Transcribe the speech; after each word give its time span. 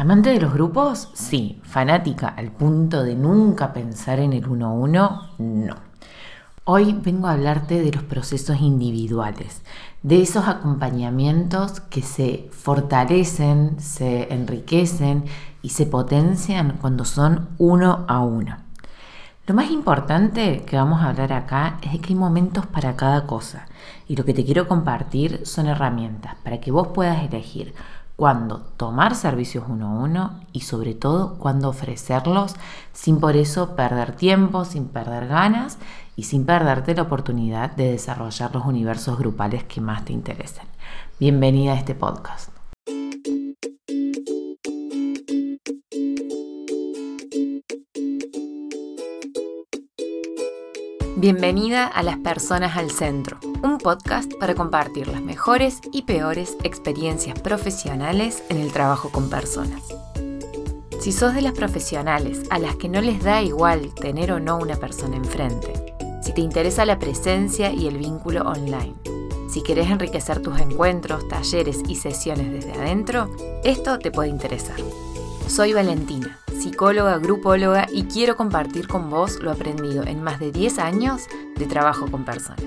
Amante 0.00 0.30
de 0.30 0.40
los 0.40 0.52
grupos, 0.52 1.08
sí. 1.14 1.60
Fanática 1.64 2.28
al 2.28 2.52
punto 2.52 3.02
de 3.02 3.16
nunca 3.16 3.72
pensar 3.72 4.20
en 4.20 4.32
el 4.32 4.46
uno 4.46 4.68
a 4.68 4.72
uno, 4.72 5.22
no. 5.38 5.74
Hoy 6.62 6.92
vengo 7.02 7.26
a 7.26 7.32
hablarte 7.32 7.82
de 7.82 7.90
los 7.90 8.04
procesos 8.04 8.60
individuales, 8.60 9.62
de 10.04 10.22
esos 10.22 10.46
acompañamientos 10.46 11.80
que 11.80 12.02
se 12.02 12.48
fortalecen, 12.52 13.80
se 13.80 14.32
enriquecen 14.32 15.24
y 15.62 15.70
se 15.70 15.84
potencian 15.86 16.78
cuando 16.80 17.04
son 17.04 17.48
uno 17.58 18.04
a 18.06 18.20
uno. 18.20 18.56
Lo 19.48 19.54
más 19.54 19.68
importante 19.72 20.62
que 20.64 20.76
vamos 20.76 21.02
a 21.02 21.08
hablar 21.08 21.32
acá 21.32 21.78
es 21.82 21.90
de 21.90 21.98
que 21.98 22.12
hay 22.12 22.14
momentos 22.14 22.66
para 22.66 22.94
cada 22.94 23.26
cosa 23.26 23.66
y 24.06 24.14
lo 24.14 24.24
que 24.24 24.34
te 24.34 24.44
quiero 24.44 24.68
compartir 24.68 25.44
son 25.44 25.66
herramientas 25.66 26.36
para 26.44 26.60
que 26.60 26.70
vos 26.70 26.88
puedas 26.88 27.20
elegir 27.24 27.74
cuándo 28.18 28.62
tomar 28.76 29.14
servicios 29.14 29.62
uno 29.68 29.86
a 29.86 30.02
uno 30.02 30.40
y 30.52 30.62
sobre 30.62 30.92
todo 30.92 31.38
cuándo 31.38 31.68
ofrecerlos 31.68 32.56
sin 32.92 33.20
por 33.20 33.36
eso 33.36 33.76
perder 33.76 34.10
tiempo, 34.16 34.64
sin 34.64 34.88
perder 34.88 35.28
ganas 35.28 35.78
y 36.16 36.24
sin 36.24 36.44
perderte 36.44 36.96
la 36.96 37.02
oportunidad 37.02 37.70
de 37.76 37.92
desarrollar 37.92 38.52
los 38.52 38.66
universos 38.66 39.20
grupales 39.20 39.62
que 39.62 39.80
más 39.80 40.04
te 40.04 40.12
interesen. 40.12 40.66
Bienvenida 41.20 41.74
a 41.74 41.76
este 41.76 41.94
podcast. 41.94 42.50
Bienvenida 51.20 51.88
a 51.88 52.04
Las 52.04 52.18
Personas 52.18 52.76
al 52.76 52.92
Centro, 52.92 53.38
un 53.64 53.78
podcast 53.78 54.32
para 54.38 54.54
compartir 54.54 55.08
las 55.08 55.20
mejores 55.20 55.80
y 55.90 56.02
peores 56.02 56.56
experiencias 56.62 57.40
profesionales 57.40 58.44
en 58.50 58.58
el 58.58 58.70
trabajo 58.70 59.10
con 59.10 59.28
personas. 59.28 59.82
Si 61.00 61.10
sos 61.10 61.34
de 61.34 61.42
las 61.42 61.54
profesionales 61.54 62.42
a 62.50 62.60
las 62.60 62.76
que 62.76 62.88
no 62.88 63.00
les 63.00 63.24
da 63.24 63.42
igual 63.42 63.92
tener 63.96 64.30
o 64.30 64.38
no 64.38 64.58
una 64.58 64.76
persona 64.76 65.16
enfrente, 65.16 65.92
si 66.22 66.32
te 66.32 66.40
interesa 66.40 66.86
la 66.86 67.00
presencia 67.00 67.72
y 67.72 67.88
el 67.88 67.98
vínculo 67.98 68.42
online, 68.42 68.94
si 69.52 69.64
querés 69.64 69.90
enriquecer 69.90 70.40
tus 70.40 70.60
encuentros, 70.60 71.26
talleres 71.26 71.80
y 71.88 71.96
sesiones 71.96 72.52
desde 72.52 72.74
adentro, 72.74 73.28
esto 73.64 73.98
te 73.98 74.12
puede 74.12 74.28
interesar. 74.28 74.76
Soy 75.48 75.72
Valentina 75.72 76.38
psicóloga, 76.58 77.18
grupóloga 77.18 77.86
y 77.90 78.04
quiero 78.04 78.36
compartir 78.36 78.88
con 78.88 79.08
vos 79.08 79.38
lo 79.40 79.50
aprendido 79.50 80.04
en 80.04 80.22
más 80.22 80.40
de 80.40 80.50
10 80.50 80.78
años 80.78 81.26
de 81.56 81.66
trabajo 81.66 82.10
con 82.10 82.24
personas. 82.24 82.62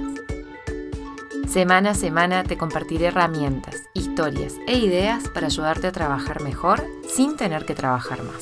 Semana 1.47 1.89
a 1.89 1.95
semana 1.95 2.43
te 2.45 2.57
compartiré 2.57 3.07
herramientas, 3.07 3.75
historias 3.93 4.55
e 4.67 4.77
ideas 4.77 5.27
para 5.27 5.47
ayudarte 5.47 5.87
a 5.87 5.91
trabajar 5.91 6.41
mejor 6.41 6.85
sin 7.13 7.35
tener 7.35 7.65
que 7.65 7.75
trabajar 7.75 8.23
más. 8.23 8.41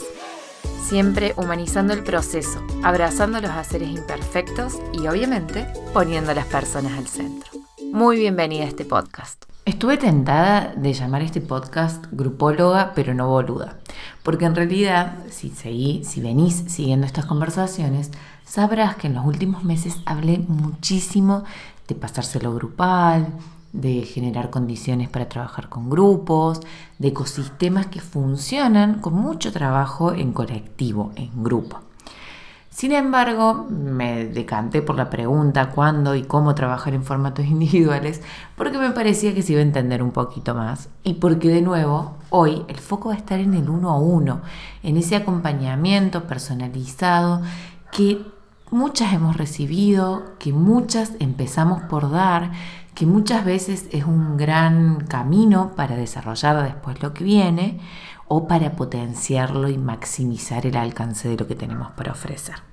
Siempre 0.83 1.33
humanizando 1.35 1.93
el 1.93 2.03
proceso, 2.03 2.65
abrazando 2.83 3.41
los 3.41 3.51
haceres 3.51 3.89
imperfectos 3.89 4.79
y 4.93 5.07
obviamente 5.07 5.67
poniendo 5.91 6.31
a 6.31 6.35
las 6.35 6.45
personas 6.45 6.97
al 6.97 7.07
centro. 7.07 7.49
Muy 7.91 8.17
bienvenida 8.17 8.65
a 8.65 8.67
este 8.67 8.85
podcast. 8.85 9.48
Estuve 9.69 9.97
tentada 9.97 10.73
de 10.75 10.93
llamar 10.93 11.21
este 11.21 11.41
podcast 11.41 12.03
grupóloga, 12.11 12.91
pero 12.95 13.13
no 13.13 13.27
boluda, 13.27 13.77
porque 14.23 14.45
en 14.45 14.55
realidad, 14.55 15.19
si, 15.29 15.51
si 15.51 16.21
venís 16.21 16.63
siguiendo 16.65 17.05
estas 17.05 17.25
conversaciones, 17.27 18.09
sabrás 18.43 18.95
que 18.95 19.05
en 19.05 19.13
los 19.13 19.23
últimos 19.27 19.63
meses 19.63 19.97
hablé 20.07 20.39
muchísimo 20.39 21.43
de 21.87 21.93
pasárselo 21.93 22.51
grupal, 22.55 23.27
de 23.71 24.01
generar 24.01 24.49
condiciones 24.49 25.07
para 25.07 25.29
trabajar 25.29 25.69
con 25.69 25.87
grupos, 25.87 26.61
de 26.97 27.09
ecosistemas 27.09 27.85
que 27.85 28.01
funcionan 28.01 28.99
con 29.01 29.13
mucho 29.13 29.51
trabajo 29.51 30.13
en 30.13 30.33
colectivo, 30.33 31.11
en 31.15 31.43
grupo. 31.43 31.88
Sin 32.79 32.93
embargo, 32.93 33.67
me 33.69 34.23
decanté 34.23 34.81
por 34.81 34.95
la 34.95 35.09
pregunta 35.09 35.69
cuándo 35.71 36.15
y 36.15 36.23
cómo 36.23 36.55
trabajar 36.55 36.93
en 36.93 37.03
formatos 37.03 37.45
individuales 37.45 38.21
porque 38.55 38.77
me 38.77 38.91
parecía 38.91 39.35
que 39.35 39.41
se 39.41 39.51
iba 39.51 39.59
a 39.59 39.65
entender 39.65 40.01
un 40.01 40.11
poquito 40.11 40.55
más 40.55 40.87
y 41.03 41.15
porque 41.15 41.49
de 41.49 41.61
nuevo 41.61 42.15
hoy 42.29 42.63
el 42.69 42.77
foco 42.77 43.09
va 43.09 43.15
a 43.15 43.17
estar 43.17 43.37
en 43.41 43.53
el 43.53 43.69
uno 43.69 43.89
a 43.89 43.99
uno, 43.99 44.39
en 44.81 44.95
ese 44.95 45.17
acompañamiento 45.17 46.23
personalizado 46.23 47.41
que 47.91 48.21
muchas 48.71 49.11
hemos 49.11 49.35
recibido, 49.35 50.37
que 50.39 50.53
muchas 50.53 51.11
empezamos 51.19 51.81
por 51.81 52.09
dar, 52.09 52.53
que 52.95 53.05
muchas 53.05 53.43
veces 53.43 53.89
es 53.91 54.05
un 54.05 54.37
gran 54.37 55.01
camino 55.01 55.73
para 55.75 55.97
desarrollar 55.97 56.63
después 56.63 57.03
lo 57.03 57.13
que 57.13 57.25
viene 57.25 57.81
o 58.29 58.47
para 58.47 58.77
potenciarlo 58.77 59.67
y 59.67 59.77
maximizar 59.77 60.65
el 60.65 60.77
alcance 60.77 61.27
de 61.27 61.35
lo 61.35 61.45
que 61.45 61.55
tenemos 61.55 61.91
para 61.91 62.13
ofrecer. 62.13 62.68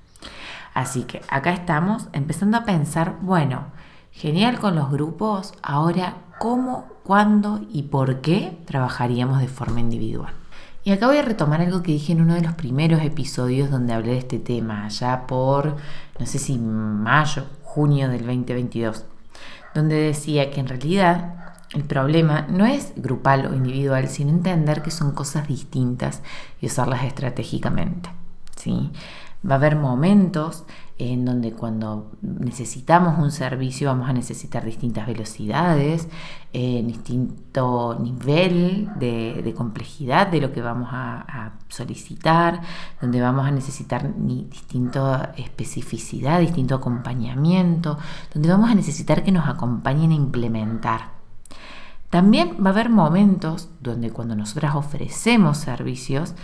Así 0.76 1.04
que 1.04 1.22
acá 1.30 1.54
estamos 1.54 2.08
empezando 2.12 2.58
a 2.58 2.66
pensar, 2.66 3.16
bueno, 3.22 3.68
genial 4.12 4.58
con 4.58 4.76
los 4.76 4.90
grupos, 4.90 5.54
ahora 5.62 6.16
cómo, 6.38 6.84
cuándo 7.02 7.62
y 7.72 7.84
por 7.84 8.20
qué 8.20 8.58
trabajaríamos 8.66 9.40
de 9.40 9.48
forma 9.48 9.80
individual. 9.80 10.34
Y 10.84 10.90
acá 10.90 11.06
voy 11.06 11.16
a 11.16 11.22
retomar 11.22 11.62
algo 11.62 11.82
que 11.82 11.92
dije 11.92 12.12
en 12.12 12.20
uno 12.20 12.34
de 12.34 12.42
los 12.42 12.52
primeros 12.52 13.00
episodios 13.00 13.70
donde 13.70 13.94
hablé 13.94 14.12
de 14.12 14.18
este 14.18 14.38
tema, 14.38 14.86
ya 14.88 15.26
por, 15.26 15.76
no 16.18 16.26
sé 16.26 16.38
si 16.38 16.58
mayo, 16.58 17.46
junio 17.62 18.10
del 18.10 18.26
2022, 18.26 19.06
donde 19.74 19.96
decía 19.96 20.50
que 20.50 20.60
en 20.60 20.68
realidad 20.68 21.54
el 21.72 21.84
problema 21.84 22.46
no 22.50 22.66
es 22.66 22.92
grupal 22.96 23.46
o 23.46 23.54
individual, 23.54 24.08
sino 24.08 24.28
entender 24.28 24.82
que 24.82 24.90
son 24.90 25.12
cosas 25.12 25.48
distintas 25.48 26.20
y 26.60 26.66
usarlas 26.66 27.02
estratégicamente. 27.04 28.10
¿sí? 28.56 28.90
Va 29.48 29.54
a 29.54 29.58
haber 29.58 29.76
momentos 29.76 30.64
en 30.98 31.24
donde 31.24 31.52
cuando 31.52 32.12
necesitamos 32.22 33.18
un 33.18 33.30
servicio 33.30 33.88
vamos 33.88 34.08
a 34.08 34.12
necesitar 34.12 34.64
distintas 34.64 35.06
velocidades, 35.06 36.08
eh, 36.52 36.82
distinto 36.86 37.98
nivel 38.00 38.88
de, 38.98 39.52
complejidad 39.56 40.28
de 40.28 40.40
lo 40.40 40.52
que 40.52 40.62
vamos 40.62 40.88
a, 40.90 41.52
solicitar, 41.68 42.60
donde 43.00 43.20
vamos 43.20 43.44
a 43.44 43.50
necesitar 43.50 44.14
distinta 44.16 45.32
especificidad, 45.36 46.40
distinto 46.40 46.76
acompañamiento, 46.76 47.98
donde 48.32 48.48
vamos 48.48 48.70
a 48.70 48.74
necesitar 48.74 49.22
que 49.22 49.32
nos 49.32 49.48
acompañen 49.48 50.12
a 50.12 50.14
implementar. 50.14 51.16
También 52.08 52.56
va 52.64 52.70
a 52.70 52.72
haber 52.72 52.88
momentos 52.88 53.68
donde 53.80 54.10
cuando 54.10 54.36
nosotras 54.36 54.76
ofrecemos 54.76 55.58
servicios, 55.58 56.34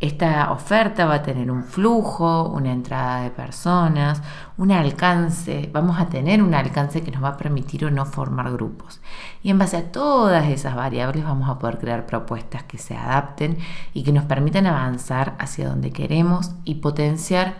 esta 0.00 0.50
oferta 0.50 1.04
va 1.04 1.16
a 1.16 1.22
tener 1.22 1.50
un 1.50 1.62
flujo, 1.62 2.48
una 2.48 2.72
entrada 2.72 3.20
de 3.22 3.30
personas, 3.30 4.22
un 4.56 4.72
alcance, 4.72 5.68
vamos 5.70 6.00
a 6.00 6.08
tener 6.08 6.42
un 6.42 6.54
alcance 6.54 7.02
que 7.02 7.10
nos 7.10 7.22
va 7.22 7.28
a 7.28 7.36
permitir 7.36 7.84
o 7.84 7.90
no 7.90 8.06
formar 8.06 8.50
grupos. 8.50 9.02
Y 9.42 9.50
en 9.50 9.58
base 9.58 9.76
a 9.76 9.92
todas 9.92 10.46
esas 10.46 10.74
variables 10.74 11.24
vamos 11.24 11.50
a 11.50 11.58
poder 11.58 11.78
crear 11.78 12.06
propuestas 12.06 12.62
que 12.62 12.78
se 12.78 12.96
adapten 12.96 13.58
y 13.92 14.02
que 14.02 14.12
nos 14.12 14.24
permitan 14.24 14.66
avanzar 14.66 15.36
hacia 15.38 15.68
donde 15.68 15.92
queremos 15.92 16.52
y 16.64 16.76
potenciar 16.76 17.56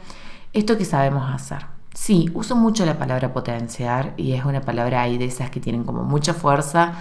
esto 0.55 0.79
que 0.79 0.87
sabemos 0.87 1.31
hacer. 1.31 1.67
Sí, 1.93 2.31
uso 2.33 2.57
mucho 2.57 2.87
la 2.87 2.99
palabra 2.99 3.35
potenciar 3.35 4.15
y 4.17 4.33
es 4.33 4.47
una 4.47 4.63
palabra 4.63 5.03
ahí 5.03 5.19
de 5.19 5.27
esas 5.27 5.51
que 5.51 5.61
tienen 5.61 5.85
como 5.85 6.05
mucha 6.05 6.33
fuerza, 6.33 6.95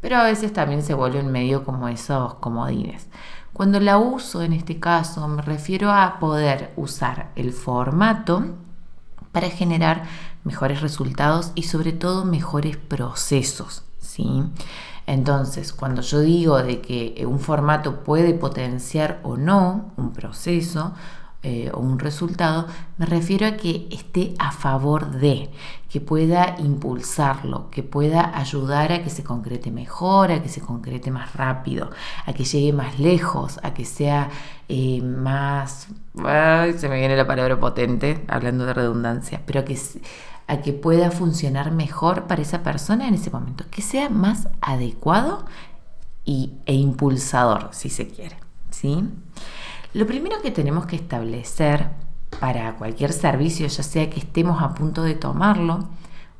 pero 0.00 0.18
a 0.18 0.22
veces 0.22 0.52
también 0.52 0.82
se 0.82 0.94
vuelve 0.94 1.18
en 1.18 1.32
medio 1.32 1.64
como 1.64 1.88
esos 1.88 2.34
comodines. 2.34 3.08
Cuando 3.54 3.78
la 3.78 3.98
uso 3.98 4.42
en 4.42 4.52
este 4.52 4.80
caso 4.80 5.26
me 5.28 5.40
refiero 5.40 5.92
a 5.92 6.18
poder 6.18 6.72
usar 6.76 7.30
el 7.36 7.52
formato 7.52 8.44
para 9.30 9.48
generar 9.48 10.02
mejores 10.42 10.80
resultados 10.80 11.52
y 11.54 11.62
sobre 11.62 11.92
todo 11.92 12.24
mejores 12.24 12.76
procesos. 12.76 13.84
¿sí? 14.00 14.42
Entonces, 15.06 15.72
cuando 15.72 16.02
yo 16.02 16.18
digo 16.18 16.60
de 16.62 16.80
que 16.80 17.24
un 17.28 17.38
formato 17.38 18.02
puede 18.02 18.34
potenciar 18.34 19.20
o 19.22 19.36
no 19.36 19.92
un 19.96 20.12
proceso, 20.12 20.92
eh, 21.46 21.70
o 21.74 21.78
un 21.78 21.98
resultado, 21.98 22.66
me 22.96 23.04
refiero 23.04 23.46
a 23.46 23.52
que 23.52 23.86
esté 23.90 24.32
a 24.38 24.50
favor 24.50 25.10
de, 25.10 25.50
que 25.90 26.00
pueda 26.00 26.56
impulsarlo, 26.58 27.68
que 27.68 27.82
pueda 27.82 28.36
ayudar 28.36 28.92
a 28.92 29.02
que 29.02 29.10
se 29.10 29.22
concrete 29.22 29.70
mejor, 29.70 30.32
a 30.32 30.42
que 30.42 30.48
se 30.48 30.62
concrete 30.62 31.10
más 31.10 31.34
rápido, 31.34 31.90
a 32.24 32.32
que 32.32 32.44
llegue 32.44 32.72
más 32.72 32.98
lejos, 32.98 33.60
a 33.62 33.74
que 33.74 33.84
sea 33.84 34.30
eh, 34.70 35.02
más... 35.02 35.88
se 36.14 36.88
me 36.88 36.98
viene 36.98 37.14
la 37.14 37.26
palabra 37.26 37.60
potente, 37.60 38.24
hablando 38.26 38.64
de 38.64 38.72
redundancia, 38.72 39.42
pero 39.44 39.60
a 39.60 39.64
que, 39.66 39.78
a 40.46 40.62
que 40.62 40.72
pueda 40.72 41.10
funcionar 41.10 41.72
mejor 41.72 42.24
para 42.24 42.40
esa 42.40 42.62
persona 42.62 43.06
en 43.06 43.12
ese 43.12 43.30
momento, 43.30 43.66
que 43.70 43.82
sea 43.82 44.08
más 44.08 44.48
adecuado 44.62 45.44
y, 46.24 46.54
e 46.64 46.72
impulsador, 46.72 47.68
si 47.72 47.90
se 47.90 48.08
quiere. 48.08 48.38
¿sí? 48.70 49.04
Lo 49.94 50.08
primero 50.08 50.42
que 50.42 50.50
tenemos 50.50 50.86
que 50.86 50.96
establecer 50.96 51.88
para 52.40 52.74
cualquier 52.74 53.12
servicio, 53.12 53.68
ya 53.68 53.82
sea 53.84 54.10
que 54.10 54.18
estemos 54.18 54.60
a 54.60 54.74
punto 54.74 55.04
de 55.04 55.14
tomarlo 55.14 55.88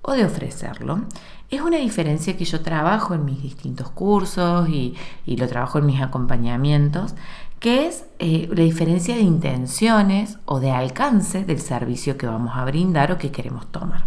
o 0.02 0.12
de 0.12 0.24
ofrecerlo, 0.24 1.02
es 1.50 1.60
una 1.60 1.76
diferencia 1.76 2.36
que 2.36 2.44
yo 2.44 2.62
trabajo 2.62 3.14
en 3.14 3.24
mis 3.24 3.40
distintos 3.40 3.90
cursos 3.90 4.68
y, 4.68 4.96
lo 5.24 5.46
trabajo 5.46 5.78
en 5.78 5.86
mis 5.86 6.02
acompañamientos, 6.02 7.14
que 7.60 7.86
es 7.86 8.06
eh, 8.18 8.48
la 8.50 8.64
diferencia 8.64 9.14
de 9.14 9.22
intenciones 9.22 10.36
o 10.46 10.58
de 10.58 10.72
alcance 10.72 11.44
del 11.44 11.60
servicio 11.60 12.18
que 12.18 12.26
vamos 12.26 12.56
a 12.56 12.64
brindar 12.64 13.12
o 13.12 13.18
que 13.18 13.30
queremos 13.30 13.70
tomar. 13.70 14.06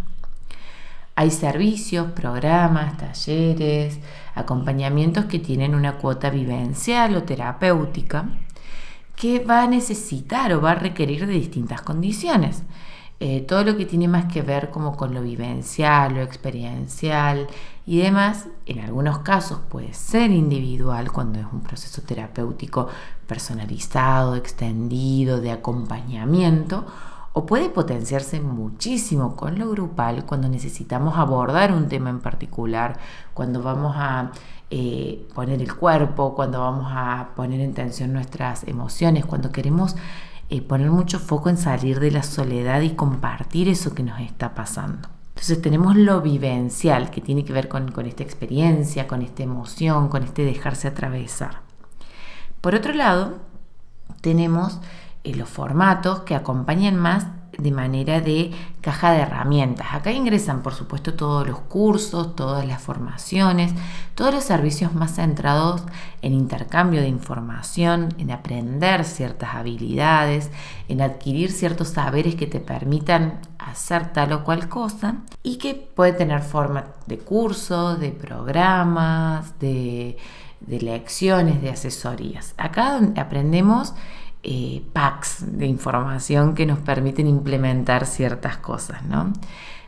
Hay 1.15 1.31
servicios, 1.31 2.11
programas, 2.11 2.97
talleres, 2.97 3.99
acompañamientos 4.35 5.25
que 5.25 5.39
tienen 5.39 5.73
una 5.73 5.93
cuota 5.93 6.29
vivencial 6.29 7.15
o 7.15 7.23
terapéutica 7.23 8.25
que 9.17 9.39
va 9.39 9.63
a 9.63 9.67
necesitar 9.67 10.53
o 10.53 10.61
va 10.61 10.71
a 10.71 10.75
requerir 10.75 11.25
de 11.25 11.33
distintas 11.33 11.81
condiciones. 11.81 12.63
Eh, 13.19 13.41
todo 13.41 13.63
lo 13.63 13.75
que 13.75 13.87
tiene 13.87 14.07
más 14.07 14.31
que 14.31 14.43
ver 14.43 14.69
como 14.69 14.95
con 14.95 15.15
lo 15.15 15.23
vivencial, 15.23 16.13
lo 16.13 16.21
experiencial 16.21 17.47
y 17.87 17.97
demás, 17.97 18.45
en 18.67 18.79
algunos 18.79 19.19
casos 19.19 19.59
puede 19.69 19.91
ser 19.95 20.29
individual 20.29 21.11
cuando 21.11 21.39
es 21.39 21.47
un 21.51 21.61
proceso 21.61 22.03
terapéutico 22.03 22.89
personalizado, 23.25 24.35
extendido, 24.35 25.41
de 25.41 25.49
acompañamiento, 25.49 26.85
o 27.33 27.47
puede 27.47 27.69
potenciarse 27.69 28.39
muchísimo 28.39 29.35
con 29.35 29.57
lo 29.57 29.69
grupal 29.71 30.25
cuando 30.25 30.47
necesitamos 30.47 31.17
abordar 31.17 31.71
un 31.71 31.87
tema 31.87 32.11
en 32.11 32.19
particular, 32.19 32.99
cuando 33.33 33.63
vamos 33.63 33.95
a 33.97 34.31
eh, 34.69 35.25
poner 35.33 35.61
el 35.61 35.73
cuerpo, 35.75 36.35
cuando 36.35 36.59
vamos 36.59 36.87
a 36.89 37.29
poner 37.35 37.61
en 37.61 37.73
tensión 37.73 38.11
nuestras 38.11 38.67
emociones, 38.67 39.25
cuando 39.25 39.51
queremos 39.51 39.95
eh, 40.49 40.61
poner 40.61 40.91
mucho 40.91 41.19
foco 41.19 41.49
en 41.49 41.57
salir 41.57 41.99
de 41.99 42.11
la 42.11 42.23
soledad 42.23 42.81
y 42.81 42.91
compartir 42.91 43.69
eso 43.69 43.95
que 43.95 44.03
nos 44.03 44.19
está 44.19 44.55
pasando. 44.55 45.09
Entonces 45.29 45.61
tenemos 45.61 45.95
lo 45.95 46.21
vivencial, 46.21 47.11
que 47.11 47.21
tiene 47.21 47.45
que 47.45 47.53
ver 47.53 47.67
con, 47.67 47.93
esta 48.05 48.23
experiencia, 48.23 49.07
con 49.07 49.21
esta 49.21 49.43
emoción, 49.43 50.09
con 50.09 50.23
este 50.23 50.43
dejarse 50.43 50.87
atravesar. 50.87 51.61
Por 52.59 52.75
otro 52.75 52.93
lado, 52.93 53.37
tenemos 54.21 54.79
eh, 55.23 55.35
los 55.35 55.47
formatos 55.47 56.21
que 56.21 56.33
acompañan 56.35 56.97
más 56.97 57.27
de 57.57 57.71
manera 57.71 58.21
de 58.21 58.51
caja 58.81 59.11
de 59.11 59.19
herramientas. 59.19 59.87
Acá 59.91 60.11
ingresan, 60.11 60.61
por 60.61 60.73
supuesto, 60.73 61.13
todos 61.13 61.47
los 61.47 61.59
cursos, 61.59 62.35
todas 62.35 62.65
las 62.65 62.81
formaciones, 62.81 63.73
todos 64.15 64.33
los 64.33 64.43
servicios 64.43 64.93
más 64.93 65.15
centrados 65.15 65.83
en 66.21 66.33
intercambio 66.33 67.01
de 67.01 67.07
información, 67.07 68.13
en 68.17 68.31
aprender 68.31 69.03
ciertas 69.05 69.55
habilidades, 69.55 70.49
en 70.87 71.01
adquirir 71.01 71.51
ciertos 71.51 71.89
saberes 71.89 72.35
que 72.35 72.47
te 72.47 72.59
permitan 72.59 73.39
hacer 73.59 74.13
tal 74.13 74.33
o 74.33 74.43
cual 74.43 74.69
cosa 74.69 75.17
y 75.43 75.57
que 75.57 75.73
puede 75.73 76.13
tener 76.13 76.41
forma 76.41 76.85
de 77.05 77.17
cursos, 77.17 77.99
de 77.99 78.11
programas, 78.11 79.59
de, 79.59 80.17
de 80.61 80.81
lecciones, 80.81 81.61
de 81.61 81.69
asesorías. 81.71 82.53
Acá 82.57 82.99
aprendemos 83.15 83.93
eh, 84.49 84.81
packs 84.93 85.43
de 85.45 85.65
información 85.65 86.55
que 86.55 86.65
nos 86.65 86.79
permiten 86.79 87.27
implementar 87.27 88.05
ciertas 88.05 88.55
cosas, 88.55 89.03
¿no? 89.03 89.33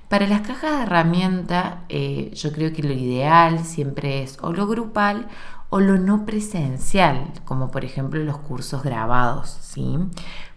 Para 0.10 0.28
las 0.28 0.42
cajas 0.42 0.78
de 0.78 0.84
herramienta, 0.84 1.86
eh, 1.88 2.30
yo 2.34 2.52
creo 2.52 2.74
que 2.74 2.84
lo 2.84 2.92
ideal 2.92 3.64
siempre 3.64 4.22
es 4.22 4.38
o 4.42 4.52
lo 4.52 4.68
grupal 4.68 5.30
o 5.70 5.80
lo 5.80 5.98
no 5.98 6.26
presencial, 6.26 7.32
como 7.46 7.72
por 7.72 7.86
ejemplo 7.86 8.22
los 8.22 8.38
cursos 8.40 8.84
grabados, 8.84 9.50
¿sí? 9.62 9.98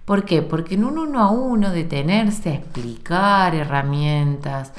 ¿Por 0.04 0.24
qué? 0.24 0.42
Porque 0.42 0.74
en 0.74 0.84
un 0.84 0.98
uno 0.98 1.20
a 1.20 1.30
uno 1.30 1.70
detenerse 1.70 2.50
a 2.50 2.54
explicar 2.54 3.54
herramientas, 3.54 4.72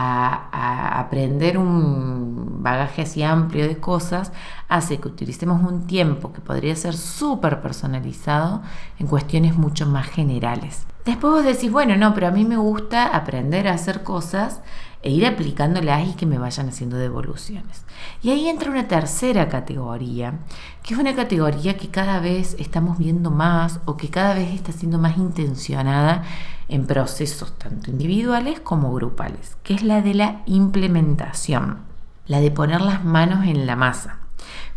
a, 0.00 1.00
aprender 1.00 1.58
un 1.58 2.62
bagaje 2.62 3.02
así 3.02 3.22
amplio 3.22 3.66
de 3.66 3.78
cosas, 3.78 4.32
hace 4.68 4.98
que 4.98 5.08
utilicemos 5.08 5.62
un 5.62 5.86
tiempo 5.86 6.32
que 6.32 6.40
podría 6.40 6.76
ser 6.76 6.94
súper 6.94 7.60
personalizado 7.60 8.62
en 8.98 9.06
cuestiones 9.06 9.56
mucho 9.56 9.86
más 9.86 10.06
generales. 10.06 10.86
Después 11.04 11.32
vos 11.32 11.44
decís, 11.44 11.72
bueno, 11.72 11.96
no, 11.96 12.14
pero 12.14 12.28
a 12.28 12.30
mí 12.30 12.44
me 12.44 12.56
gusta 12.58 13.06
aprender 13.06 13.66
a 13.66 13.74
hacer 13.74 14.02
cosas 14.04 14.60
e 15.02 15.10
ir 15.10 15.26
aplicándolas 15.26 16.08
y 16.08 16.14
que 16.14 16.26
me 16.26 16.38
vayan 16.38 16.68
haciendo 16.68 16.96
devoluciones. 16.96 17.84
Y 18.22 18.30
ahí 18.30 18.48
entra 18.48 18.70
una 18.70 18.88
tercera 18.88 19.48
categoría, 19.48 20.40
que 20.82 20.94
es 20.94 21.00
una 21.00 21.14
categoría 21.14 21.76
que 21.76 21.88
cada 21.88 22.20
vez 22.20 22.56
estamos 22.58 22.98
viendo 22.98 23.30
más 23.30 23.80
o 23.84 23.96
que 23.96 24.08
cada 24.08 24.34
vez 24.34 24.54
está 24.54 24.72
siendo 24.72 24.98
más 24.98 25.16
intencionada 25.16 26.24
en 26.68 26.86
procesos 26.86 27.56
tanto 27.58 27.90
individuales 27.90 28.60
como 28.60 28.92
grupales, 28.92 29.56
que 29.62 29.74
es 29.74 29.82
la 29.82 30.02
de 30.02 30.14
la 30.14 30.42
implementación, 30.46 31.78
la 32.26 32.40
de 32.40 32.50
poner 32.50 32.80
las 32.80 33.04
manos 33.04 33.46
en 33.46 33.66
la 33.66 33.76
masa. 33.76 34.18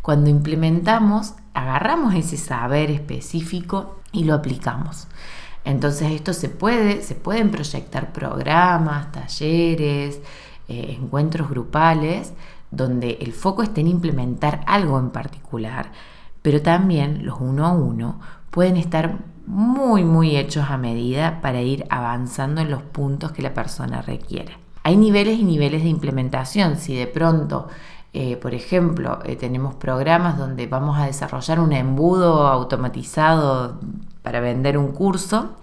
Cuando 0.01 0.29
implementamos, 0.29 1.33
agarramos 1.53 2.15
ese 2.15 2.37
saber 2.37 2.89
específico 2.91 3.99
y 4.11 4.23
lo 4.23 4.35
aplicamos. 4.35 5.07
Entonces 5.63 6.11
esto 6.11 6.33
se 6.33 6.49
puede, 6.49 7.01
se 7.01 7.15
pueden 7.15 7.51
proyectar 7.51 8.11
programas, 8.13 9.11
talleres, 9.11 10.19
eh, 10.67 10.97
encuentros 10.99 11.49
grupales, 11.49 12.33
donde 12.71 13.17
el 13.21 13.33
foco 13.33 13.63
esté 13.63 13.81
en 13.81 13.87
implementar 13.87 14.61
algo 14.65 14.97
en 14.99 15.11
particular, 15.11 15.91
pero 16.41 16.61
también 16.61 17.25
los 17.25 17.39
uno 17.39 17.65
a 17.65 17.71
uno 17.73 18.19
pueden 18.49 18.77
estar 18.77 19.19
muy, 19.45 20.03
muy 20.03 20.37
hechos 20.37 20.69
a 20.69 20.77
medida 20.77 21.41
para 21.41 21.61
ir 21.61 21.85
avanzando 21.89 22.61
en 22.61 22.71
los 22.71 22.81
puntos 22.81 23.31
que 23.31 23.41
la 23.41 23.53
persona 23.53 24.01
requiere. 24.01 24.57
Hay 24.83 24.97
niveles 24.97 25.39
y 25.39 25.43
niveles 25.43 25.83
de 25.83 25.89
implementación. 25.89 26.77
Si 26.77 26.95
de 26.95 27.07
pronto, 27.07 27.67
eh, 28.13 28.37
por 28.37 28.53
ejemplo, 28.53 29.19
eh, 29.25 29.35
tenemos 29.35 29.75
programas 29.75 30.37
donde 30.37 30.67
vamos 30.67 30.97
a 30.97 31.05
desarrollar 31.05 31.59
un 31.59 31.73
embudo 31.73 32.47
automatizado 32.47 33.79
para 34.21 34.39
vender 34.39 34.77
un 34.77 34.91
curso, 34.91 35.55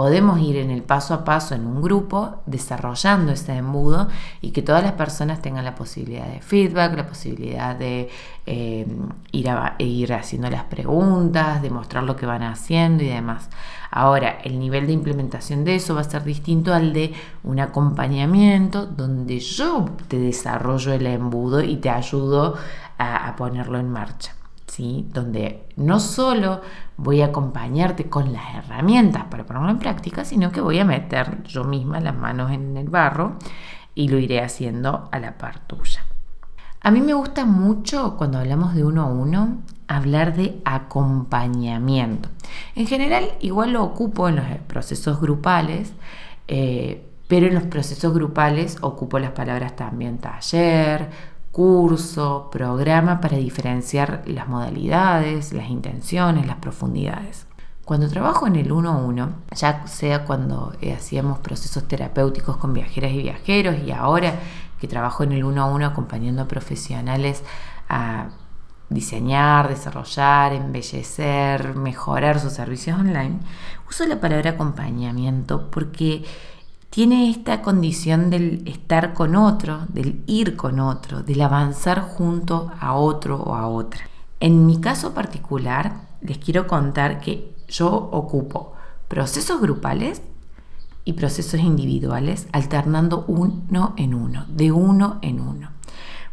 podemos 0.00 0.40
ir 0.40 0.56
en 0.56 0.70
el 0.70 0.82
paso 0.82 1.12
a 1.12 1.24
paso 1.24 1.54
en 1.54 1.66
un 1.66 1.82
grupo 1.82 2.36
desarrollando 2.46 3.32
ese 3.32 3.56
embudo 3.56 4.08
y 4.40 4.52
que 4.52 4.62
todas 4.62 4.82
las 4.82 4.92
personas 4.92 5.42
tengan 5.42 5.62
la 5.62 5.74
posibilidad 5.74 6.26
de 6.26 6.40
feedback, 6.40 6.96
la 6.96 7.06
posibilidad 7.06 7.76
de 7.76 8.08
eh, 8.46 8.86
ir, 9.32 9.50
ir 9.78 10.14
haciendo 10.14 10.48
las 10.48 10.64
preguntas, 10.64 11.60
de 11.60 11.68
mostrar 11.68 12.04
lo 12.04 12.16
que 12.16 12.24
van 12.24 12.42
haciendo 12.42 13.02
y 13.02 13.08
demás. 13.08 13.50
Ahora, 13.90 14.38
el 14.42 14.58
nivel 14.58 14.86
de 14.86 14.94
implementación 14.94 15.64
de 15.64 15.74
eso 15.74 15.94
va 15.94 16.00
a 16.00 16.04
ser 16.04 16.24
distinto 16.24 16.72
al 16.72 16.94
de 16.94 17.12
un 17.42 17.60
acompañamiento 17.60 18.86
donde 18.86 19.38
yo 19.38 19.84
te 20.08 20.18
desarrollo 20.18 20.94
el 20.94 21.06
embudo 21.06 21.60
y 21.60 21.76
te 21.76 21.90
ayudo 21.90 22.56
a 22.96 23.34
ponerlo 23.36 23.78
en 23.78 23.90
marcha 23.90 24.39
donde 24.78 25.64
no 25.76 26.00
solo 26.00 26.60
voy 26.96 27.22
a 27.22 27.26
acompañarte 27.26 28.08
con 28.08 28.32
las 28.32 28.54
herramientas 28.54 29.24
para 29.24 29.44
ponerlo 29.44 29.70
en 29.70 29.78
práctica, 29.78 30.24
sino 30.24 30.52
que 30.52 30.60
voy 30.60 30.78
a 30.78 30.84
meter 30.84 31.42
yo 31.44 31.64
misma 31.64 32.00
las 32.00 32.14
manos 32.14 32.52
en 32.52 32.76
el 32.76 32.88
barro 32.88 33.36
y 33.94 34.08
lo 34.08 34.18
iré 34.18 34.42
haciendo 34.42 35.08
a 35.12 35.18
la 35.18 35.36
par 35.36 35.60
tuya. 35.66 36.04
A 36.82 36.90
mí 36.90 37.02
me 37.02 37.12
gusta 37.12 37.44
mucho 37.44 38.16
cuando 38.16 38.38
hablamos 38.38 38.74
de 38.74 38.84
uno 38.84 39.02
a 39.02 39.06
uno 39.06 39.58
hablar 39.86 40.34
de 40.34 40.62
acompañamiento. 40.64 42.28
En 42.74 42.86
general, 42.86 43.32
igual 43.40 43.72
lo 43.72 43.82
ocupo 43.82 44.28
en 44.28 44.36
los 44.36 44.46
procesos 44.66 45.20
grupales, 45.20 45.92
eh, 46.48 47.06
pero 47.28 47.46
en 47.46 47.54
los 47.54 47.64
procesos 47.64 48.14
grupales 48.14 48.78
ocupo 48.80 49.18
las 49.18 49.32
palabras 49.32 49.76
también 49.76 50.18
taller, 50.18 51.10
curso, 51.52 52.48
programa 52.50 53.20
para 53.20 53.36
diferenciar 53.36 54.22
las 54.26 54.48
modalidades, 54.48 55.52
las 55.52 55.68
intenciones, 55.68 56.46
las 56.46 56.56
profundidades. 56.56 57.46
Cuando 57.84 58.08
trabajo 58.08 58.46
en 58.46 58.54
el 58.54 58.70
1 58.70 58.88
a 58.88 58.96
1, 58.98 59.32
ya 59.56 59.86
sea 59.88 60.24
cuando 60.24 60.74
eh, 60.80 60.92
hacíamos 60.92 61.40
procesos 61.40 61.88
terapéuticos 61.88 62.56
con 62.56 62.72
viajeras 62.72 63.10
y 63.12 63.22
viajeros 63.22 63.76
y 63.84 63.90
ahora 63.90 64.34
que 64.80 64.86
trabajo 64.86 65.24
en 65.24 65.32
el 65.32 65.44
1 65.44 65.60
a 65.60 65.66
1 65.66 65.86
acompañando 65.86 66.42
a 66.42 66.48
profesionales 66.48 67.42
a 67.88 68.28
diseñar, 68.90 69.68
desarrollar, 69.68 70.52
embellecer, 70.52 71.74
mejorar 71.74 72.38
sus 72.40 72.52
servicios 72.52 72.98
online, 72.98 73.38
uso 73.88 74.06
la 74.06 74.20
palabra 74.20 74.50
acompañamiento 74.50 75.70
porque 75.70 76.24
tiene 76.90 77.30
esta 77.30 77.62
condición 77.62 78.30
del 78.30 78.66
estar 78.66 79.14
con 79.14 79.36
otro, 79.36 79.86
del 79.88 80.24
ir 80.26 80.56
con 80.56 80.80
otro, 80.80 81.22
del 81.22 81.40
avanzar 81.40 82.00
junto 82.00 82.72
a 82.80 82.94
otro 82.94 83.36
o 83.40 83.54
a 83.54 83.68
otra. 83.68 84.00
En 84.40 84.66
mi 84.66 84.80
caso 84.80 85.14
particular, 85.14 86.08
les 86.20 86.38
quiero 86.38 86.66
contar 86.66 87.20
que 87.20 87.54
yo 87.68 87.88
ocupo 87.88 88.72
procesos 89.06 89.60
grupales 89.60 90.20
y 91.04 91.12
procesos 91.12 91.60
individuales 91.60 92.48
alternando 92.50 93.24
uno 93.28 93.94
en 93.96 94.12
uno, 94.12 94.44
de 94.48 94.72
uno 94.72 95.20
en 95.22 95.40
uno. 95.40 95.70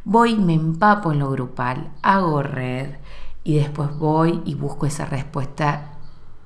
Voy, 0.05 0.37
me 0.37 0.55
empapo 0.55 1.11
en 1.11 1.19
lo 1.19 1.29
grupal, 1.29 1.91
hago 2.01 2.41
red 2.41 2.95
y 3.43 3.57
después 3.57 3.95
voy 3.95 4.41
y 4.43 4.55
busco 4.55 4.87
esa 4.87 5.05
respuesta 5.05 5.91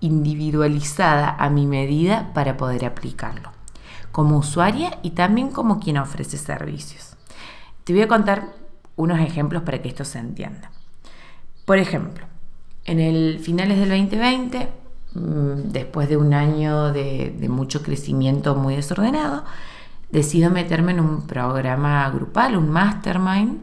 individualizada 0.02 1.34
a 1.40 1.50
mi 1.50 1.66
medida 1.66 2.34
para 2.34 2.58
poder 2.58 2.84
aplicarlo 2.84 3.51
como 4.12 4.38
usuaria 4.38 5.00
y 5.02 5.12
también 5.12 5.50
como 5.50 5.80
quien 5.80 5.98
ofrece 5.98 6.38
servicios. 6.38 7.16
Te 7.84 7.94
voy 7.94 8.04
a 8.04 8.08
contar 8.08 8.54
unos 8.96 9.20
ejemplos 9.20 9.64
para 9.64 9.82
que 9.82 9.90
esto 9.90 10.06
se 10.06 10.20
entienda. 10.20 10.72
Por 11.66 11.78
ejemplo, 11.78 12.26
En 12.84 13.00
el 13.00 13.40
finales 13.40 13.78
del 13.78 13.90
2020, 13.90 14.68
mm, 15.14 15.72
después 15.72 16.10
de 16.10 16.18
un 16.18 16.34
año 16.34 16.92
de, 16.92 17.48
mucho 17.48 17.84
crecimiento 17.84 18.56
muy 18.56 18.76
desordenado, 18.76 19.44
decido 20.10 20.50
meterme 20.50 20.94
en 20.94 21.00
un 21.00 21.28
programa 21.28 22.10
grupal, 22.10 22.58
un 22.58 22.70
mastermind 22.72 23.60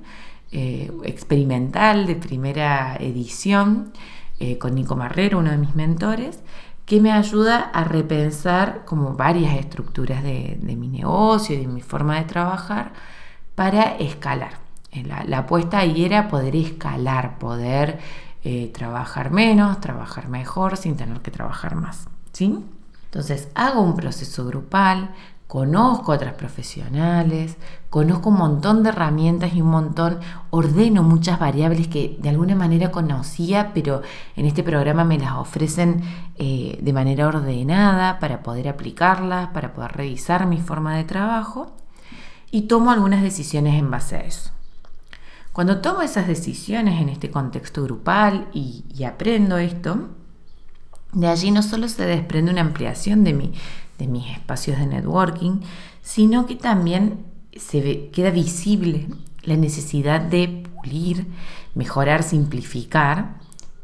eh, 0.53 0.93
experimental 1.03 2.07
de 2.07 2.15
primera 2.15 2.97
edición 3.01 3.93
eh, 4.39 4.57
con 4.57 4.77
Nico 4.77 4.95
Marrero, 4.95 5.41
uno 5.41 5.51
de 5.51 5.59
mis 5.59 5.75
mentores, 5.75 6.41
que 6.89 7.03
me 7.03 7.13
ayuda 7.13 7.71
a 7.75 7.85
repensar 7.85 8.87
como 8.87 9.13
varias 9.13 9.55
estructuras 9.59 10.23
de, 10.23 10.59
mi 10.63 10.89
negocio 10.89 11.55
y 11.55 11.59
de 11.59 11.67
mi 11.67 11.83
forma 11.83 12.17
de 12.17 12.25
trabajar 12.25 12.93
para 13.55 13.97
escalar. 13.99 14.53
Eh, 14.93 15.05
la, 15.05 15.39
apuesta 15.39 15.81
ahí 15.81 16.07
era 16.07 16.29
poder 16.29 16.57
escalar, 16.57 17.39
poder 17.39 17.99
eh, 18.43 18.73
trabajar 18.73 19.31
menos, 19.31 19.83
trabajar 19.83 20.29
mejor 20.29 20.79
sin 20.79 20.97
tener 20.97 21.21
que 21.21 21.31
trabajar 21.31 21.75
más. 21.75 22.09
¿sí? 22.33 22.65
Entonces 23.05 23.49
hago 23.55 23.83
un 23.83 23.95
proceso 23.95 24.47
grupal, 24.47 25.11
conozco 25.47 26.13
otras 26.13 26.33
profesionales, 26.35 27.59
conozco 27.91 28.29
un 28.29 28.37
montón 28.37 28.83
de 28.83 28.91
herramientas 28.91 29.55
y 29.55 29.63
un 29.63 29.69
montón, 29.69 30.19
ordeno 30.51 31.03
muchas 31.03 31.39
variables 31.39 31.89
que 31.89 32.19
de 32.21 32.29
alguna 32.29 32.55
manera 32.55 32.91
conocía, 32.91 33.73
pero 33.73 34.03
en 34.37 34.47
este 34.47 34.63
programa 34.63 35.05
me 35.05 35.19
las 35.19 35.33
ofrecen 35.33 36.03
eh, 36.37 36.79
de 36.81 36.93
manera 36.93 37.29
ordenada 37.29 38.19
para 38.19 38.43
poder 38.43 38.69
aplicarlas, 38.69 39.49
para 39.49 39.73
poder 39.73 39.93
revisar 39.93 40.47
mi 40.47 40.59
forma 40.59 40.97
de 40.97 41.05
trabajo 41.05 41.73
y 42.51 42.63
tomo 42.63 42.91
algunas 42.91 43.23
decisiones 43.23 43.75
en 43.75 43.91
base 43.91 44.17
a 44.17 44.21
eso. 44.21 44.51
Cuando 45.53 45.81
tomo 45.81 46.03
esas 46.03 46.29
decisiones 46.29 47.01
en 47.01 47.09
este 47.09 47.31
contexto 47.31 47.83
grupal 47.83 48.49
y, 48.53 48.85
y 48.95 49.05
aprendo 49.05 49.59
esto, 49.59 50.09
de 51.13 51.27
allí 51.27 51.51
no 51.51 51.63
solo 51.63 51.89
se 51.89 52.05
desprende 52.05 52.53
una 52.53 52.61
ampliación 52.61 53.25
de 53.25 53.33
mi, 53.33 53.55
de 53.99 54.07
mis 54.07 54.31
espacios 54.31 54.79
de 54.79 54.87
networking, 54.87 55.61
sino 56.03 56.47
que 56.47 56.55
también 56.55 57.25
se 57.57 58.11
queda 58.11 58.31
visible 58.31 59.09
la 59.43 59.57
necesidad 59.57 60.21
de 60.21 60.65
pulir, 60.75 61.27
mejorar, 61.75 62.23
simplificar 62.23 63.39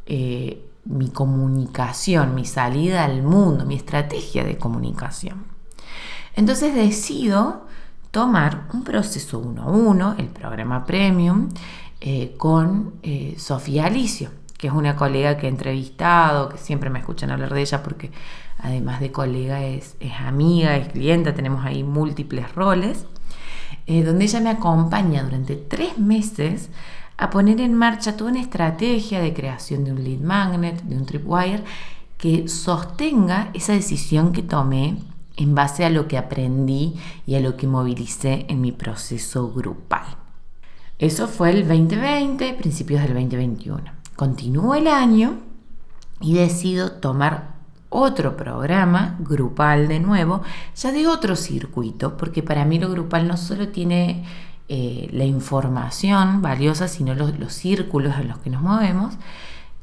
eh, 0.06 0.64
mi 0.84 1.08
comunicación, 1.08 2.34
mi 2.34 2.44
salida 2.44 3.04
al 3.04 3.22
mundo, 3.22 3.64
mi 3.64 3.74
estrategia 3.74 4.44
de 4.44 4.58
comunicación. 4.58 5.44
Entonces 6.36 6.74
decido 6.74 7.66
tomar 8.10 8.68
un 8.72 8.84
proceso 8.84 9.38
uno 9.38 9.62
a 9.62 9.66
uno, 9.66 10.14
el 10.18 10.26
programa 10.26 10.84
premium, 10.84 11.48
eh, 12.00 12.34
con 12.36 12.94
eh, 13.02 13.34
Sofía 13.38 13.86
Alicio, 13.86 14.30
que 14.58 14.66
es 14.66 14.72
una 14.72 14.94
colega 14.94 15.36
que 15.36 15.46
he 15.46 15.48
entrevistado, 15.48 16.48
que 16.48 16.58
siempre 16.58 16.90
me 16.90 16.98
escuchan 16.98 17.30
hablar 17.30 17.54
de 17.54 17.62
ella 17.62 17.82
porque 17.82 18.12
además 18.58 19.00
de 19.00 19.10
colega, 19.10 19.64
es, 19.64 19.96
amiga, 20.24 20.76
es 20.76 20.88
clienta, 20.88 21.34
tenemos 21.34 21.64
ahí 21.64 21.82
múltiples 21.82 22.54
roles, 22.54 23.06
eh, 23.86 24.02
donde 24.02 24.24
ella 24.24 24.40
me 24.40 24.50
acompaña 24.50 25.22
durante 25.22 25.56
tres 25.56 25.98
meses 25.98 26.70
a 27.16 27.30
poner 27.30 27.60
en 27.60 27.74
marcha 27.74 28.16
toda 28.16 28.30
una 28.30 28.40
estrategia 28.40 29.20
de 29.20 29.34
creación 29.34 29.84
de 29.84 29.92
un 29.92 30.02
lead 30.02 30.20
magnet, 30.20 30.82
de 30.82 30.96
un 30.96 31.06
tripwire, 31.06 31.62
que 32.18 32.48
sostenga 32.48 33.50
esa 33.54 33.72
decisión 33.72 34.32
que 34.32 34.42
tomé 34.42 34.96
en 35.36 35.54
base 35.54 35.84
a 35.84 35.90
lo 35.90 36.08
que 36.08 36.18
aprendí 36.18 36.94
y 37.26 37.34
a 37.34 37.40
lo 37.40 37.56
que 37.56 37.66
movilicé 37.66 38.46
en 38.48 38.60
mi 38.60 38.72
proceso 38.72 39.52
grupal. 39.52 40.06
Eso 40.98 41.26
fue 41.26 41.50
el 41.50 41.68
2020, 41.68 42.54
principios 42.54 43.02
del 43.02 43.14
2021. 43.14 43.82
Continúo 44.16 44.74
el 44.74 44.86
año 44.86 45.38
y 46.20 46.34
decido 46.34 46.92
tomar 46.92 47.53
otro 47.94 48.36
programa 48.36 49.16
grupal 49.20 49.86
de 49.86 50.00
nuevo, 50.00 50.42
ya 50.74 50.90
de 50.90 51.06
otro 51.06 51.36
circuito, 51.36 52.16
porque 52.16 52.42
para 52.42 52.64
mí 52.64 52.80
lo 52.80 52.90
grupal 52.90 53.28
no 53.28 53.36
solo 53.36 53.68
tiene 53.68 54.24
eh, 54.68 55.08
la 55.12 55.24
información 55.24 56.42
valiosa, 56.42 56.88
sino 56.88 57.14
los, 57.14 57.52
círculos 57.52 58.16
en 58.18 58.28
los 58.28 58.38
que 58.38 58.50
nos 58.50 58.62
movemos. 58.62 59.14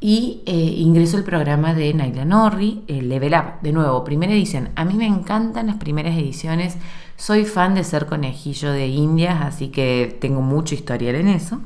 Y 0.01 0.41
eh, 0.45 0.51
ingreso 0.53 1.15
al 1.15 1.23
programa 1.23 1.73
de 1.73 1.93
Naila 1.93 2.25
Norri, 2.25 2.83
el 2.87 3.07
Level 3.07 3.33
Up. 3.33 3.61
De 3.61 3.71
nuevo, 3.71 4.03
primera 4.03 4.33
edición. 4.33 4.69
A 4.75 4.83
mí 4.83 4.95
me 4.95 5.05
encantan 5.05 5.67
las 5.67 5.77
primeras 5.77 6.17
ediciones. 6.17 6.77
Soy 7.15 7.45
fan 7.45 7.75
de 7.75 7.85
ser 7.85 8.07
conejillo 8.07 8.71
de 8.71 8.87
indias, 8.87 9.41
así 9.41 9.69
que 9.69 10.17
tengo 10.19 10.41
mucho 10.41 10.75
historial 10.75 11.15
en 11.15 11.29
eso. 11.29 11.61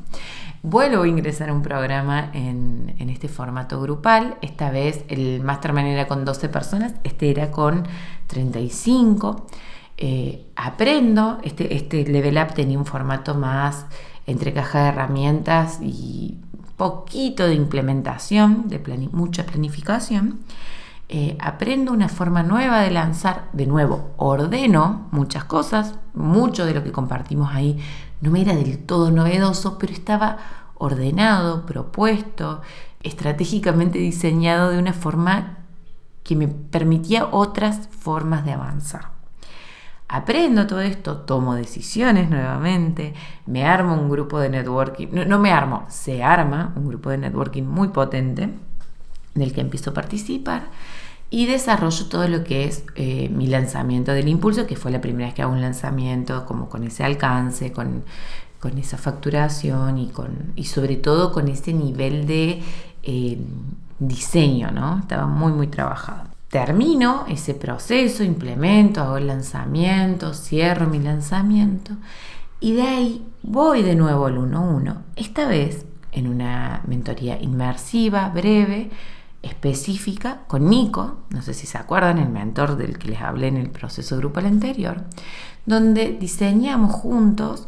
Vuelvo 0.67 1.03
a 1.03 1.07
ingresar 1.07 1.50
a 1.50 1.53
un 1.53 1.62
programa 1.62 2.31
en, 2.34 2.95
este 2.98 3.27
formato 3.27 3.79
grupal. 3.79 4.36
Esta 4.41 4.72
vez 4.72 5.05
el 5.10 5.41
Mastermind 5.41 5.89
era 5.89 6.07
con 6.07 6.25
12 6.25 6.50
personas, 6.50 6.95
este 7.03 7.29
era 7.29 7.51
con 7.51 7.84
35. 8.25 9.45
Eh, 9.95 10.48
aprendo, 10.55 11.38
este, 11.43 11.75
este 11.75 12.03
Level 12.05 12.39
Up 12.39 12.55
tenía 12.55 12.79
un 12.79 12.88
formato 12.88 13.36
más 13.36 13.86
entre 14.25 14.53
caja 14.53 14.81
de 14.81 14.89
herramientas 14.89 15.77
y 15.84 16.39
poquito 16.77 17.45
de 17.45 17.53
implementación, 17.53 18.67
de 18.67 18.79
mucha 19.12 19.45
planificación. 19.45 20.39
Eh, 21.10 21.38
aprendo 21.39 21.91
una 21.91 22.10
forma 22.10 22.41
nueva 22.41 22.81
de 22.81 22.89
lanzar, 22.89 23.50
de 23.53 23.67
nuevo, 23.67 24.15
ordeno 24.17 25.10
muchas 25.12 25.43
cosas, 25.43 25.93
mucho 26.15 26.65
de 26.65 26.74
lo 26.74 26.84
que 26.84 26.91
compartimos 26.91 27.53
ahí 27.53 27.77
no 28.25 28.32
me 28.32 28.41
era 28.41 28.55
del 28.55 28.79
todo 28.79 29.12
novedoso, 29.12 29.77
pero 29.77 29.94
estaba 29.94 30.38
ordenado, 30.74 31.65
propuesto, 31.65 32.62
estratégicamente 33.03 34.00
diseñado 34.00 34.72
de 34.72 34.79
una 34.79 34.94
forma 34.94 35.60
que 36.24 36.36
me 36.36 36.48
permitía 36.48 37.27
otras 37.27 37.88
formas 37.88 38.44
de 38.44 38.53
avanzar. 38.53 39.10
Aprendo 40.08 40.65
todo 40.65 40.82
esto, 40.82 41.17
tomo 41.17 41.55
decisiones 41.55 42.29
nuevamente, 42.29 43.13
me 43.46 43.63
armo 43.65 43.94
un 43.94 44.10
grupo 44.10 44.39
de 44.39 44.50
networking, 44.50 45.08
no, 45.12 45.39
me 45.39 45.51
armo, 45.51 45.86
se 45.88 46.24
arma 46.24 46.74
un 46.75 46.88
grupo 46.88 47.12
de 47.12 47.20
networking 47.20 47.63
muy 47.63 47.89
potente 47.89 48.50
del 49.36 49.53
que 49.53 49.62
empiezo 49.62 49.91
a 49.91 49.94
participar 49.94 50.63
y 51.36 51.48
desarrollo 51.48 52.06
todo 52.06 52.30
lo 52.30 52.46
que 52.46 52.63
es 52.63 52.86
eh, 52.96 53.27
mi 53.27 53.48
lanzamiento 53.48 54.13
del 54.13 54.30
impulso, 54.30 54.65
que 54.65 54.77
fue 54.77 54.89
la 54.89 55.01
primera 55.01 55.25
vez 55.25 55.36
que 55.36 55.42
hago 55.42 55.51
un 55.51 55.60
lanzamiento 55.60 56.46
como 56.46 56.70
con 56.70 56.86
ese 56.86 57.04
alcance, 57.04 57.74
con, 57.74 58.06
esa 58.77 58.98
facturación 58.98 59.98
y, 59.98 60.08
con, 60.08 60.54
y 60.56 60.63
sobre 60.63 60.96
todo 60.96 61.34
con 61.34 61.50
ese 61.50 61.74
nivel 61.74 62.25
de 62.25 62.63
eh, 63.04 63.38
diseño, 64.00 64.72
¿no? 64.72 65.00
Estaba 65.00 65.27
muy, 65.27 65.51
muy 65.51 65.68
trabajado. 65.68 66.30
Termino 66.50 67.25
ese 67.27 67.54
proceso, 67.54 68.24
implemento, 68.24 69.01
hago 69.01 69.18
el 69.18 69.27
lanzamiento, 69.27 70.34
cierro 70.34 70.88
mi 70.88 71.00
lanzamiento 71.00 71.98
y 72.62 72.75
de 72.75 72.82
ahí 72.82 73.27
voy 73.44 73.84
de 73.84 73.96
nuevo 73.96 74.27
al 74.27 74.38
1-1, 74.38 75.00
esta 75.18 75.50
vez 75.50 75.86
en 76.13 76.27
una 76.27 76.82
mentoría 76.88 77.42
inmersiva, 77.42 78.30
breve, 78.30 78.89
específica 79.45 80.41
con 80.47 80.69
Nico, 80.69 81.19
no 81.29 81.41
sé 81.41 81.53
si 81.53 81.67
se 81.67 81.77
acuerdan, 81.77 82.17
el 82.17 82.29
mentor 82.29 82.77
del 82.77 82.97
que 82.97 83.09
les 83.09 83.21
hablé 83.21 83.47
en 83.47 83.57
el 83.57 83.69
proceso 83.69 84.17
grupal 84.17 84.47
anterior, 84.47 85.03
donde 85.65 86.17
diseñamos 86.19 86.93
juntos 86.93 87.67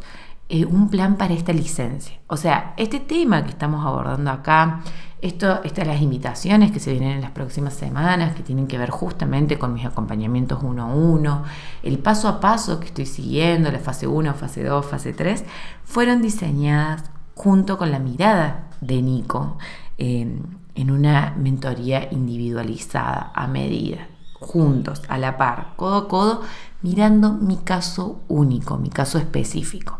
eh, 0.50 0.64
un 0.64 0.88
plan 0.88 1.16
para 1.16 1.34
esta 1.34 1.52
licencia. 1.52 2.18
O 2.26 2.36
sea, 2.36 2.74
este 2.76 3.00
tema 3.00 3.44
que 3.44 3.50
estamos 3.50 3.84
abordando 3.84 4.30
acá, 4.30 4.80
esto, 5.20 5.62
estas 5.62 5.86
las 5.86 6.00
invitaciones 6.00 6.70
que 6.70 6.80
se 6.80 6.92
vienen 6.92 7.10
en 7.10 7.20
las 7.20 7.32
próximas 7.32 7.74
semanas, 7.74 8.34
que 8.34 8.42
tienen 8.42 8.66
que 8.66 8.78
ver 8.78 8.90
justamente 8.90 9.58
con 9.58 9.74
mis 9.74 9.84
acompañamientos 9.84 10.60
uno 10.62 10.84
a 10.84 10.86
uno, 10.86 11.44
el 11.82 11.98
paso 11.98 12.28
a 12.28 12.40
paso 12.40 12.80
que 12.80 12.86
estoy 12.86 13.06
siguiendo, 13.06 13.70
la 13.70 13.78
fase 13.78 14.06
1, 14.06 14.34
fase 14.34 14.64
2, 14.64 14.86
fase 14.86 15.12
3, 15.12 15.44
fueron 15.84 16.22
diseñadas 16.22 17.10
junto 17.34 17.78
con 17.78 17.90
la 17.90 17.98
mirada 17.98 18.68
de 18.80 19.02
Nico 19.02 19.58
en 19.98 20.90
una 20.90 21.34
mentoría 21.36 22.08
individualizada, 22.10 23.32
a 23.34 23.46
medida, 23.48 24.08
juntos, 24.34 25.02
a 25.08 25.18
la 25.18 25.36
par, 25.36 25.74
codo 25.76 25.96
a 25.96 26.08
codo, 26.08 26.42
mirando 26.82 27.32
mi 27.32 27.56
caso 27.56 28.20
único, 28.28 28.78
mi 28.78 28.88
caso 28.88 29.18
específico. 29.18 29.98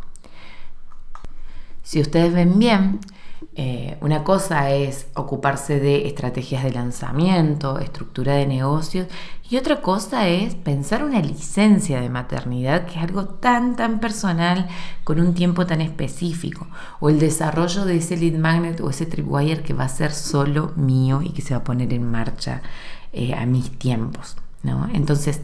Si 1.82 2.00
ustedes 2.00 2.32
ven 2.32 2.58
bien, 2.58 3.00
eh, 3.54 3.96
una 4.00 4.24
cosa 4.24 4.70
es 4.70 5.06
ocuparse 5.14 5.78
de 5.80 6.06
estrategias 6.08 6.64
de 6.64 6.72
lanzamiento, 6.72 7.78
estructura 7.78 8.34
de 8.34 8.46
negocios, 8.46 9.06
y 9.48 9.56
otra 9.56 9.80
cosa 9.80 10.28
es 10.28 10.54
pensar 10.54 11.04
una 11.04 11.20
licencia 11.20 12.00
de 12.00 12.10
maternidad, 12.10 12.86
que 12.86 12.96
es 12.96 13.02
algo 13.02 13.26
tan, 13.26 13.76
tan 13.76 14.00
personal, 14.00 14.68
con 15.04 15.20
un 15.20 15.34
tiempo 15.34 15.66
tan 15.66 15.80
específico, 15.80 16.66
o 17.00 17.08
el 17.08 17.18
desarrollo 17.18 17.84
de 17.84 17.96
ese 17.96 18.16
lead 18.16 18.38
magnet 18.38 18.80
o 18.80 18.90
ese 18.90 19.06
tripwire 19.06 19.62
que 19.62 19.74
va 19.74 19.84
a 19.84 19.88
ser 19.88 20.12
solo 20.12 20.72
mío 20.76 21.22
y 21.22 21.30
que 21.30 21.42
se 21.42 21.54
va 21.54 21.60
a 21.60 21.64
poner 21.64 21.92
en 21.92 22.10
marcha 22.10 22.62
eh, 23.12 23.34
a 23.34 23.46
mis 23.46 23.70
tiempos. 23.78 24.36
¿no? 24.62 24.88
Entonces, 24.92 25.40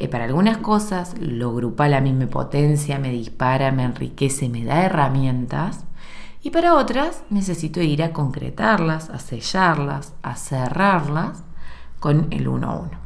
eh, 0.00 0.08
para 0.08 0.24
algunas 0.24 0.56
cosas, 0.58 1.14
lo 1.20 1.54
grupal 1.54 1.94
a 1.94 2.00
mí 2.00 2.12
me 2.12 2.26
potencia, 2.26 2.98
me 2.98 3.10
dispara, 3.10 3.70
me 3.72 3.84
enriquece, 3.84 4.48
me 4.48 4.64
da 4.64 4.84
herramientas 4.84 5.84
Y 6.44 6.50
para 6.50 6.74
otras 6.74 7.24
necesito 7.30 7.80
ir 7.80 8.02
a 8.02 8.12
concretarlas, 8.12 9.08
a 9.08 9.18
sellarlas, 9.18 10.12
a 10.22 10.36
cerrarlas 10.36 11.42
con 11.98 12.28
el 12.30 12.48
uno 12.48 12.70
a 12.70 12.74
uno. 12.74 12.98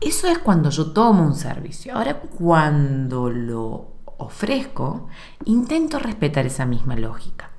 Eso 0.00 0.26
es 0.28 0.38
cuando 0.38 0.70
yo 0.70 0.92
tomo 0.92 1.26
un 1.26 1.34
servicio. 1.34 1.94
Ahora, 1.94 2.20
cuando 2.20 3.28
lo 3.28 3.88
ofrezco, 4.16 5.08
intento 5.44 5.98
respetar 5.98 6.46
esa 6.46 6.64
misma 6.64 6.96
lógica. 6.96 7.50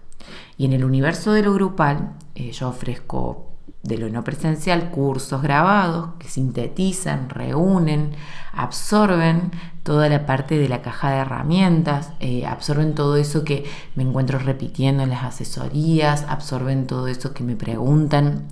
Y 0.57 0.65
en 0.65 0.73
el 0.73 0.83
universo 0.83 1.33
de 1.33 1.43
lo 1.43 1.53
grupal, 1.53 2.15
eh, 2.33 2.51
yo 2.51 2.69
ofrezco 2.69 3.52
de 3.83 3.97
lo 3.97 4.09
no 4.09 4.23
presencial 4.23 4.91
cursos 4.91 5.41
grabados 5.41 6.11
que 6.17 6.29
sintetizan, 6.29 7.29
reúnen, 7.29 8.11
absorben 8.53 9.51
toda 9.83 10.07
la 10.07 10.25
parte 10.25 10.57
de 10.57 10.69
la 10.69 10.81
caja 10.81 11.11
de 11.11 11.17
herramientas, 11.17 12.13
eh, 12.21 12.45
absorben 12.45 12.95
todo 12.95 13.17
eso 13.17 13.43
que 13.43 13.65
me 13.95 14.03
encuentro 14.03 14.39
repitiendo 14.39 15.03
en 15.03 15.09
las 15.09 15.23
asesorías, 15.25 16.25
absorben 16.29 16.87
todo 16.87 17.07
eso 17.07 17.33
que 17.33 17.43
me 17.43 17.57
preguntan 17.57 18.47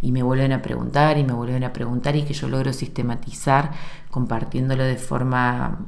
y 0.00 0.12
me 0.12 0.22
vuelven 0.22 0.52
a 0.52 0.62
preguntar 0.62 1.18
y 1.18 1.24
me 1.24 1.32
vuelven 1.32 1.64
a 1.64 1.72
preguntar 1.72 2.14
y 2.14 2.22
que 2.22 2.34
yo 2.34 2.48
logro 2.48 2.72
sistematizar 2.72 3.72
compartiéndolo 4.12 4.84
de 4.84 4.96
forma 4.96 5.80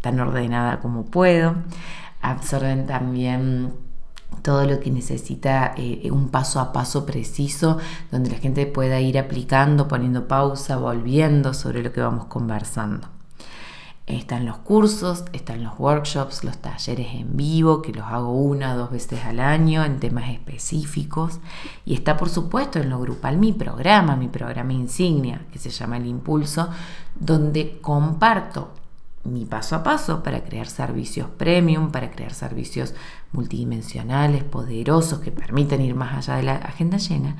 tan 0.00 0.20
ordenada 0.20 0.78
como 0.78 1.06
puedo. 1.06 1.56
Absorben 2.22 2.86
también 2.86 3.72
todo 4.42 4.66
lo 4.66 4.80
que 4.80 4.90
necesita 4.90 5.74
eh, 5.76 6.10
un 6.10 6.28
paso 6.28 6.60
a 6.60 6.72
paso 6.72 7.06
preciso 7.06 7.78
donde 8.10 8.30
la 8.30 8.38
gente 8.38 8.66
pueda 8.66 9.00
ir 9.00 9.18
aplicando, 9.18 9.88
poniendo 9.88 10.28
pausa, 10.28 10.76
volviendo 10.76 11.54
sobre 11.54 11.82
lo 11.82 11.92
que 11.92 12.00
vamos 12.00 12.26
conversando. 12.26 13.08
Están 14.06 14.44
los 14.44 14.58
cursos, 14.58 15.24
están 15.32 15.64
los 15.64 15.78
workshops, 15.78 16.44
los 16.44 16.58
talleres 16.58 17.14
en 17.14 17.38
vivo, 17.38 17.80
que 17.80 17.92
los 17.92 18.04
hago 18.04 18.32
una 18.32 18.74
o 18.74 18.76
dos 18.76 18.90
veces 18.90 19.24
al 19.24 19.40
año 19.40 19.82
en 19.82 19.98
temas 19.98 20.28
específicos. 20.28 21.40
Y 21.86 21.94
está, 21.94 22.18
por 22.18 22.28
supuesto, 22.28 22.78
en 22.78 22.90
lo 22.90 23.00
grupal 23.00 23.38
mi 23.38 23.54
programa, 23.54 24.14
mi 24.14 24.28
programa 24.28 24.74
insignia, 24.74 25.46
que 25.50 25.58
se 25.58 25.70
llama 25.70 25.96
El 25.96 26.06
Impulso, 26.06 26.68
donde 27.18 27.78
comparto 27.80 28.72
mi 29.24 29.46
paso 29.46 29.76
a 29.76 29.82
paso 29.82 30.22
para 30.22 30.44
crear 30.44 30.66
servicios 30.66 31.28
premium, 31.30 31.90
para 31.90 32.10
crear 32.10 32.32
servicios 32.32 32.94
multidimensionales, 33.32 34.44
poderosos, 34.44 35.20
que 35.20 35.32
permiten 35.32 35.80
ir 35.80 35.94
más 35.94 36.14
allá 36.14 36.36
de 36.36 36.42
la 36.42 36.56
agenda 36.56 36.98
llena. 36.98 37.36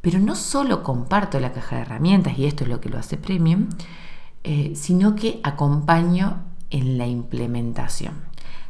Pero 0.00 0.18
no 0.18 0.34
solo 0.34 0.82
comparto 0.82 1.38
la 1.38 1.52
caja 1.52 1.76
de 1.76 1.82
herramientas, 1.82 2.38
y 2.38 2.46
esto 2.46 2.64
es 2.64 2.70
lo 2.70 2.80
que 2.80 2.88
lo 2.88 2.98
hace 2.98 3.16
premium, 3.16 3.68
eh, 4.42 4.72
sino 4.74 5.14
que 5.14 5.40
acompaño 5.44 6.42
en 6.70 6.98
la 6.98 7.06
implementación. 7.06 8.14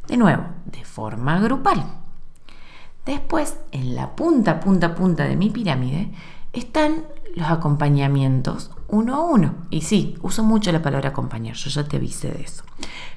De 0.07 0.17
nuevo, 0.17 0.45
de 0.67 0.85
forma 0.85 1.39
grupal. 1.41 1.85
Después, 3.07 3.59
en 3.73 3.95
la 3.95 4.15
punta, 4.15 4.61
punta, 4.61 4.95
punta 4.95 5.25
de 5.25 5.37
mi 5.37 5.51
pirámide, 5.51 6.13
están 6.53 7.05
los 7.35 7.49
acompañamientos 7.49 8.71
uno 8.89 9.17
a 9.17 9.21
uno. 9.21 9.55
Y 9.71 9.81
sí, 9.81 10.17
uso 10.23 10.45
mucho 10.45 10.71
la 10.71 10.83
palabra 10.83 11.11
acompañar, 11.11 11.57
yo 11.57 11.71
ya 11.71 11.89
te 11.89 11.97
avisé 11.97 12.31
de 12.31 12.43
eso. 12.43 12.63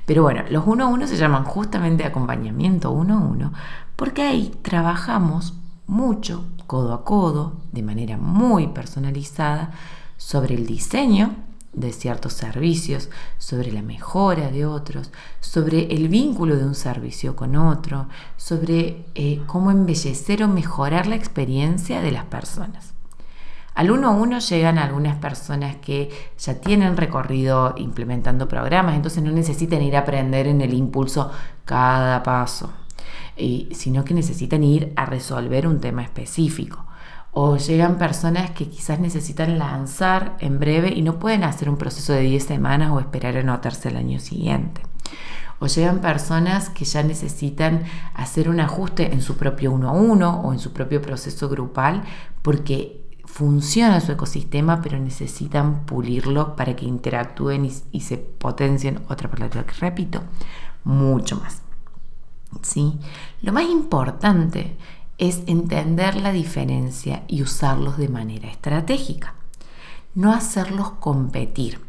Pero 0.05 0.23
bueno, 0.23 0.43
los 0.49 0.65
uno 0.65 0.85
a 0.85 0.87
uno 0.87 1.05
se 1.05 1.17
llaman 1.17 1.43
justamente 1.43 2.05
acompañamiento 2.05 2.91
uno 2.91 3.15
a 3.15 3.19
uno, 3.19 3.53
porque 3.95 4.23
ahí 4.23 4.53
trabajamos 4.61 5.55
mucho, 5.87 6.45
codo 6.65 6.93
a 6.93 7.03
codo, 7.03 7.61
de 7.71 7.83
manera 7.83 8.17
muy 8.17 8.67
personalizada, 8.67 9.71
sobre 10.17 10.55
el 10.55 10.65
diseño 10.65 11.35
de 11.73 11.91
ciertos 11.91 12.33
servicios, 12.33 13.09
sobre 13.37 13.71
la 13.73 13.81
mejora 13.81 14.49
de 14.49 14.65
otros, 14.65 15.11
sobre 15.41 15.93
el 15.93 16.07
vínculo 16.07 16.55
de 16.55 16.65
un 16.65 16.75
servicio 16.75 17.35
con 17.35 17.57
otro, 17.57 18.07
sobre 18.37 19.05
eh, 19.13 19.41
cómo 19.45 19.71
embellecer 19.71 20.41
o 20.43 20.47
mejorar 20.47 21.05
la 21.05 21.15
experiencia 21.15 21.99
de 21.99 22.11
las 22.11 22.23
personas. 22.25 22.94
Al 23.75 23.91
uno 23.91 24.07
a 24.07 24.11
uno 24.11 24.39
llegan 24.39 24.77
algunas 24.77 25.17
personas 25.17 25.75
que 25.77 26.09
ya 26.37 26.55
tienen 26.61 26.97
recorrido 26.97 27.75
implementando 27.77 28.47
programas, 28.47 28.95
entonces 28.95 29.21
no 29.21 29.31
necesitan 29.31 29.81
ir 29.81 29.95
a 29.95 29.99
aprender 29.99 30.47
en 30.47 30.61
el 30.61 30.73
impulso 30.73 31.31
cada 31.65 32.23
paso, 32.23 32.71
sino 33.71 34.03
que 34.03 34.13
necesitan 34.13 34.63
ir 34.63 34.93
a 34.95 35.05
resolver 35.05 35.67
un 35.67 35.81
tema 35.81 36.03
específico 36.03 36.85
o 37.37 37.57
llegan 37.57 37.97
personas 37.97 38.51
que 38.51 38.69
quizás 38.69 39.01
necesitan 39.01 39.59
lanzar 39.59 40.37
en 40.39 40.57
breve 40.57 40.93
y 40.95 41.01
no 41.01 41.19
pueden 41.19 41.43
hacer 41.43 41.69
un 41.69 41.75
proceso 41.75 42.13
de 42.13 42.21
10 42.21 42.41
semanas 42.41 42.91
o 42.91 42.99
esperar 43.01 43.35
a 43.35 43.41
anotarse 43.41 43.89
el 43.89 43.97
año 43.97 44.21
siguiente. 44.21 44.81
O 45.59 45.67
llegan 45.67 45.99
personas 45.99 46.69
que 46.69 46.85
ya 46.85 47.03
necesitan 47.03 47.83
hacer 48.13 48.47
un 48.47 48.61
ajuste 48.61 49.11
en 49.11 49.21
su 49.21 49.35
propio 49.35 49.73
uno 49.73 49.89
a 49.89 49.91
uno 49.91 50.43
o 50.45 50.53
en 50.53 50.59
su 50.59 50.71
propio 50.71 51.01
proceso 51.01 51.49
grupal 51.49 52.03
porque 52.41 53.04
funciona 53.35 53.99
su 53.99 54.13
ecosistema, 54.13 54.79
pero 54.79 54.97
necesitan 54.97 55.85
pulirlo 55.85 56.55
para 56.55 56.73
que 56.73 56.85
interactúen 56.85 57.69
y, 57.91 57.99
se 57.99 58.17
potencien, 58.17 59.01
otra 59.09 59.29
palabra 59.29 59.65
que 59.65 59.73
repito, 59.73 60.21
mucho 60.85 61.35
más. 61.35 61.61
¿Sí? 62.61 62.97
Lo 63.41 63.51
más 63.51 63.65
importante 63.65 64.77
es 65.17 65.41
entender 65.47 66.15
la 66.15 66.31
diferencia 66.31 67.25
y 67.27 67.41
usarlos 67.41 67.97
de 67.97 68.07
manera 68.07 68.47
estratégica. 68.47 69.33
No 70.13 70.31
hacerlos 70.31 70.91
competir. 70.91 71.84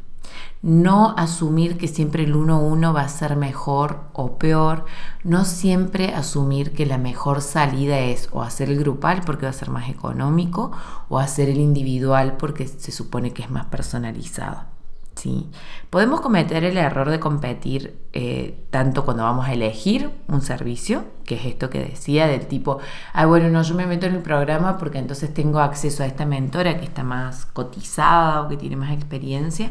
No 0.66 1.14
asumir 1.16 1.78
que 1.78 1.86
siempre 1.86 2.24
el 2.24 2.34
1-1 2.34 2.92
va 2.92 3.02
a 3.02 3.08
ser 3.08 3.36
mejor 3.36 4.00
o 4.12 4.36
peor. 4.36 4.84
No 5.22 5.44
siempre 5.44 6.12
asumir 6.12 6.72
que 6.72 6.86
la 6.86 6.98
mejor 6.98 7.40
salida 7.40 8.00
es 8.00 8.28
o 8.32 8.42
hacer 8.42 8.70
el 8.70 8.80
grupal 8.80 9.20
porque 9.24 9.46
va 9.46 9.50
a 9.50 9.52
ser 9.52 9.70
más 9.70 9.88
económico 9.88 10.72
o 11.08 11.20
hacer 11.20 11.50
el 11.50 11.58
individual 11.58 12.36
porque 12.36 12.66
se 12.66 12.90
supone 12.90 13.32
que 13.32 13.42
es 13.44 13.50
más 13.50 13.66
personalizado. 13.66 14.75
¿Sí? 15.16 15.48
Podemos 15.90 16.20
cometer 16.20 16.64
el 16.64 16.76
error 16.76 17.10
de 17.10 17.18
competir 17.18 17.98
eh, 18.12 18.64
tanto 18.70 19.04
cuando 19.04 19.24
vamos 19.24 19.46
a 19.46 19.52
elegir 19.52 20.10
un 20.28 20.42
servicio, 20.42 21.04
que 21.24 21.34
es 21.34 21.46
esto 21.46 21.70
que 21.70 21.80
decía, 21.80 22.26
del 22.26 22.46
tipo, 22.46 22.78
ah, 23.12 23.26
bueno, 23.26 23.48
no, 23.48 23.62
yo 23.62 23.74
me 23.74 23.86
meto 23.86 24.06
en 24.06 24.14
el 24.14 24.22
programa 24.22 24.78
porque 24.78 24.98
entonces 24.98 25.32
tengo 25.34 25.60
acceso 25.60 26.02
a 26.02 26.06
esta 26.06 26.26
mentora 26.26 26.78
que 26.78 26.84
está 26.84 27.02
más 27.02 27.46
cotizada 27.46 28.42
o 28.42 28.48
que 28.48 28.56
tiene 28.56 28.76
más 28.76 28.92
experiencia, 28.92 29.70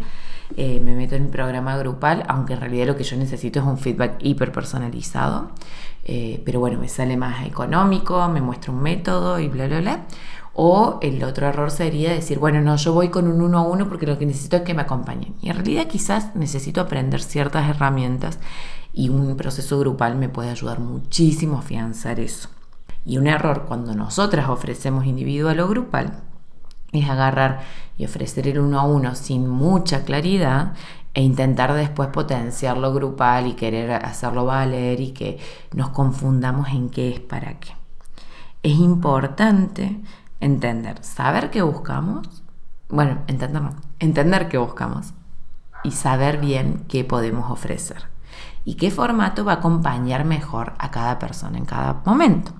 eh, 0.57 0.79
me 0.83 0.95
meto 0.95 1.15
en 1.15 1.23
el 1.23 1.29
programa 1.29 1.75
grupal, 1.77 2.23
aunque 2.27 2.53
en 2.53 2.59
realidad 2.59 2.87
lo 2.87 2.95
que 2.97 3.03
yo 3.03 3.17
necesito 3.17 3.59
es 3.59 3.65
un 3.65 3.77
feedback 3.77 4.17
hiper 4.19 4.51
personalizado, 4.51 5.51
eh, 6.03 6.41
pero 6.45 6.59
bueno, 6.59 6.79
me 6.79 6.87
sale 6.87 7.17
más 7.17 7.47
económico, 7.47 8.27
me 8.29 8.41
muestra 8.41 8.71
un 8.71 8.81
método 8.81 9.39
y 9.39 9.47
bla, 9.47 9.67
bla, 9.67 9.79
bla. 9.79 10.05
O 10.57 10.99
el 11.01 11.21
otro 11.25 11.47
error 11.47 11.69
sería 11.69 12.11
decir, 12.11 12.39
bueno, 12.39 12.61
no, 12.61 12.77
yo 12.77 12.93
voy 12.93 13.09
con 13.09 13.27
un 13.27 13.41
uno 13.41 13.59
a 13.59 13.61
uno 13.63 13.89
porque 13.89 14.07
lo 14.07 14.17
que 14.17 14.25
necesito 14.25 14.55
es 14.55 14.61
que 14.61 14.73
me 14.73 14.83
acompañen. 14.83 15.35
Y 15.41 15.49
en 15.49 15.57
realidad 15.57 15.87
quizás 15.87 16.33
necesito 16.33 16.79
aprender 16.79 17.21
ciertas 17.21 17.69
herramientas 17.69 18.39
y 18.93 19.09
un 19.09 19.35
proceso 19.35 19.77
grupal 19.79 20.15
me 20.15 20.29
puede 20.29 20.49
ayudar 20.49 20.79
muchísimo 20.79 21.57
a 21.57 21.59
afianzar 21.59 22.21
eso. 22.21 22.47
Y 23.05 23.17
un 23.17 23.27
error 23.27 23.65
cuando 23.67 23.93
nosotras 23.93 24.47
ofrecemos 24.47 25.05
individual 25.05 25.59
o 25.59 25.67
grupal 25.67 26.23
es 26.93 27.09
agarrar 27.09 27.61
y 27.97 28.05
ofrecer 28.05 28.47
el 28.47 28.59
uno 28.59 28.79
a 28.79 28.83
uno 28.83 29.13
sin 29.15 29.49
mucha 29.49 30.05
claridad 30.05 30.73
e 31.13 31.21
intentar 31.21 31.73
después 31.73 32.07
potenciarlo 32.09 32.93
grupal 32.93 33.47
y 33.47 33.53
querer 33.53 33.91
hacerlo 33.91 34.45
valer 34.45 35.01
y 35.01 35.11
que 35.11 35.37
nos 35.73 35.89
confundamos 35.89 36.69
en 36.69 36.89
qué 36.89 37.09
es 37.09 37.19
para 37.19 37.59
qué. 37.59 37.73
Es 38.63 38.79
importante 38.79 39.99
entender, 40.39 41.03
saber 41.03 41.49
qué 41.49 41.61
buscamos, 41.61 42.43
bueno, 42.89 43.19
entender 43.27 43.61
entender 43.99 44.47
qué 44.47 44.57
buscamos 44.57 45.13
y 45.83 45.91
saber 45.91 46.39
bien 46.39 46.85
qué 46.87 47.03
podemos 47.03 47.49
ofrecer 47.49 48.15
y 48.65 48.75
qué 48.75 48.91
formato 48.91 49.45
va 49.45 49.53
a 49.53 49.55
acompañar 49.55 50.25
mejor 50.25 50.73
a 50.79 50.91
cada 50.91 51.19
persona 51.19 51.57
en 51.57 51.65
cada 51.65 52.01
momento. 52.05 52.51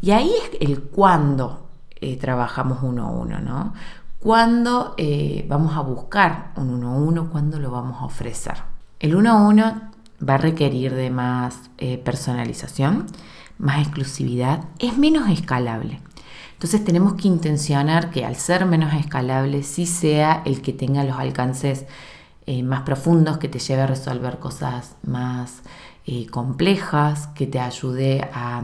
Y 0.00 0.12
ahí 0.12 0.32
es 0.42 0.58
el 0.60 0.82
cuándo 0.82 1.68
eh, 2.00 2.16
trabajamos 2.16 2.82
uno 2.82 3.06
a 3.06 3.10
uno, 3.10 3.40
¿no? 3.40 3.74
Cuándo 4.18 4.94
eh, 4.96 5.46
vamos 5.48 5.76
a 5.76 5.80
buscar 5.80 6.52
un 6.56 6.70
uno 6.70 6.90
a 6.90 6.94
uno, 6.96 7.30
cuándo 7.30 7.58
lo 7.58 7.70
vamos 7.70 8.00
a 8.00 8.06
ofrecer. 8.06 8.54
El 8.98 9.14
uno 9.14 9.30
a 9.30 9.48
uno 9.48 9.90
va 10.26 10.34
a 10.34 10.38
requerir 10.38 10.94
de 10.94 11.10
más 11.10 11.70
eh, 11.78 11.98
personalización, 11.98 13.06
más 13.58 13.80
exclusividad, 13.80 14.64
es 14.78 14.96
menos 14.96 15.28
escalable. 15.28 16.00
Entonces 16.60 16.84
tenemos 16.84 17.14
que 17.14 17.26
intencionar 17.26 18.10
que 18.10 18.26
al 18.26 18.36
ser 18.36 18.66
menos 18.66 18.92
escalable 18.92 19.62
sí 19.62 19.86
sea 19.86 20.42
el 20.44 20.60
que 20.60 20.74
tenga 20.74 21.04
los 21.04 21.16
alcances 21.16 21.86
eh, 22.44 22.62
más 22.62 22.82
profundos, 22.82 23.38
que 23.38 23.48
te 23.48 23.58
lleve 23.58 23.80
a 23.80 23.86
resolver 23.86 24.38
cosas 24.38 24.94
más 25.02 25.62
eh, 26.04 26.26
complejas, 26.26 27.28
que 27.28 27.46
te 27.46 27.60
ayude 27.60 28.28
a, 28.34 28.62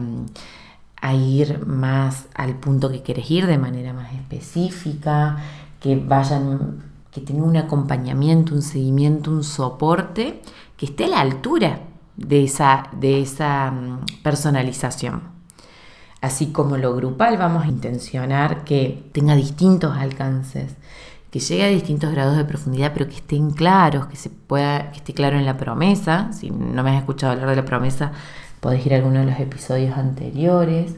ir 1.11 1.65
más 1.65 2.27
al 2.35 2.59
punto 2.59 2.91
que 2.91 3.01
quieres 3.01 3.31
ir 3.31 3.47
de 3.47 3.57
manera 3.57 3.93
más 3.93 4.13
específica, 4.13 5.37
que 5.79 5.95
vayan, 5.95 6.83
que 7.09 7.21
tenga 7.21 7.45
un 7.45 7.57
acompañamiento, 7.57 8.53
un 8.53 8.61
seguimiento, 8.61 9.31
un 9.31 9.43
soporte 9.43 10.43
que 10.75 10.85
esté 10.85 11.05
a 11.05 11.07
la 11.07 11.21
altura 11.21 11.79
de 12.15 12.43
esa, 12.43 12.91
de 12.91 13.21
esa 13.23 13.71
mm, 13.71 14.21
personalización. 14.21 15.36
Así 16.27 16.47
como 16.47 16.75
lo 16.75 16.93
grupal, 16.93 17.37
vamos 17.37 17.63
a 17.63 17.67
intencionar 17.67 18.65
que 18.65 19.01
tenga 19.13 19.33
distintos 19.33 19.95
alcances, 19.95 20.75
que 21.31 21.39
llegue 21.39 21.63
a 21.63 21.69
distintos 21.69 22.11
grados 22.11 22.35
de 22.35 22.43
profundidad, 22.43 22.91
pero 22.91 23.07
que 23.07 23.15
estén 23.15 23.51
claros, 23.51 24.07
que 24.07 24.17
se 24.17 24.29
pueda, 24.29 24.91
que 24.91 24.97
esté 24.97 25.13
claro 25.13 25.37
en 25.37 25.45
la 25.45 25.55
promesa. 25.55 26.33
Si 26.33 26.51
no 26.51 26.83
me 26.83 26.91
has 26.91 26.97
escuchado 26.97 27.31
hablar 27.31 27.51
de 27.51 27.55
la 27.55 27.63
promesa, 27.63 28.11
podés 28.59 28.85
ir 28.85 28.93
a 28.93 28.97
alguno 28.97 29.21
de 29.21 29.25
los 29.25 29.39
episodios 29.39 29.97
anteriores, 29.97 30.95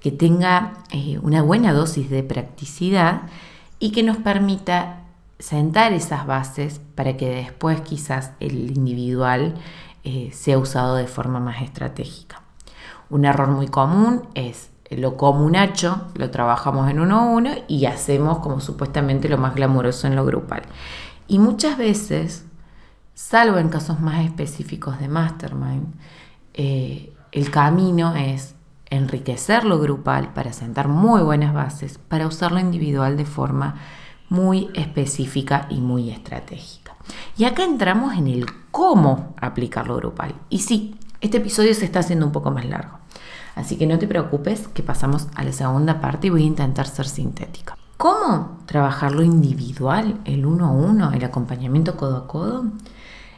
que 0.00 0.10
tenga 0.10 0.72
eh, 0.90 1.18
una 1.20 1.42
buena 1.42 1.74
dosis 1.74 2.08
de 2.08 2.22
practicidad 2.22 3.24
y 3.78 3.92
que 3.92 4.02
nos 4.02 4.16
permita 4.16 5.00
sentar 5.38 5.92
esas 5.92 6.26
bases 6.26 6.80
para 6.94 7.18
que 7.18 7.28
después 7.28 7.82
quizás 7.82 8.30
el 8.40 8.70
individual 8.70 9.54
eh, 10.02 10.30
sea 10.32 10.58
usado 10.58 10.96
de 10.96 11.08
forma 11.08 11.40
más 11.40 11.60
estratégica. 11.60 12.42
Un 13.12 13.26
error 13.26 13.48
muy 13.48 13.68
común 13.68 14.22
es 14.34 14.70
lo 14.90 15.18
comunacho, 15.18 16.06
lo 16.14 16.30
trabajamos 16.30 16.90
en 16.90 16.98
uno 16.98 17.18
a 17.18 17.24
uno 17.26 17.50
y 17.68 17.84
hacemos 17.84 18.38
como 18.38 18.60
supuestamente 18.60 19.28
lo 19.28 19.36
más 19.36 19.54
glamuroso 19.54 20.06
en 20.06 20.16
lo 20.16 20.24
grupal. 20.24 20.62
Y 21.28 21.38
muchas 21.38 21.76
veces, 21.76 22.46
salvo 23.14 23.58
en 23.58 23.68
casos 23.68 24.00
más 24.00 24.24
específicos 24.24 24.98
de 24.98 25.08
mastermind, 25.08 25.94
eh, 26.54 27.12
el 27.32 27.50
camino 27.50 28.16
es 28.16 28.54
enriquecer 28.86 29.64
lo 29.64 29.78
grupal 29.78 30.32
para 30.32 30.54
sentar 30.54 30.88
muy 30.88 31.20
buenas 31.20 31.52
bases, 31.52 31.98
para 31.98 32.26
usarlo 32.26 32.60
individual 32.60 33.18
de 33.18 33.26
forma 33.26 33.76
muy 34.30 34.70
específica 34.72 35.66
y 35.68 35.82
muy 35.82 36.08
estratégica. 36.08 36.96
Y 37.36 37.44
acá 37.44 37.64
entramos 37.64 38.14
en 38.14 38.26
el 38.26 38.46
cómo 38.70 39.34
aplicar 39.38 39.86
lo 39.86 39.96
grupal. 39.96 40.34
Y 40.48 40.60
sí, 40.60 40.96
este 41.20 41.36
episodio 41.36 41.74
se 41.74 41.84
está 41.84 42.00
haciendo 42.00 42.26
un 42.26 42.32
poco 42.32 42.50
más 42.50 42.64
largo. 42.64 43.01
Así 43.54 43.76
que 43.76 43.86
no 43.86 43.98
te 43.98 44.06
preocupes 44.06 44.68
que 44.68 44.82
pasamos 44.82 45.28
a 45.34 45.44
la 45.44 45.52
segunda 45.52 46.00
parte 46.00 46.28
y 46.28 46.30
voy 46.30 46.42
a 46.44 46.46
intentar 46.46 46.86
ser 46.86 47.06
sintética. 47.06 47.76
¿Cómo 47.96 48.58
trabajar 48.66 49.12
lo 49.12 49.22
individual, 49.22 50.20
el 50.24 50.46
uno 50.46 50.66
a 50.66 50.70
uno, 50.70 51.12
el 51.12 51.24
acompañamiento 51.24 51.96
codo 51.96 52.16
a 52.16 52.26
codo? 52.26 52.64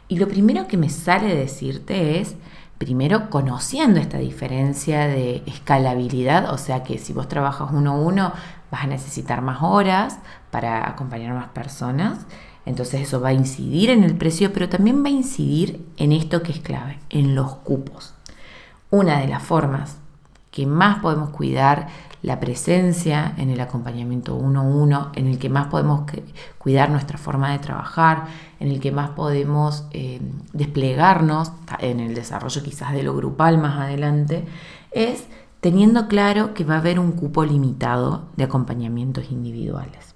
Y 0.09 0.18
lo 0.18 0.29
primero 0.29 0.68
que 0.68 0.77
me 0.77 0.88
sale 0.88 1.35
decirte 1.35 2.20
es, 2.20 2.37
primero 2.79 3.31
conociendo 3.31 4.00
esta 4.00 4.18
diferencia 4.18 5.07
de 5.07 5.42
escalabilidad, 5.46 6.53
o 6.53 6.59
sea 6.59 6.83
que 6.83 6.98
si 6.98 7.12
vos 7.12 7.29
trabajas 7.29 7.70
uno 7.72 7.92
a 7.92 7.96
uno 7.96 8.33
vas 8.70 8.85
a 8.85 8.87
necesitar 8.87 9.42
más 9.42 9.62
horas 9.62 10.18
para 10.50 10.88
acompañar 10.88 11.33
a 11.33 11.40
más 11.40 11.48
personas, 11.48 12.20
entonces 12.66 13.03
eso 13.03 13.20
va 13.20 13.29
a 13.29 13.35
incidir 13.35 13.90
en 13.90 14.05
el 14.05 14.16
precio, 14.16 14.53
pero 14.53 14.68
también 14.68 15.03
va 15.05 15.09
a 15.09 15.12
incidir 15.12 15.87
en 15.96 16.12
esto 16.12 16.42
que 16.42 16.53
es 16.53 16.61
clave, 16.61 16.98
en 17.11 17.35
los 17.35 17.57
cupos. 17.57 18.14
Una 18.90 19.18
de 19.18 19.29
las 19.29 19.42
formas 19.42 19.98
que 20.55 20.67
más 20.67 21.01
podemos 21.01 21.31
cuidar 21.31 21.88
la 22.23 22.38
presencia 22.38 23.35
en 23.38 23.51
el 23.51 23.61
acompañamiento 23.61 24.37
uno 24.37 24.61
a 24.61 24.62
uno, 24.62 25.11
en 25.17 25.27
el 25.27 25.37
que 25.40 25.49
más 25.49 25.67
podemos 25.67 26.03
cuidar 26.59 26.90
nuestra 26.90 27.19
forma 27.19 27.51
de 27.51 27.59
trabajar, 27.59 28.27
en 28.61 28.69
el 28.69 28.79
que 28.79 28.93
más 28.93 29.11
podemos 29.11 29.88
eh, 29.90 30.21
desplegarnos 30.53 31.51
en 31.81 31.99
el 31.99 32.14
desarrollo 32.14 32.62
quizás 32.62 32.93
de 32.93 33.03
lo 33.03 33.17
grupal 33.17 33.59
más 33.59 33.81
adelante, 33.81 34.45
es 34.93 35.27
teniendo 35.59 36.07
claro 36.07 36.55
que 36.55 36.62
va 36.62 36.77
a 36.77 36.79
haber 36.79 37.01
un 37.01 37.11
cupo 37.11 37.45
limitado 37.45 38.27
de 38.37 38.45
acompañamientos 38.45 39.33
individuales. 39.33 40.13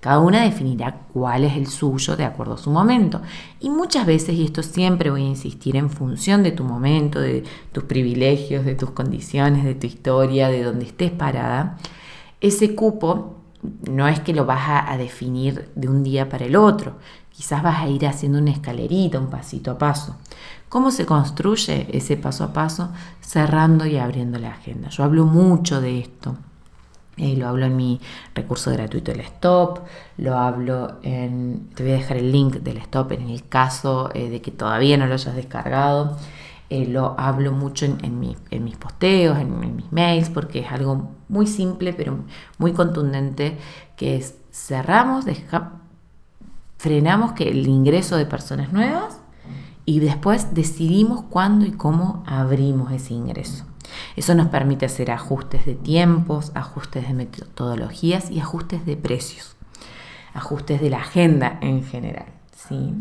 Cada 0.00 0.20
una 0.20 0.42
definirá 0.42 1.00
cuál 1.12 1.44
es 1.44 1.56
el 1.56 1.66
suyo 1.66 2.16
de 2.16 2.24
acuerdo 2.24 2.54
a 2.54 2.58
su 2.58 2.70
momento. 2.70 3.20
Y 3.58 3.68
muchas 3.68 4.06
veces, 4.06 4.36
y 4.36 4.44
esto 4.44 4.62
siempre 4.62 5.10
voy 5.10 5.22
a 5.22 5.28
insistir, 5.28 5.74
en 5.74 5.90
función 5.90 6.44
de 6.44 6.52
tu 6.52 6.62
momento, 6.62 7.20
de 7.20 7.42
tus 7.72 7.84
privilegios, 7.84 8.64
de 8.64 8.76
tus 8.76 8.90
condiciones, 8.90 9.64
de 9.64 9.74
tu 9.74 9.88
historia, 9.88 10.48
de 10.48 10.62
donde 10.62 10.84
estés 10.84 11.10
parada, 11.10 11.78
ese 12.40 12.76
cupo 12.76 13.34
no 13.90 14.06
es 14.06 14.20
que 14.20 14.32
lo 14.32 14.46
vas 14.46 14.86
a, 14.88 14.96
definir 14.96 15.68
de 15.74 15.88
un 15.88 16.04
día 16.04 16.28
para 16.28 16.44
el 16.44 16.54
otro. 16.54 16.94
Quizás 17.30 17.60
vas 17.62 17.82
a 17.82 17.88
ir 17.88 18.06
haciendo 18.06 18.38
una 18.38 18.52
escalerita, 18.52 19.18
un 19.18 19.30
pasito 19.30 19.72
a 19.72 19.78
paso. 19.78 20.16
¿Cómo 20.68 20.92
se 20.92 21.06
construye 21.06 21.88
ese 21.92 22.16
paso 22.16 22.44
a 22.44 22.52
paso? 22.52 22.90
Cerrando 23.20 23.84
y 23.84 23.96
abriendo 23.96 24.38
la 24.38 24.50
agenda. 24.50 24.90
Yo 24.90 25.02
hablo 25.02 25.24
mucho 25.24 25.80
de 25.80 25.98
esto 25.98 26.36
eh, 27.18 27.36
lo 27.36 27.48
hablo 27.48 27.66
en 27.66 27.76
mi 27.76 28.00
recurso 28.34 28.70
gratuito 28.70 29.12
el 29.12 29.20
Stop, 29.20 29.80
lo 30.16 30.36
hablo 30.36 30.98
en, 31.02 31.68
te 31.74 31.82
voy 31.82 31.92
a 31.92 31.96
dejar 31.96 32.16
el 32.16 32.32
link 32.32 32.56
del 32.56 32.78
Stop 32.78 33.12
en 33.12 33.28
el 33.28 33.48
caso 33.48 34.10
eh, 34.14 34.30
de 34.30 34.40
que 34.40 34.50
todavía 34.50 34.96
no 34.96 35.06
lo 35.06 35.14
hayas 35.14 35.34
descargado. 35.34 36.16
Eh, 36.70 36.86
lo 36.86 37.18
hablo 37.18 37.52
mucho 37.52 37.86
en, 37.86 38.20
mis 38.20 38.76
posteos, 38.76 39.38
en, 39.38 39.76
mis 39.76 39.90
mails, 39.90 40.28
porque 40.28 40.60
es 40.60 40.70
algo 40.70 41.10
muy 41.28 41.46
simple 41.46 41.94
pero 41.94 42.18
muy 42.58 42.72
contundente, 42.72 43.56
que 43.96 44.16
es 44.16 44.34
cerramos, 44.52 45.24
frenamos 46.76 47.32
que 47.32 47.48
el 47.48 47.66
ingreso 47.66 48.16
de 48.16 48.26
personas 48.26 48.72
nuevas 48.72 49.20
y 49.86 50.00
después 50.00 50.52
decidimos 50.52 51.22
cuándo 51.30 51.64
y 51.64 51.72
cómo 51.72 52.22
abrimos 52.26 52.92
ese 52.92 53.14
ingreso. 53.14 53.64
Eso 54.16 54.34
nos 54.34 54.48
permite 54.48 54.86
hacer 54.86 55.10
ajustes 55.10 55.66
de 55.66 55.74
tiempos, 55.74 56.52
ajustes 56.54 57.08
de 57.08 57.14
metodologías 57.14 58.30
y 58.30 58.40
ajustes 58.40 58.84
de 58.86 58.96
precios, 58.96 59.56
ajustes 60.34 60.80
de 60.80 60.90
la 60.90 60.98
agenda 60.98 61.58
en 61.60 61.84
general. 61.84 62.26
¿sí? 62.54 62.94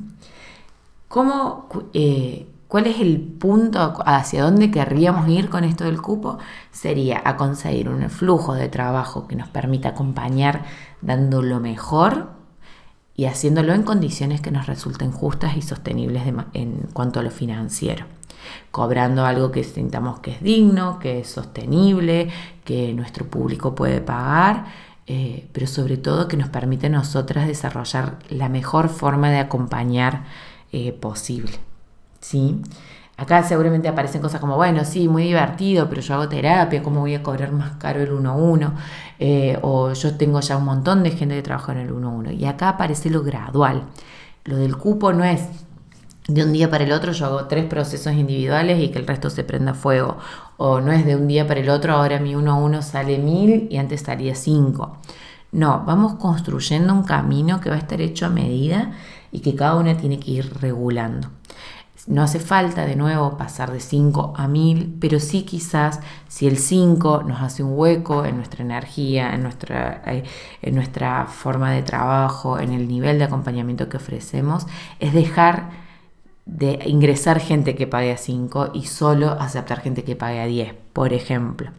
Eh, 1.93 2.47
¿Cuál 2.67 2.87
es 2.87 2.99
el 2.99 3.21
punto 3.21 3.93
hacia 4.05 4.43
dónde 4.43 4.71
querríamos 4.71 5.27
ir 5.29 5.49
con 5.49 5.63
esto 5.63 5.85
del 5.85 6.01
cupo? 6.01 6.37
Sería 6.71 7.21
a 7.23 7.37
conseguir 7.37 7.87
un 7.87 8.09
flujo 8.09 8.53
de 8.53 8.67
trabajo 8.67 9.25
que 9.27 9.37
nos 9.37 9.47
permita 9.47 9.89
acompañar 9.89 10.65
dando 11.01 11.41
lo 11.41 11.61
mejor 11.61 12.36
y 13.17 13.25
haciéndolo 13.25 13.73
en 13.73 13.83
condiciones 13.83 14.39
que 14.39 14.51
nos 14.51 14.67
resulten 14.67 15.11
justas 15.11 15.57
y 15.57 15.61
sostenibles 15.61 16.23
en 16.53 16.87
cuanto 16.93 17.19
a 17.19 17.23
lo 17.23 17.31
financiero 17.31 18.05
cobrando 18.71 19.25
algo 19.25 19.51
que 19.51 19.63
sintamos 19.63 20.19
que 20.19 20.31
es 20.31 20.41
digno, 20.41 20.99
que 20.99 21.19
es 21.19 21.27
sostenible, 21.27 22.29
que 22.63 22.93
nuestro 22.93 23.25
público 23.25 23.75
puede 23.75 24.01
pagar, 24.01 24.65
eh, 25.07 25.47
pero 25.53 25.67
sobre 25.67 25.97
todo 25.97 26.27
que 26.27 26.37
nos 26.37 26.49
permite 26.49 26.87
a 26.87 26.89
nosotras 26.89 27.47
desarrollar 27.47 28.19
la 28.29 28.49
mejor 28.49 28.89
forma 28.89 29.29
de 29.29 29.39
acompañar 29.39 30.25
eh, 30.71 30.91
posible. 30.91 31.53
¿sí? 32.19 32.61
Acá 33.17 33.41
seguramente 33.43 33.87
aparecen 33.87 34.21
cosas 34.21 34.39
como, 34.39 34.55
bueno, 34.55 34.85
sí, 34.85 35.07
muy 35.07 35.23
divertido, 35.23 35.89
pero 35.89 36.01
yo 36.01 36.13
hago 36.13 36.29
terapia, 36.29 36.83
¿cómo 36.83 36.99
voy 37.01 37.15
a 37.15 37.23
cobrar 37.23 37.51
más 37.51 37.71
caro 37.77 38.01
el 38.01 38.11
1 38.11 38.29
a 38.29 38.35
1? 38.35 38.73
o 39.63 39.93
yo 39.93 40.15
tengo 40.17 40.39
ya 40.39 40.57
un 40.57 40.65
montón 40.65 41.01
de 41.01 41.09
gente 41.11 41.35
que 41.35 41.41
trabaja 41.41 41.71
en 41.71 41.79
el 41.79 41.91
1 41.91 42.07
a 42.07 42.11
1. 42.11 42.31
Y 42.33 42.45
acá 42.45 42.69
aparece 42.69 43.09
lo 43.09 43.23
gradual. 43.23 43.83
Lo 44.45 44.57
del 44.57 44.77
cupo 44.77 45.13
no 45.13 45.23
es 45.23 45.41
de 46.27 46.43
un 46.43 46.51
día 46.51 46.69
para 46.69 46.83
el 46.83 46.91
otro 46.91 47.13
yo 47.13 47.25
hago 47.25 47.45
tres 47.45 47.65
procesos 47.65 48.13
individuales 48.13 48.83
y 48.83 48.89
que 48.89 48.99
el 48.99 49.07
resto 49.07 49.29
se 49.29 49.43
prenda 49.43 49.73
fuego. 49.73 50.17
O 50.57 50.81
no 50.81 50.91
es 50.91 51.05
de 51.05 51.15
un 51.15 51.27
día 51.27 51.47
para 51.47 51.59
el 51.61 51.69
otro, 51.69 51.93
ahora 51.93 52.19
mi 52.19 52.35
uno 52.35 52.51
a 52.53 52.55
uno 52.55 52.81
sale 52.81 53.17
mil 53.17 53.67
y 53.71 53.77
antes 53.77 54.01
salía 54.01 54.35
cinco. 54.35 54.97
No, 55.51 55.83
vamos 55.85 56.15
construyendo 56.15 56.93
un 56.93 57.03
camino 57.03 57.61
que 57.61 57.69
va 57.69 57.75
a 57.75 57.79
estar 57.79 58.01
hecho 58.01 58.25
a 58.25 58.29
medida 58.29 58.91
y 59.31 59.39
que 59.39 59.55
cada 59.55 59.75
una 59.75 59.97
tiene 59.97 60.19
que 60.19 60.31
ir 60.31 60.53
regulando. 60.61 61.29
No 62.07 62.23
hace 62.23 62.39
falta 62.39 62.85
de 62.85 62.95
nuevo 62.95 63.37
pasar 63.37 63.71
de 63.71 63.81
5 63.81 64.33
a 64.37 64.47
1000, 64.47 64.95
pero 65.01 65.19
sí 65.19 65.43
quizás 65.43 65.99
si 66.29 66.47
el 66.47 66.57
5 66.57 67.23
nos 67.23 67.41
hace 67.41 67.63
un 67.63 67.77
hueco 67.77 68.23
en 68.23 68.37
nuestra 68.37 68.63
energía, 68.63 69.35
en 69.35 69.43
nuestra, 69.43 70.01
eh, 70.05 70.23
en 70.61 70.75
nuestra 70.75 71.25
forma 71.25 71.71
de 71.73 71.83
trabajo, 71.83 72.59
en 72.59 72.71
el 72.71 72.87
nivel 72.87 73.19
de 73.19 73.25
acompañamiento 73.25 73.89
que 73.89 73.97
ofrecemos, 73.97 74.67
es 75.01 75.13
dejar 75.13 75.69
de 76.45 76.79
ingresar 76.85 77.41
gente 77.41 77.75
que 77.75 77.87
pague 77.87 78.13
a 78.13 78.17
5 78.17 78.69
y 78.73 78.85
solo 78.85 79.31
aceptar 79.31 79.81
gente 79.81 80.05
que 80.05 80.15
pague 80.15 80.39
a 80.39 80.45
10, 80.45 80.75
por 80.93 81.11
ejemplo. 81.11 81.71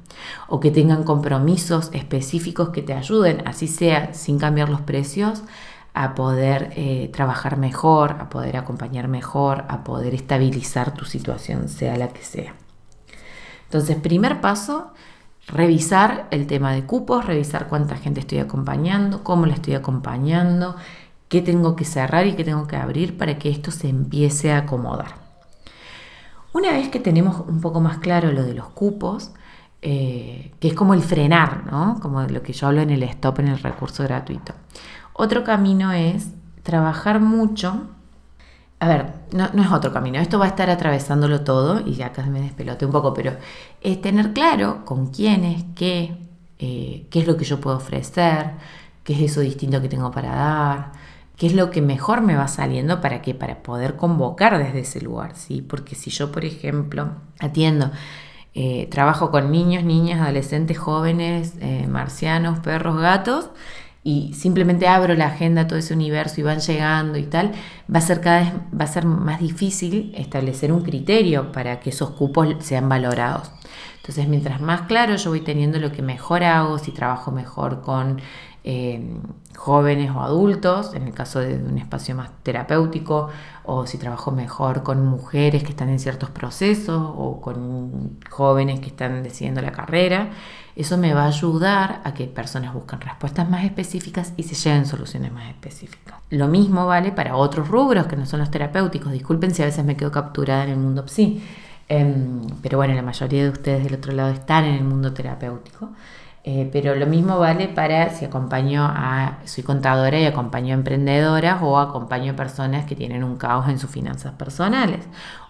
O 0.47 0.61
que 0.61 0.71
tengan 0.71 1.05
compromisos 1.05 1.89
específicos 1.95 2.69
que 2.69 2.83
te 2.83 2.93
ayuden, 2.93 3.43
así 3.47 3.67
sea 3.67 4.13
sin 4.13 4.39
cambiar 4.39 4.69
los 4.69 4.83
precios, 4.83 5.43
a 5.95 6.15
poder 6.15 6.73
eh, 6.77 7.11
trabajar 7.13 7.57
mejor, 7.57 8.17
a 8.21 8.29
poder 8.29 8.57
acompañar 8.57 9.09
mejor, 9.09 9.65
a 9.69 9.85
poder 9.85 10.15
estabilizar 10.15 10.95
tu 10.95 11.05
situación, 11.05 11.69
sea 11.69 11.97
la 11.97 12.09
que 12.09 12.23
sea. 12.23 12.55
Entonces, 13.65 13.97
primer 13.97 14.41
paso, 14.41 14.93
revisar 15.49 16.29
el 16.31 16.47
tema 16.47 16.73
de 16.73 16.85
cupos, 16.85 17.25
revisar 17.25 17.69
cuánta 17.69 17.97
gente 17.97 18.21
estoy 18.21 18.39
acompañando, 18.39 19.25
cómo 19.25 19.47
la 19.47 19.55
estoy 19.55 19.75
acompañando, 19.75 20.77
qué 21.29 21.43
tengo 21.43 21.77
que 21.77 21.85
cerrar 21.85 22.27
y 22.27 22.35
qué 22.35 22.45
tengo 22.45 22.67
que 22.67 22.77
abrir 22.77 23.17
para 23.19 23.39
que 23.39 23.51
esto 23.51 23.71
se 23.71 23.89
empiece 23.89 24.53
a 24.53 24.59
acomodar. 24.59 25.17
Una 26.53 26.73
vez 26.73 26.89
que 26.89 27.01
tenemos 27.01 27.47
un 27.47 27.61
poco 27.61 27.81
más 27.81 27.99
claro 27.99 28.33
lo 28.33 28.43
de 28.43 28.55
los 28.55 28.69
cupos, 28.69 29.33
eh, 29.81 30.53
que 30.59 30.69
es 30.69 30.75
como 30.75 30.95
el 30.95 31.03
frenar, 31.03 31.71
¿no? 31.71 31.99
como 32.01 32.23
lo 32.23 32.43
que 32.43 32.53
yo 32.53 32.67
hablo 32.67 32.81
en 32.81 32.91
el 32.91 33.03
stop 33.05 33.41
en 33.41 33.49
el 33.49 33.59
recurso 33.59 34.03
gratuito. 34.03 34.55
Otro 35.21 35.43
camino 35.43 35.93
es 35.93 36.29
trabajar 36.63 37.21
mucho 37.21 37.89
a 38.81 38.87
ver, 38.87 39.07
no, 39.33 39.47
es 39.47 39.73
otro 39.73 39.93
camino, 39.93 40.21
esto 40.21 40.39
va 40.39 40.45
a 40.45 40.49
estar 40.49 40.71
atravesándolo 40.71 41.41
todo 41.41 41.85
y 41.85 41.95
ya 41.95 42.07
acá 42.07 42.23
me 42.27 42.41
despelote 42.41 42.87
un 42.87 42.93
poco, 42.93 43.13
pero 43.13 43.33
es 43.81 44.01
tener 44.01 44.33
claro 44.33 44.85
con 44.85 45.09
quiénes, 45.09 45.65
qué, 45.75 46.17
eh, 46.61 47.07
qué 47.11 47.21
es 47.21 47.27
lo 47.27 47.37
que 47.37 47.45
yo 47.45 47.61
puedo 47.61 47.77
ofrecer, 47.77 48.53
qué 49.03 49.15
es 49.15 49.33
eso 49.33 49.41
distinto 49.41 49.83
que 49.83 49.89
tengo 49.89 50.13
para 50.13 50.31
dar, 50.33 50.93
qué 51.37 51.49
es 51.49 51.55
lo 51.55 51.71
que 51.71 51.83
mejor 51.83 52.21
me 52.21 52.37
va 52.37 52.47
saliendo 52.47 53.01
para 53.01 53.21
que 53.21 53.35
para 53.35 53.65
poder 53.65 53.97
convocar 53.97 54.57
desde 54.59 54.81
ese 54.81 55.01
lugar, 55.01 55.35
¿sí? 55.35 55.61
Porque 55.61 55.97
si 55.97 56.11
yo, 56.11 56.31
por 56.31 56.45
ejemplo, 56.45 57.11
atiendo, 57.41 57.91
eh, 58.55 58.87
trabajo 58.91 59.31
con 59.33 59.51
niños, 59.51 59.83
niñas, 59.83 60.21
adolescentes, 60.21 60.79
jóvenes, 60.79 61.55
eh, 61.61 61.87
marcianos, 61.89 62.61
perros, 62.61 63.01
gatos, 63.01 63.51
y 64.03 64.33
simplemente 64.35 64.89
abro 64.89 65.15
la 65.15 65.27
agenda 65.27 65.67
todo 65.67 65.79
ese 65.79 65.95
universo 65.95 66.41
y 66.41 66.45
van 66.45 66.61
llegando 66.61 67.19
y 67.19 67.25
tal, 67.25 67.53
va 67.93 67.99
a 67.99 68.03
ser 68.03 68.21
cada 68.21 68.41
vez 68.41 68.53
va 68.79 68.85
a 68.85 68.89
ser 68.89 69.05
más 69.05 69.41
difícil 69.41 70.13
establecer 70.17 70.73
un 70.73 70.83
criterio 70.83 71.53
para 71.53 71.81
que 71.81 71.91
esos 71.91 72.11
cupos 72.11 72.49
sean 72.61 72.89
valorados. 72.89 73.51
Entonces, 73.97 74.29
mientras 74.29 74.61
más 74.61 74.83
claro 74.83 75.17
yo 75.17 75.31
voy 75.31 75.41
teniendo 75.41 75.79
lo 75.79 75.93
que 75.93 76.01
mejor 76.01 76.43
hago, 76.43 76.79
si 76.79 76.93
trabajo 76.93 77.31
mejor 77.31 77.83
con 77.83 78.21
eh, 78.65 79.19
jóvenes 79.57 80.11
o 80.15 80.21
adultos, 80.21 80.95
en 80.95 81.03
el 81.03 81.13
caso 81.13 81.41
de 81.41 81.55
un 81.57 81.79
espacio 81.79 82.15
más 82.15 82.31
terapéutico, 82.43 83.29
o 83.65 83.87
si 83.87 83.99
trabajo 83.99 84.31
mejor 84.31 84.83
con 84.83 85.05
mujeres 85.07 85.63
que 85.63 85.71
están 85.71 85.89
en 85.91 85.99
ciertos 85.99 86.31
procesos 86.31 87.03
o 87.17 87.41
con 87.41 88.19
jóvenes 88.31 88.81
que 88.81 88.87
están 88.87 89.23
decidiendo 89.23 89.61
la 89.61 89.73
carrera, 89.73 90.31
eso 90.79 90.97
me 90.97 91.13
va 91.13 91.25
a 91.25 91.27
ayudar 91.27 92.01
a 92.05 92.15
que 92.15 92.27
personas 92.27 92.73
busquen 92.73 93.01
respuestas 93.01 93.51
más 93.51 93.65
específicas 93.65 94.33
y 94.37 94.45
se 94.45 94.55
lleven 94.55 94.87
soluciones 94.87 95.33
más 95.33 95.49
específicas. 95.49 96.21
Lo 96.31 96.47
mismo 96.47 96.87
vale 96.87 97.11
para 97.11 97.35
otros 97.35 97.67
rubros 97.67 98.07
que 98.07 98.15
no 98.15 98.27
son 98.27 98.39
los 98.39 98.51
terapéuticos. 98.53 99.11
Disculpen 99.11 99.53
si 99.53 99.63
a 99.63 99.67
veces 99.67 99.85
me 99.85 99.97
quedo 99.97 100.13
capturada 100.13 100.63
en 100.63 100.71
el 100.71 100.77
mundo 100.77 101.05
psi. 101.09 101.43
Em, 101.89 102.43
pero 102.63 102.79
bueno, 102.79 102.95
la 102.95 103.03
mayoría 103.03 103.43
de 103.43 103.51
ustedes 103.51 103.83
del 103.83 103.95
otro 103.95 104.13
lado 104.13 104.31
están 104.31 104.67
en 104.67 104.75
el 104.77 104.85
mundo 104.85 105.13
terapéutico. 105.13 105.89
Eh, 106.45 106.69
pero 106.73 106.95
lo 106.95 107.07
mismo 107.07 107.41
vale 107.41 107.67
para 107.67 108.11
si 108.11 108.25
acompaño 108.25 108.85
a, 108.85 109.39
soy 109.47 109.65
contadora 109.65 110.21
y 110.21 110.27
acompaño 110.27 110.75
a 110.75 110.79
emprendedoras 110.79 111.59
o 111.61 111.77
acompaño 111.77 112.35
a 112.35 112.37
personas 112.37 112.87
que 112.87 112.95
tienen 112.95 113.25
un 113.25 113.37
caos 113.37 113.69
en 113.69 113.81
sus 113.81 113.91
finanzas 113.91 114.33
personales 114.35 115.01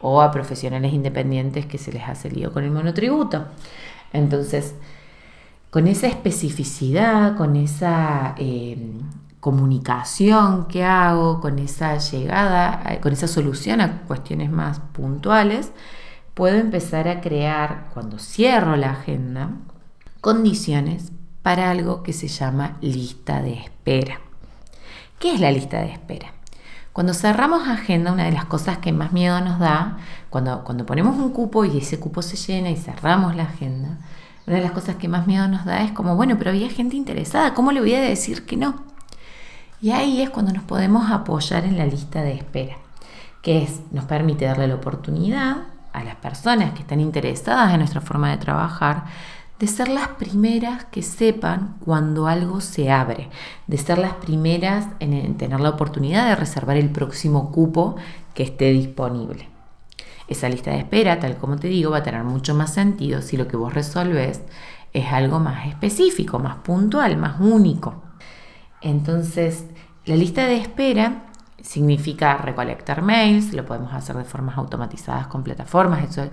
o 0.01 0.23
a 0.23 0.31
profesionales 0.31 0.95
independientes 0.95 1.67
que 1.67 1.77
se 1.77 1.93
les 1.93 2.09
hace 2.09 2.31
lío 2.31 2.51
con 2.51 2.65
el 2.65 2.71
monotributo. 2.71 3.45
Entonces, 4.15 4.75
con 5.71 5.87
esa 5.87 6.07
especificidad, 6.07 7.37
con 7.37 7.57
esa 7.57 8.35
eh, 8.39 8.93
comunicación 9.41 10.67
que 10.67 10.85
hago, 10.85 11.41
con 11.41 11.59
esa 11.59 11.99
llegada, 11.99 12.83
eh, 12.91 13.01
con 13.01 13.13
esa 13.13 13.29
solución 13.29 13.81
a 13.81 14.03
cuestiones 14.03 14.51
más 14.51 14.81
puntuales, 14.81 15.73
puedo 16.35 16.57
empezar 16.57 17.09
a 17.09 17.21
crear, 17.21 17.89
cuando 17.93 18.19
cierro 18.19 18.77
la 18.77 18.93
agenda, 18.93 19.51
condiciones 20.21 21.13
para 21.43 21.71
algo 21.71 22.03
que 22.03 22.13
se 22.13 22.29
llama 22.29 22.77
lista 22.81 23.43
de 23.43 23.55
espera. 23.55 24.21
¿Qué 25.19 25.35
es 25.35 25.41
la 25.41 25.51
lista 25.51 25.79
de 25.81 25.93
espera? 25.93 26.33
Cuando 26.93 27.15
cerramos 27.15 27.69
agenda, 27.69 28.13
una 28.13 28.25
de 28.25 28.33
las 28.33 28.47
cosas 28.47 28.79
que 28.79 28.93
más 28.93 29.13
miedo 29.13 29.41
nos 29.41 29.59
da, 29.59 29.99
cuando, 30.31 30.65
cuando 30.65 30.85
ponemos 30.85 31.17
un 31.17 31.31
cupo 31.31 31.65
y 31.65 31.79
ese 31.79 32.01
cupo 32.01 32.23
se 32.23 32.37
llena 32.37 32.71
y 32.71 32.77
cerramos 32.77 33.37
la 33.37 33.45
agenda, 33.45 33.99
una 34.49 34.57
de 34.57 34.63
las 34.63 34.73
cosas 34.73 34.97
que 34.97 35.09
más 35.09 35.27
miedo 35.27 35.47
nos 35.47 35.67
da 35.67 35.83
es 35.83 35.93
como, 35.93 36.17
bueno, 36.17 36.37
pero 36.39 36.51
había 36.51 36.71
gente 36.71 36.97
interesada, 36.97 37.53
¿cómo 37.53 37.71
le 37.71 37.81
voy 37.81 37.95
a 37.95 38.01
decir 38.01 38.47
que 38.47 38.57
no? 38.57 38.83
Y 39.83 39.91
ahí 39.91 40.23
es 40.23 40.31
cuando 40.31 40.53
nos 40.53 40.63
podemos 40.63 41.11
apoyar 41.11 41.67
en 41.67 41.77
la 41.77 41.85
lista 41.85 42.23
de 42.23 42.33
espera, 42.33 42.79
que 43.43 43.63
es, 43.63 43.83
nos 43.93 44.07
permite 44.07 44.47
darle 44.47 44.67
la 44.67 44.77
oportunidad 44.77 45.65
a 45.93 46.03
las 46.03 46.17
personas 46.17 46.73
que 46.73 46.81
están 46.81 46.99
interesadas 46.99 47.73
en 47.73 47.81
nuestra 47.81 48.01
forma 48.01 48.31
de 48.31 48.39
trabajar, 48.39 49.05
de 49.59 49.67
ser 49.67 49.89
las 49.89 50.09
primeras 50.09 50.87
que 50.87 51.03
sepan 51.03 51.77
cuando 51.85 52.27
algo 52.27 52.63
se 52.63 52.91
abre, 52.91 53.29
de 53.67 53.77
ser 53.77 53.99
las 53.99 54.15
primeras 54.15 54.87
en 54.99 55.37
tener 55.37 55.61
la 55.61 55.69
oportunidad 55.69 56.27
de 56.27 56.37
reservar 56.37 56.79
el 56.79 56.89
próximo 56.89 57.53
cupo 57.53 57.97
que 58.33 58.45
esté 58.45 58.73
disponible. 58.73 59.58
Esa 60.29 60.49
lista 60.49 60.71
de 60.71 60.79
espera, 60.79 61.19
tal 61.19 61.37
como 61.37 61.57
te 61.57 61.69
digo, 61.69 61.91
va 61.91 61.99
a 61.99 62.03
tener 62.03 62.23
mucho 62.23 62.55
más 62.55 62.75
sentido 62.75 63.23
si 63.23 63.37
lo 63.37 63.49
que 63.49 63.57
vos 63.57 63.73
resolves 63.73 64.43
es 64.93 65.13
algo 65.13 65.39
más 65.39 65.67
específico, 65.67 66.39
más 66.39 66.57
puntual, 66.57 67.17
más 67.17 67.41
único. 67.41 68.03
Entonces, 68.81 69.65
la 70.05 70.17
lista 70.17 70.47
de 70.47 70.57
espera 70.57 71.25
significa 71.61 72.37
recolectar 72.37 73.03
mails, 73.03 73.53
lo 73.53 73.65
podemos 73.65 73.93
hacer 73.93 74.17
de 74.17 74.25
formas 74.25 74.57
automatizadas 74.59 75.27
con 75.27 75.43
plataformas, 75.43 76.09
eso 76.09 76.31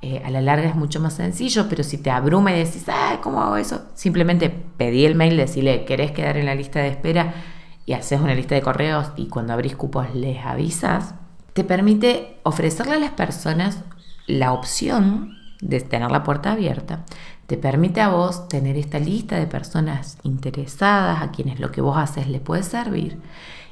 eh, 0.00 0.22
a 0.24 0.30
la 0.30 0.40
larga 0.40 0.68
es 0.68 0.76
mucho 0.76 1.00
más 1.00 1.14
sencillo, 1.14 1.66
pero 1.68 1.82
si 1.82 1.98
te 1.98 2.10
abruma 2.10 2.52
y 2.52 2.58
decís, 2.58 2.84
ay, 2.88 3.18
¿cómo 3.20 3.42
hago 3.42 3.56
eso? 3.56 3.82
Simplemente 3.94 4.48
pedí 4.48 5.04
el 5.04 5.16
mail, 5.16 5.36
decirle, 5.36 5.84
¿querés 5.84 6.12
quedar 6.12 6.36
en 6.36 6.46
la 6.46 6.54
lista 6.54 6.78
de 6.80 6.88
espera? 6.88 7.34
Y 7.84 7.94
haces 7.94 8.20
una 8.20 8.34
lista 8.34 8.54
de 8.54 8.62
correos 8.62 9.10
y 9.16 9.26
cuando 9.28 9.54
abrís 9.54 9.74
cupos 9.74 10.14
les 10.14 10.44
avisas 10.44 11.14
te 11.58 11.64
permite 11.64 12.38
ofrecerle 12.44 12.94
a 12.94 13.00
las 13.00 13.10
personas 13.10 13.80
la 14.28 14.52
opción 14.52 15.36
de 15.60 15.80
tener 15.80 16.08
la 16.08 16.22
puerta 16.22 16.52
abierta, 16.52 17.04
te 17.48 17.56
permite 17.56 18.00
a 18.00 18.10
vos 18.10 18.46
tener 18.48 18.76
esta 18.76 19.00
lista 19.00 19.34
de 19.34 19.48
personas 19.48 20.18
interesadas 20.22 21.20
a 21.20 21.32
quienes 21.32 21.58
lo 21.58 21.72
que 21.72 21.80
vos 21.80 21.98
haces 21.98 22.28
le 22.28 22.38
puede 22.38 22.62
servir. 22.62 23.20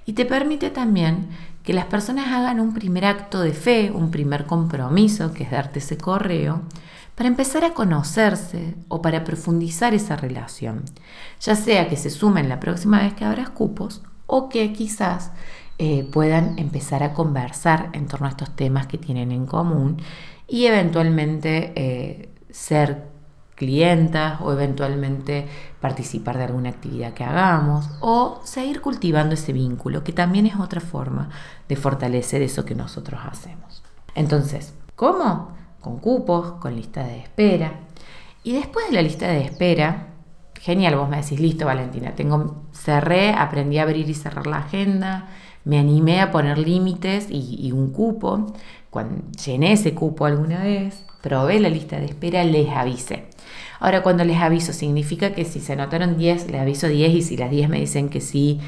Y 0.05 0.15
te 0.15 0.25
permite 0.25 0.71
también 0.71 1.29
que 1.63 1.75
las 1.75 1.85
personas 1.85 2.27
hagan 2.33 2.59
un 2.59 2.75
primer 2.75 3.05
acto 3.05 3.41
de 3.41 3.53
fe, 3.53 3.93
un 3.93 4.11
primer 4.11 4.47
compromiso, 4.47 5.33
que 5.33 5.45
es 5.45 5.53
darte 5.53 5.79
ese 5.79 5.97
correo, 5.97 6.63
para 7.15 7.29
empezar 7.29 7.65
a 7.65 7.73
conocerse 7.73 8.75
o 8.89 9.01
para 9.01 9.23
profundizar 9.23 9.95
esa 9.95 10.17
relación, 10.17 10.83
ya 11.39 11.55
sea 11.55 11.89
que 11.89 11.97
se 11.97 12.11
sumen 12.11 12.49
la 12.49 12.59
próxima 12.59 13.03
vez 13.03 13.15
que 13.15 13.25
abras 13.25 13.51
cupos 13.51 14.03
o 14.27 14.49
que 14.49 14.73
quizás 14.73 15.31
eh, 15.79 16.09
puedan 16.11 16.59
empezar 16.59 17.03
a 17.03 17.13
conversar 17.13 17.91
en 17.93 18.07
torno 18.07 18.27
a 18.27 18.31
estos 18.31 18.55
temas 18.57 18.87
que 18.87 18.99
tienen 18.99 19.31
en 19.31 19.47
común 19.47 19.99
y 20.49 20.67
eventualmente 20.67 21.73
eh, 21.77 22.31
ser 22.51 23.05
clientas 23.57 24.41
o 24.41 24.53
eventualmente 24.53 25.47
participar 25.81 26.39
de 26.39 26.45
alguna 26.45 26.71
actividad 26.71 27.13
que 27.15 27.25
hagamos 27.25 27.91
o 28.01 28.41
seguir 28.45 28.81
cultivando 28.81 29.35
ese 29.35 29.53
vínculo, 29.53 30.05
que 30.05 30.13
también 30.13 30.47
es 30.47 30.57
otra 30.57 30.81
forma 30.81 31.31
de 31.69 31.77
fortalecer 31.77 32.43
eso 32.43 32.65
que 32.65 32.75
nosotros 32.75 33.21
hacemos. 33.25 33.83
Entonces, 34.15 34.75
¿cómo? 34.95 35.57
Con 35.81 35.99
cupos, 35.99 36.53
con 36.53 36.77
lista 36.77 37.05
de 37.05 37.19
espera. 37.19 37.81
Y 38.45 38.53
después 38.53 38.87
de 38.87 38.95
la 38.95 39.03
lista 39.03 39.27
de 39.29 39.43
espera, 39.43 40.09
genial, 40.61 40.97
vos 40.97 41.09
me 41.09 41.17
decís, 41.19 41.41
listo 41.41 41.67
Valentina, 41.67 42.15
tengo, 42.15 42.65
cerré, 42.73 43.31
aprendí 43.31 43.79
a 43.79 43.83
abrir 43.83 44.09
y 44.09 44.15
cerrar 44.15 44.47
la 44.47 44.59
agenda, 44.59 45.29
me 45.67 45.81
animé 45.81 46.21
a 46.21 46.31
poner 46.31 46.59
límites 46.59 47.27
y, 47.29 47.73
un 47.73 47.91
cupo. 47.91 48.55
Cuando 48.89 49.25
llené 49.45 49.73
ese 49.73 49.95
cupo 49.95 50.25
alguna 50.25 50.63
vez, 50.63 51.05
probé 51.21 51.59
la 51.59 51.69
lista 51.69 51.99
de 51.99 52.07
espera, 52.07 52.45
les 52.45 52.71
avisé. 52.71 53.27
Ahora, 53.81 54.05
cuando 54.05 54.25
les 54.25 54.39
aviso, 54.39 54.73
significa 54.73 55.35
que 55.35 55.45
si 55.45 55.59
se 55.59 55.73
anotaron 55.73 56.17
10, 56.17 56.53
les 56.53 56.61
aviso 56.61 56.87
10 56.87 57.15
y 57.15 57.23
si 57.23 57.37
las 57.37 57.51
10 57.51 57.69
me 57.69 57.81
dicen 57.81 58.09
que 58.09 58.21
sí, 58.21 58.61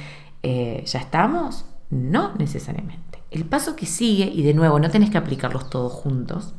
eh, 0.43 0.83
ya 0.87 0.99
estamos. 0.99 1.67
No 1.89 2.35
necesariamente. 2.35 3.21
El 3.31 3.45
paso 3.45 3.77
que 3.77 3.87
sigue, 3.87 4.25
y 4.25 4.43
de 4.43 4.53
nuevo, 4.53 4.81
no 4.81 4.91
tenés 4.91 5.11
que 5.11 5.19
aplicarlos 5.19 5.71
todos 5.71 5.93
juntos, 5.93 6.53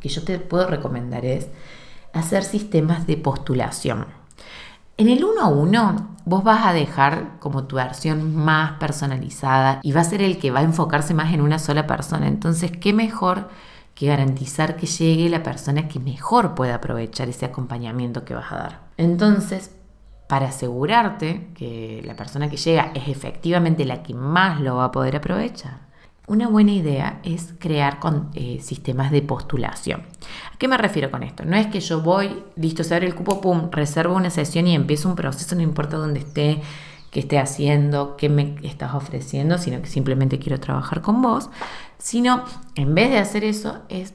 que 0.00 0.08
yo 0.08 0.22
te 0.22 0.38
puedo 0.38 0.68
recomendar 0.68 1.24
es 1.26 1.48
hacer 2.12 2.44
sistemas 2.44 3.08
de 3.08 3.16
postulación. 3.16 4.06
En 5.00 5.08
el 5.08 5.22
uno 5.22 5.42
a 5.42 5.46
uno, 5.46 6.16
vos 6.24 6.42
vas 6.42 6.66
a 6.66 6.72
dejar 6.72 7.38
como 7.38 7.68
tu 7.68 7.76
versión 7.76 8.34
más 8.34 8.72
personalizada 8.80 9.78
y 9.84 9.92
va 9.92 10.00
a 10.00 10.04
ser 10.04 10.22
el 10.22 10.38
que 10.38 10.50
va 10.50 10.58
a 10.58 10.64
enfocarse 10.64 11.14
más 11.14 11.32
en 11.32 11.40
una 11.40 11.60
sola 11.60 11.86
persona. 11.86 12.26
Entonces, 12.26 12.72
¿qué 12.72 12.92
mejor 12.92 13.48
que 13.94 14.06
garantizar 14.06 14.74
que 14.74 14.86
llegue 14.86 15.28
la 15.28 15.44
persona 15.44 15.86
que 15.86 16.00
mejor 16.00 16.56
pueda 16.56 16.74
aprovechar 16.74 17.28
ese 17.28 17.46
acompañamiento 17.46 18.24
que 18.24 18.34
vas 18.34 18.50
a 18.50 18.56
dar? 18.56 18.80
Entonces, 18.96 19.70
para 20.28 20.48
asegurarte 20.48 21.52
que 21.54 22.02
la 22.04 22.16
persona 22.16 22.50
que 22.50 22.56
llega 22.56 22.90
es 22.92 23.06
efectivamente 23.06 23.84
la 23.84 24.02
que 24.02 24.14
más 24.14 24.60
lo 24.60 24.74
va 24.74 24.86
a 24.86 24.90
poder 24.90 25.14
aprovechar, 25.14 25.78
una 26.28 26.46
buena 26.46 26.72
idea 26.72 27.20
es 27.24 27.54
crear 27.58 27.98
con, 27.98 28.30
eh, 28.34 28.60
sistemas 28.62 29.10
de 29.10 29.22
postulación. 29.22 30.02
¿A 30.52 30.58
qué 30.58 30.68
me 30.68 30.76
refiero 30.76 31.10
con 31.10 31.22
esto? 31.22 31.44
No 31.44 31.56
es 31.56 31.66
que 31.66 31.80
yo 31.80 32.02
voy, 32.02 32.44
listo, 32.56 32.84
se 32.84 32.94
abre 32.94 33.06
el 33.06 33.14
cupo, 33.14 33.40
pum, 33.40 33.70
reservo 33.70 34.14
una 34.14 34.30
sesión 34.30 34.66
y 34.66 34.74
empiezo 34.74 35.08
un 35.08 35.16
proceso, 35.16 35.54
no 35.56 35.62
importa 35.62 35.96
dónde 35.96 36.20
esté, 36.20 36.60
qué 37.10 37.20
esté 37.20 37.38
haciendo, 37.38 38.16
qué 38.16 38.28
me 38.28 38.56
estás 38.62 38.94
ofreciendo, 38.94 39.58
sino 39.58 39.80
que 39.80 39.88
simplemente 39.88 40.38
quiero 40.38 40.60
trabajar 40.60 41.00
con 41.00 41.22
vos, 41.22 41.48
sino 41.96 42.44
en 42.74 42.94
vez 42.94 43.10
de 43.10 43.18
hacer 43.18 43.44
eso 43.44 43.80
es 43.88 44.14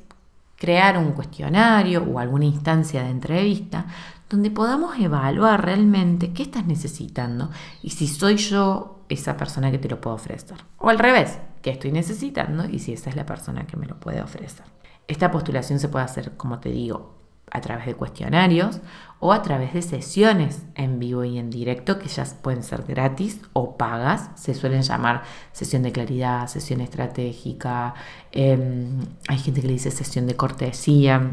crear 0.56 0.97
un 0.97 1.12
cuestionario 1.12 2.04
o 2.04 2.19
alguna 2.19 2.45
instancia 2.45 3.04
de 3.04 3.10
entrevista 3.10 3.88
donde 4.30 4.49
podamos 4.49 4.97
evaluar 4.97 5.65
realmente 5.65 6.32
qué 6.32 6.43
estás 6.43 6.65
necesitando 6.65 7.49
y 7.82 7.89
si 7.89 8.08
soy 8.08 8.38
yo 8.38 8.99
esa 9.10 9.36
persona 9.36 9.71
que 9.71 9.78
te 9.78 9.89
lo 9.89 9.99
puedo 9.99 10.15
ofrecer. 10.15 10.58
O 10.78 10.89
al 10.89 10.99
revés, 10.99 11.38
qué 11.63 11.71
estoy 11.71 11.91
necesitando 11.91 12.65
y 12.69 12.78
si 12.78 12.93
esa 12.93 13.10
es 13.10 13.15
la 13.15 13.26
persona 13.26 13.65
que 13.65 13.78
me 13.78 13.88
lo 13.88 13.99
puede 13.99 14.21
ofrecer. 14.21 14.65
Esta 15.08 15.32
postulación 15.32 15.80
se 15.80 15.89
puede 15.89 16.06
hacer, 16.06 16.38
como 16.38 16.60
te 16.60 16.69
digo, 16.69 17.15
a 17.52 17.62
través 17.62 17.86
de 17.86 17.95
cuestionarios 17.95 18.80
o 19.19 19.32
a 19.32 19.41
través 19.41 19.73
de 19.73 19.82
sesiones 19.82 20.63
en 20.76 20.99
vivo 20.99 21.23
y 21.23 21.38
en 21.38 21.49
directo 21.49 21.99
que 21.99 22.08
ya 22.08 22.26
pueden 22.41 22.63
ser 22.63 22.84
gratis 22.84 23.41
o 23.54 23.78
pagas. 23.78 24.30
Se 24.36 24.54
suelen 24.54 24.82
llamar 24.82 25.23
sesión 25.52 25.84
de 25.84 25.91
claridad, 25.91 26.47
sesión 26.47 26.82
estratégica, 26.82 27.93
em, 28.32 28.99
hay 29.28 29.38
gente 29.38 29.62
que 29.62 29.67
le 29.67 29.73
dice 29.73 29.91
sesión 29.91 30.28
de 30.28 30.36
cortesía, 30.36 31.32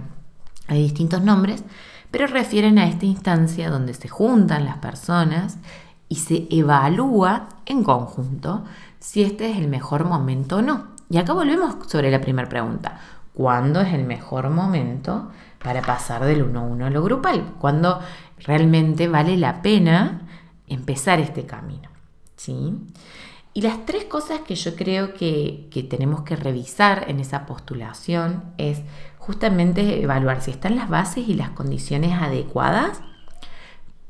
hay 0.69 0.83
distintos 0.83 1.23
nombres, 1.23 1.65
pero 2.11 2.27
refieren 2.27 2.79
a 2.79 2.89
esta 2.89 3.07
instancia 3.07 3.71
donde 3.71 3.95
se 3.95 4.09
juntan 4.09 4.65
las 4.65 4.79
personas 4.79 5.59
y 6.09 6.17
se 6.17 6.47
evalúa 6.51 7.49
en 7.67 7.83
conjunto 7.83 8.65
si 9.01 9.23
este 9.23 9.51
es 9.51 9.57
el 9.57 9.69
mejor 9.69 10.05
momento 10.05 10.59
o 10.59 10.63
no. 10.63 10.89
Y 11.09 11.19
acá 11.19 11.33
volvemos 11.33 11.75
sobre 11.89 12.11
la 12.11 12.21
primera 12.21 12.49
pregunta. 12.49 13.01
¿Cuándo 13.33 13.81
es 13.81 13.93
el 13.95 14.05
mejor 14.05 14.51
momento 14.51 15.31
para 15.63 15.83
pasar 15.83 16.25
del 16.25 16.43
uno 16.43 16.61
a 16.61 16.63
uno 16.65 16.87
a 16.87 16.91
lo 16.91 17.03
grupal? 17.03 17.55
¿Cuándo 17.59 18.01
realmente 18.39 19.09
vale 19.09 19.37
la 19.37 19.63
pena 19.63 20.29
empezar 20.69 21.19
este 21.19 21.47
camino? 21.47 21.89
¿Sí? 22.37 22.75
Y 23.53 23.63
las 23.63 23.85
tres 23.85 24.05
cosas 24.05 24.41
que 24.41 24.55
yo 24.55 24.77
creo 24.77 25.15
que, 25.15 25.69
que 25.73 25.83
tenemos 25.83 26.23
que 26.23 26.37
revisar 26.37 27.07
en 27.09 27.19
esa 27.19 27.47
postulación 27.47 28.45
es 28.59 28.83
justamente 29.19 30.03
evaluar 30.03 30.41
si 30.41 30.53
están 30.53 30.77
las 30.77 30.89
bases 30.89 31.29
y 31.29 31.35
las 31.35 31.51
condiciones 31.51 32.13
adecuadas 32.13 33.03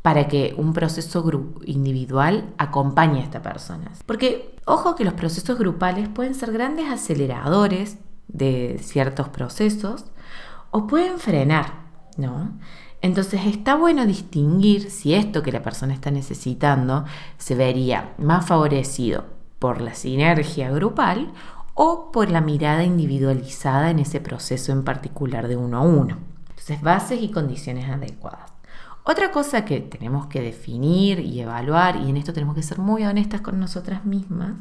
para 0.02 0.28
que 0.28 0.54
un 0.56 0.72
proceso 0.72 1.24
individual 1.64 2.54
acompañe 2.56 3.20
a 3.20 3.24
esta 3.24 3.42
persona. 3.42 3.92
Porque 4.06 4.56
ojo 4.64 4.94
que 4.94 5.04
los 5.04 5.14
procesos 5.14 5.58
grupales 5.58 6.08
pueden 6.08 6.34
ser 6.34 6.52
grandes 6.52 6.88
aceleradores 6.88 7.98
de 8.28 8.78
ciertos 8.82 9.28
procesos 9.28 10.06
o 10.70 10.86
pueden 10.86 11.18
frenar, 11.18 11.84
¿no? 12.16 12.52
Entonces 13.02 13.46
está 13.46 13.76
bueno 13.76 14.06
distinguir 14.06 14.90
si 14.90 15.14
esto 15.14 15.42
que 15.42 15.52
la 15.52 15.62
persona 15.62 15.94
está 15.94 16.10
necesitando 16.10 17.04
se 17.38 17.54
vería 17.54 18.14
más 18.18 18.46
favorecido 18.46 19.24
por 19.58 19.80
la 19.80 19.94
sinergia 19.94 20.70
grupal 20.70 21.32
o 21.74 22.10
por 22.12 22.30
la 22.30 22.40
mirada 22.40 22.84
individualizada 22.84 23.90
en 23.90 24.00
ese 24.00 24.20
proceso 24.20 24.72
en 24.72 24.84
particular 24.84 25.48
de 25.48 25.56
uno 25.56 25.78
a 25.78 25.80
uno. 25.80 26.18
Entonces, 26.50 26.82
bases 26.82 27.22
y 27.22 27.30
condiciones 27.30 27.88
adecuadas. 27.88 28.52
Otra 29.04 29.30
cosa 29.30 29.64
que 29.64 29.80
tenemos 29.80 30.26
que 30.26 30.40
definir 30.40 31.20
y 31.20 31.40
evaluar, 31.40 31.96
y 31.96 32.10
en 32.10 32.16
esto 32.16 32.32
tenemos 32.32 32.54
que 32.54 32.62
ser 32.62 32.78
muy 32.78 33.04
honestas 33.04 33.40
con 33.40 33.58
nosotras 33.58 34.04
mismas, 34.04 34.54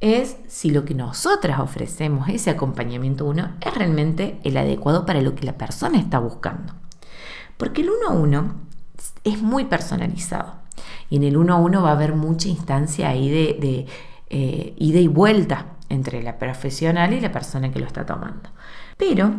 es 0.00 0.36
si 0.48 0.70
lo 0.70 0.84
que 0.84 0.94
nosotras 0.94 1.60
ofrecemos, 1.60 2.28
ese 2.28 2.50
acompañamiento 2.50 3.24
uno, 3.24 3.52
es 3.60 3.72
realmente 3.74 4.40
el 4.42 4.56
adecuado 4.56 5.06
para 5.06 5.20
lo 5.20 5.36
que 5.36 5.46
la 5.46 5.56
persona 5.56 5.98
está 5.98 6.18
buscando. 6.18 6.74
Porque 7.56 7.82
el 7.82 7.90
uno 7.90 8.08
a 8.08 8.12
uno 8.12 8.54
es 9.22 9.40
muy 9.40 9.66
personalizado. 9.66 10.54
Y 11.08 11.16
en 11.16 11.22
el 11.22 11.36
uno 11.36 11.54
a 11.54 11.58
uno 11.58 11.82
va 11.82 11.90
a 11.90 11.92
haber 11.92 12.14
mucha 12.14 12.48
instancia 12.48 13.08
ahí 13.08 13.30
de, 13.30 13.86
eh, 14.28 14.74
ida 14.76 14.98
y 14.98 15.06
vuelta 15.06 15.76
entre 15.88 16.22
la 16.22 16.38
profesional 16.38 17.12
y 17.12 17.20
la 17.20 17.30
persona 17.30 17.70
que 17.70 17.78
lo 17.78 17.86
está 17.86 18.04
tomando. 18.04 18.50
Pero 18.96 19.34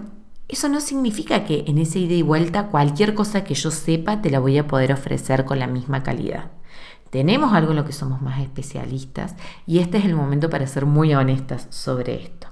eso 0.47 0.69
no 0.69 0.81
significa 0.81 1.45
que 1.45 1.63
en 1.67 1.77
ese 1.77 1.99
ida 1.99 2.13
y 2.13 2.21
vuelta 2.21 2.67
cualquier 2.67 3.13
cosa 3.13 3.43
que 3.43 3.55
yo 3.55 3.71
sepa 3.71 4.21
te 4.21 4.29
la 4.29 4.39
voy 4.39 4.57
a 4.57 4.67
poder 4.67 4.91
ofrecer 4.91 5.45
con 5.45 5.59
la 5.59 5.67
misma 5.67 6.03
calidad. 6.03 6.51
Tenemos 7.09 7.53
algo 7.53 7.71
en 7.71 7.77
lo 7.77 7.85
que 7.85 7.93
somos 7.93 8.21
más 8.21 8.39
especialistas 8.39 9.35
y 9.65 9.79
este 9.79 9.99
es 9.99 10.05
el 10.05 10.15
momento 10.15 10.49
para 10.49 10.67
ser 10.67 10.85
muy 10.85 11.13
honestas 11.13 11.67
sobre 11.69 12.23
esto. 12.23 12.47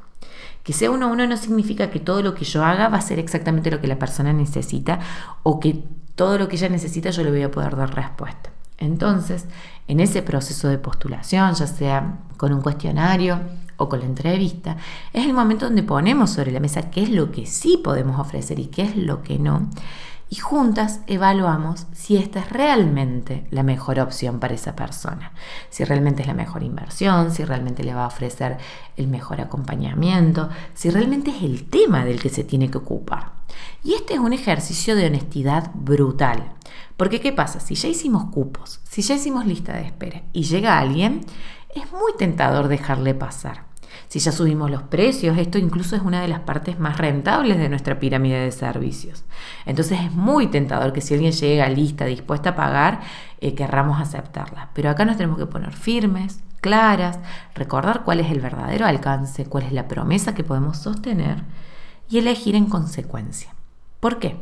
Que 0.63 0.73
sea 0.73 0.91
uno 0.91 1.07
a 1.07 1.09
uno 1.09 1.25
no 1.25 1.35
significa 1.35 1.89
que 1.89 1.99
todo 1.99 2.21
lo 2.21 2.35
que 2.35 2.45
yo 2.45 2.63
haga 2.63 2.87
va 2.87 2.97
a 2.97 3.01
ser 3.01 3.17
exactamente 3.17 3.71
lo 3.71 3.81
que 3.81 3.87
la 3.87 3.97
persona 3.97 4.31
necesita 4.33 4.99
o 5.43 5.59
que 5.59 5.83
todo 6.15 6.37
lo 6.37 6.47
que 6.47 6.55
ella 6.55 6.69
necesita 6.69 7.09
yo 7.09 7.23
le 7.23 7.31
voy 7.31 7.41
a 7.41 7.51
poder 7.51 7.75
dar 7.75 7.95
respuesta. 7.95 8.51
Entonces, 8.77 9.45
en 9.87 9.99
ese 9.99 10.21
proceso 10.21 10.67
de 10.67 10.77
postulación, 10.77 11.53
ya 11.53 11.67
sea 11.67 12.19
con 12.37 12.53
un 12.53 12.61
cuestionario 12.61 13.39
o 13.81 13.89
con 13.89 13.99
la 13.99 14.05
entrevista, 14.05 14.77
es 15.11 15.25
el 15.25 15.33
momento 15.33 15.65
donde 15.65 15.83
ponemos 15.83 16.29
sobre 16.29 16.51
la 16.51 16.59
mesa 16.59 16.89
qué 16.89 17.03
es 17.03 17.09
lo 17.09 17.31
que 17.31 17.45
sí 17.45 17.79
podemos 17.83 18.19
ofrecer 18.19 18.59
y 18.59 18.67
qué 18.67 18.83
es 18.83 18.95
lo 18.95 19.23
que 19.23 19.39
no. 19.39 19.69
Y 20.33 20.37
juntas 20.37 21.01
evaluamos 21.07 21.87
si 21.91 22.15
esta 22.15 22.39
es 22.39 22.49
realmente 22.49 23.45
la 23.51 23.63
mejor 23.63 23.99
opción 23.99 24.39
para 24.39 24.53
esa 24.53 24.77
persona, 24.77 25.33
si 25.69 25.83
realmente 25.83 26.21
es 26.21 26.27
la 26.29 26.33
mejor 26.33 26.63
inversión, 26.63 27.31
si 27.31 27.43
realmente 27.43 27.83
le 27.83 27.93
va 27.93 28.05
a 28.05 28.07
ofrecer 28.07 28.57
el 28.95 29.09
mejor 29.09 29.41
acompañamiento, 29.41 30.47
si 30.73 30.89
realmente 30.89 31.31
es 31.31 31.43
el 31.43 31.65
tema 31.65 32.05
del 32.05 32.21
que 32.21 32.29
se 32.29 32.45
tiene 32.45 32.71
que 32.71 32.77
ocupar. 32.77 33.33
Y 33.83 33.95
este 33.95 34.13
es 34.13 34.21
un 34.21 34.31
ejercicio 34.31 34.95
de 34.95 35.07
honestidad 35.07 35.71
brutal. 35.73 36.53
Porque 36.95 37.19
¿qué 37.19 37.33
pasa? 37.33 37.59
Si 37.59 37.75
ya 37.75 37.89
hicimos 37.89 38.31
cupos, 38.31 38.79
si 38.89 39.01
ya 39.01 39.15
hicimos 39.15 39.45
lista 39.45 39.73
de 39.73 39.81
espera 39.81 40.21
y 40.31 40.43
llega 40.43 40.79
alguien, 40.79 41.25
es 41.75 41.91
muy 41.91 42.13
tentador 42.17 42.69
dejarle 42.69 43.13
pasar. 43.13 43.70
Si 44.07 44.19
ya 44.19 44.31
subimos 44.31 44.69
los 44.69 44.83
precios, 44.83 45.37
esto 45.37 45.57
incluso 45.57 45.95
es 45.95 46.01
una 46.01 46.21
de 46.21 46.27
las 46.27 46.41
partes 46.41 46.79
más 46.79 46.97
rentables 46.97 47.57
de 47.57 47.69
nuestra 47.69 47.99
pirámide 47.99 48.39
de 48.39 48.51
servicios. 48.51 49.23
Entonces 49.65 49.99
es 50.01 50.11
muy 50.11 50.47
tentador 50.47 50.93
que 50.93 51.01
si 51.01 51.13
alguien 51.13 51.31
llega 51.31 51.69
lista, 51.69 52.05
dispuesta 52.05 52.51
a 52.51 52.55
pagar, 52.55 53.01
eh, 53.39 53.55
querramos 53.55 54.01
aceptarla. 54.01 54.69
Pero 54.73 54.89
acá 54.89 55.05
nos 55.05 55.17
tenemos 55.17 55.37
que 55.37 55.45
poner 55.45 55.73
firmes, 55.73 56.41
claras, 56.61 57.19
recordar 57.55 58.03
cuál 58.03 58.19
es 58.19 58.31
el 58.31 58.39
verdadero 58.39 58.85
alcance, 58.85 59.45
cuál 59.45 59.63
es 59.63 59.71
la 59.71 59.87
promesa 59.87 60.35
que 60.35 60.43
podemos 60.43 60.77
sostener 60.77 61.43
y 62.09 62.19
elegir 62.19 62.55
en 62.55 62.65
consecuencia. 62.65 63.53
¿Por 63.99 64.19
qué? 64.19 64.37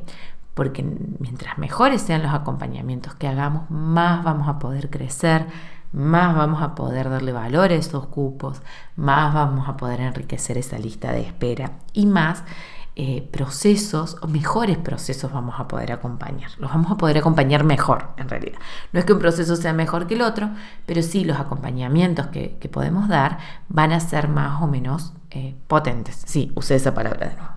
porque 0.60 0.84
mientras 1.20 1.58
mejores 1.58 2.02
sean 2.02 2.22
los 2.22 2.34
acompañamientos 2.34 3.16
que 3.16 3.30
hagamos, 3.30 3.70
más 3.70 4.26
vamos 4.26 4.50
a 4.50 4.60
poder 4.60 4.90
crecer, 4.90 5.46
más 5.92 6.36
vamos 6.36 6.62
a 6.62 6.76
poder 6.76 7.10
darle 7.10 7.32
valor 7.32 7.72
a 7.72 7.76
esos 7.76 8.08
cupos, 8.08 8.62
más 8.96 9.34
vamos 9.34 9.68
a 9.68 9.78
poder 9.78 10.02
enriquecer 10.02 10.58
esa 10.58 10.78
lista 10.78 11.12
de 11.12 11.22
espera 11.22 11.72
y 11.94 12.06
más 12.06 12.44
eh, 13.02 13.26
procesos 13.32 14.18
o 14.22 14.28
mejores 14.28 14.78
procesos 14.78 15.32
vamos 15.32 15.58
a 15.58 15.70
poder 15.70 15.94
acompañar. 15.94 16.52
Los 16.58 16.70
vamos 16.70 16.92
a 16.92 16.98
poder 16.98 17.18
acompañar 17.18 17.64
mejor, 17.64 18.10
en 18.18 18.28
realidad. 18.28 18.60
No 18.92 19.00
es 19.00 19.06
que 19.06 19.14
un 19.14 19.20
proceso 19.20 19.56
sea 19.56 19.72
mejor 19.72 20.06
que 20.06 20.16
el 20.16 20.22
otro, 20.22 20.50
pero 20.86 21.02
sí 21.02 21.24
los 21.24 21.40
acompañamientos 21.40 22.28
que, 22.28 22.70
podemos 22.70 23.08
dar 23.08 23.40
van 23.70 23.94
a 23.94 24.02
ser 24.02 24.28
más 24.28 24.62
o 24.62 24.68
menos 24.68 25.14
eh, 25.32 25.56
potentes. 25.68 26.24
Sí, 26.26 26.52
usé 26.56 26.76
esa 26.76 26.94
palabra 26.94 27.30
de 27.30 27.36
nuevo. 27.36 27.54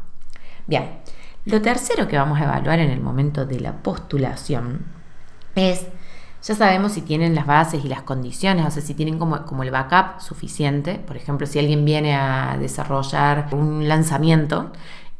Bien. 0.68 1.00
Lo 1.44 1.60
tercero 1.60 2.06
que 2.06 2.16
vamos 2.16 2.40
a 2.40 2.44
evaluar 2.44 2.78
en 2.78 2.90
el 2.90 3.00
momento 3.00 3.44
de 3.44 3.58
la 3.58 3.82
postulación 3.82 4.86
es, 5.56 5.88
ya 6.42 6.54
sabemos 6.56 6.92
si 6.92 7.02
tienen 7.02 7.34
las 7.34 7.46
bases 7.46 7.84
y 7.84 7.88
las 7.88 8.02
condiciones, 8.02 8.66
o 8.66 8.70
sea, 8.70 8.82
si 8.82 8.94
tienen 8.94 9.18
como, 9.18 9.44
como 9.44 9.62
el 9.62 9.70
backup 9.70 10.20
suficiente. 10.20 10.96
Por 10.96 11.16
ejemplo, 11.16 11.46
si 11.46 11.58
alguien 11.58 11.84
viene 11.84 12.14
a 12.16 12.56
desarrollar 12.58 13.48
un 13.52 13.86
lanzamiento 13.86 14.72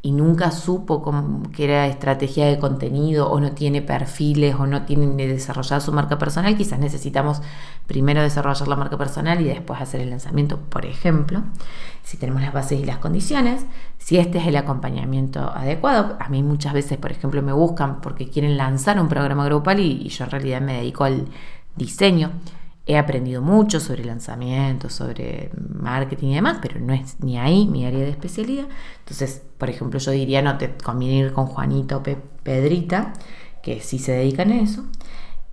y 0.04 0.10
nunca 0.10 0.50
supo 0.50 1.00
cómo, 1.00 1.44
que 1.52 1.64
era 1.64 1.86
estrategia 1.86 2.46
de 2.46 2.58
contenido 2.58 3.30
o 3.30 3.38
no 3.38 3.52
tiene 3.52 3.82
perfiles 3.82 4.56
o 4.56 4.66
no 4.66 4.82
tiene 4.82 5.28
desarrollada 5.28 5.80
su 5.80 5.92
marca 5.92 6.18
personal, 6.18 6.56
quizás 6.56 6.80
necesitamos 6.80 7.40
primero 7.86 8.20
desarrollar 8.20 8.66
la 8.66 8.74
marca 8.74 8.98
personal 8.98 9.40
y 9.40 9.44
después 9.44 9.80
hacer 9.80 10.00
el 10.00 10.10
lanzamiento, 10.10 10.58
por 10.58 10.86
ejemplo, 10.86 11.44
si 12.02 12.16
tenemos 12.16 12.42
las 12.42 12.52
bases 12.52 12.80
y 12.80 12.84
las 12.84 12.98
condiciones, 12.98 13.64
si 13.98 14.18
este 14.18 14.38
es 14.38 14.48
el 14.48 14.56
acompañamiento 14.56 15.52
adecuado. 15.54 16.16
A 16.18 16.28
mí 16.28 16.42
muchas 16.42 16.72
veces, 16.72 16.98
por 16.98 17.12
ejemplo, 17.12 17.40
me 17.40 17.52
buscan 17.52 18.00
porque 18.00 18.28
quieren 18.28 18.56
lanzar 18.56 19.00
un 19.00 19.08
programa 19.08 19.44
grupal 19.44 19.78
y, 19.78 20.02
y 20.02 20.08
yo 20.08 20.24
en 20.24 20.30
realidad 20.32 20.60
me 20.60 20.78
dedico 20.78 21.04
al 21.04 21.28
diseño 21.76 22.32
He 22.84 22.98
aprendido 22.98 23.42
mucho 23.42 23.78
sobre 23.78 24.04
lanzamiento, 24.04 24.90
sobre 24.90 25.50
marketing 25.56 26.28
y 26.28 26.34
demás, 26.34 26.58
pero 26.60 26.80
no 26.80 26.92
es 26.92 27.20
ni 27.20 27.38
ahí 27.38 27.66
mi 27.66 27.86
área 27.86 28.00
de 28.00 28.10
especialidad. 28.10 28.66
Entonces, 28.98 29.42
por 29.58 29.70
ejemplo, 29.70 30.00
yo 30.00 30.10
diría, 30.10 30.42
no 30.42 30.58
te 30.58 30.74
conviene 30.76 31.26
ir 31.26 31.32
con 31.32 31.46
Juanito 31.46 31.98
o 31.98 32.02
Pedrita, 32.42 33.12
que 33.62 33.80
sí 33.80 33.98
se 33.98 34.12
dedican 34.12 34.50
a 34.50 34.60
eso. 34.60 34.84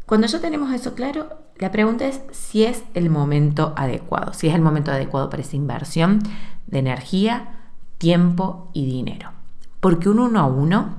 Cuando 0.08 0.26
ya 0.26 0.42
tenemos 0.42 0.74
eso 0.74 0.96
claro, 0.96 1.30
la 1.60 1.72
pregunta 1.72 2.08
es 2.08 2.22
si 2.32 2.64
es 2.64 2.84
el 2.96 3.12
momento 3.12 3.74
adecuado, 3.76 4.34
si 4.34 4.48
es 4.48 4.56
el 4.56 4.62
momento 4.62 4.92
adecuado 4.92 5.30
para 5.30 5.44
esa 5.44 5.56
inversión 5.56 6.20
de 6.66 6.80
energía, 6.80 7.60
tiempo 8.00 8.72
y 8.74 8.88
dinero. 8.88 9.32
Porque 9.80 10.10
un 10.10 10.20
uno 10.20 10.40
a 10.40 10.46
uno 10.48 10.96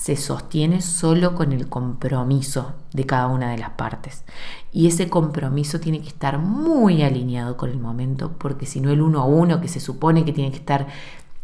se 0.00 0.16
sostiene 0.16 0.80
solo 0.80 1.34
con 1.34 1.52
el 1.52 1.68
compromiso 1.68 2.72
de 2.94 3.04
cada 3.04 3.26
una 3.26 3.50
de 3.50 3.58
las 3.58 3.72
partes. 3.72 4.24
Y 4.72 4.86
ese 4.86 5.10
compromiso 5.10 5.78
tiene 5.78 6.00
que 6.00 6.08
estar 6.08 6.38
muy 6.38 7.02
alineado 7.02 7.58
con 7.58 7.68
el 7.68 7.78
momento, 7.78 8.32
porque 8.38 8.64
si 8.64 8.80
no 8.80 8.90
el 8.90 9.02
uno 9.02 9.20
a 9.20 9.26
uno, 9.26 9.60
que 9.60 9.68
se 9.68 9.78
supone 9.78 10.24
que 10.24 10.32
tiene 10.32 10.52
que 10.52 10.56
estar 10.56 10.86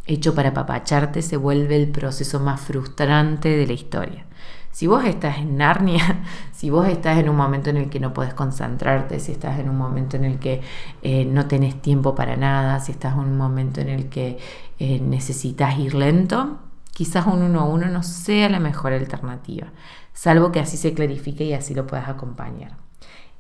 hecho 0.07 0.35
para 0.35 0.55
papacharte, 0.55 1.21
se 1.21 1.37
vuelve 1.37 1.77
el 1.77 1.91
proceso 1.91 2.41
más 2.41 2.63
frustrante 2.63 3.55
de 3.55 3.67
la 3.67 3.75
historia. 3.75 4.25
Si 4.73 4.87
vos 4.87 5.05
estás 5.05 5.37
en 5.37 5.59
Narnia, 5.59 6.25
si 6.53 6.71
vos 6.71 6.89
estás 6.89 7.19
en 7.19 7.29
un 7.29 7.37
momento 7.37 7.69
en 7.69 7.77
el 7.77 7.91
que 7.91 8.01
no 8.01 8.15
puedes 8.15 8.33
concentrarte, 8.33 9.21
si 9.21 9.33
estás 9.33 9.59
en 9.59 9.69
un 9.69 9.77
momento 9.77 10.17
en 10.17 10.25
el 10.25 10.39
que 10.39 10.63
eh, 11.03 11.27
no 11.27 11.47
tenés 11.47 11.83
tiempo 11.83 12.15
para 12.15 12.37
nada, 12.39 12.81
si 12.81 12.93
estás 12.93 13.13
en 13.13 13.21
un 13.21 13.37
momento 13.37 13.83
en 13.83 13.91
el 13.91 14.09
que 14.09 14.39
eh, 14.79 14.99
necesitas 15.01 15.79
ir 15.79 15.95
lento, 15.95 16.61
quizás 16.97 17.27
un 17.27 17.43
uno 17.43 17.61
a 17.61 17.65
uno 17.65 17.89
no 17.89 18.03
sea 18.03 18.49
la 18.49 18.59
mejor 18.59 18.95
alternativa, 18.95 19.67
salvo 20.15 20.51
que 20.51 20.61
así 20.61 20.79
se 20.79 20.95
clarifique 20.95 21.45
y 21.45 21.53
así 21.53 21.75
lo 21.75 21.87
puedas 21.87 22.09
acompañar. 22.09 22.79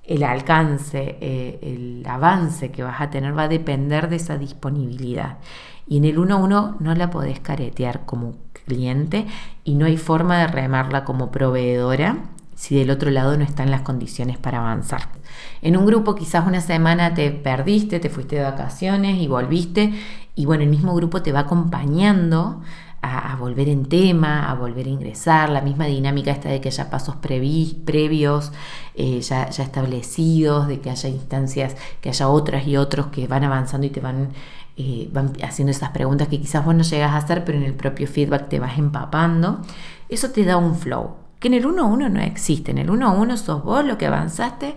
El 0.02 0.24
alcance, 0.24 1.16
eh, 1.22 1.59
el 1.62 2.07
avance 2.07 2.70
que 2.70 2.82
vas 2.82 3.00
a 3.00 3.09
tener 3.09 3.36
va 3.36 3.44
a 3.44 3.48
depender 3.48 4.11
de 4.11 4.16
esa 4.16 4.36
disponibilidad. 4.36 5.38
Y 5.88 5.96
en 5.96 6.04
el 6.04 6.18
uno 6.18 6.34
a 6.34 6.36
uno 6.38 6.76
no 6.80 6.94
la 6.94 7.09
podés 7.09 7.40
caretear 7.40 8.04
como 8.04 8.34
cliente 8.66 9.26
y 9.64 9.74
no 9.74 9.86
hay 9.86 9.96
forma 9.96 10.36
de 10.36 10.48
remarla 10.48 11.04
como 11.04 11.30
proveedora 11.30 12.18
si 12.57 12.78
del 12.78 12.90
otro 12.90 13.11
lado 13.11 13.38
no 13.38 13.44
están 13.44 13.70
las 13.70 13.80
condiciones 13.80 14.36
para 14.36 14.59
avanzar. 14.59 15.09
En 15.62 15.78
un 15.78 15.86
grupo 15.86 16.14
quizás 16.14 16.46
una 16.46 16.61
semana 16.61 17.14
te 17.14 17.30
perdiste, 17.30 18.00
te 18.00 18.11
fuiste 18.11 18.36
de 18.36 18.42
vacaciones 18.42 19.18
y 19.18 19.28
volviste 19.28 19.94
y 20.34 20.44
bueno, 20.44 20.62
el 20.62 20.68
mismo 20.68 20.94
grupo 20.94 21.22
te 21.22 21.32
va 21.32 21.40
acompañando 21.40 22.61
a, 23.03 23.36
volver 23.36 23.68
en 23.68 23.86
tema, 23.86 24.51
a 24.51 24.55
volver 24.55 24.86
a 24.86 24.90
ingresar, 24.90 25.51
la 25.51 25.61
misma 25.61 25.86
dinámica 25.86 26.30
esta 26.30 26.49
de 26.49 26.61
que 26.61 26.68
haya 26.68 26.90
pasos 26.90 27.16
previos, 27.16 28.53
eh, 28.94 29.20
ya, 29.20 29.44
establecidos, 29.44 30.66
de 30.68 30.80
que 30.80 30.90
haya 30.90 31.09
instancias, 31.09 31.76
que 32.01 32.09
haya 32.09 32.28
otras 32.28 32.66
y 32.66 32.76
otros 32.76 33.09
que 33.09 33.26
van 33.26 33.44
avanzando 33.44 33.86
y 33.86 33.90
te 33.90 34.01
van, 34.01 34.30
eh, 34.76 35.09
van 35.12 35.32
haciendo 35.42 35.70
esas 35.70 35.90
preguntas 35.90 36.28
que 36.28 36.40
quizás 36.40 36.64
vos 36.64 36.74
no 36.74 36.82
llegas 36.82 37.12
a 37.12 37.18
hacer, 37.18 37.44
pero 37.44 37.59
en 37.59 37.64
el 37.64 37.74
propio 37.74 38.07
feedback 38.07 38.49
te 38.49 38.59
vas 38.59 38.78
empapando. 38.78 39.61
Eso 40.09 40.30
te 40.30 40.44
da 40.44 40.57
un 40.57 40.76
flow, 40.76 41.16
que 41.38 41.49
en 41.49 41.55
el 41.55 41.64
1-1 41.64 42.11
no 42.11 42.20
existe, 42.20 42.70
en 42.70 42.78
el 42.78 42.88
1-1 42.88 43.36
sos 43.36 43.62
vos 43.62 43.84
lo 43.84 43.99
que 43.99 44.07
avanzaste 44.07 44.76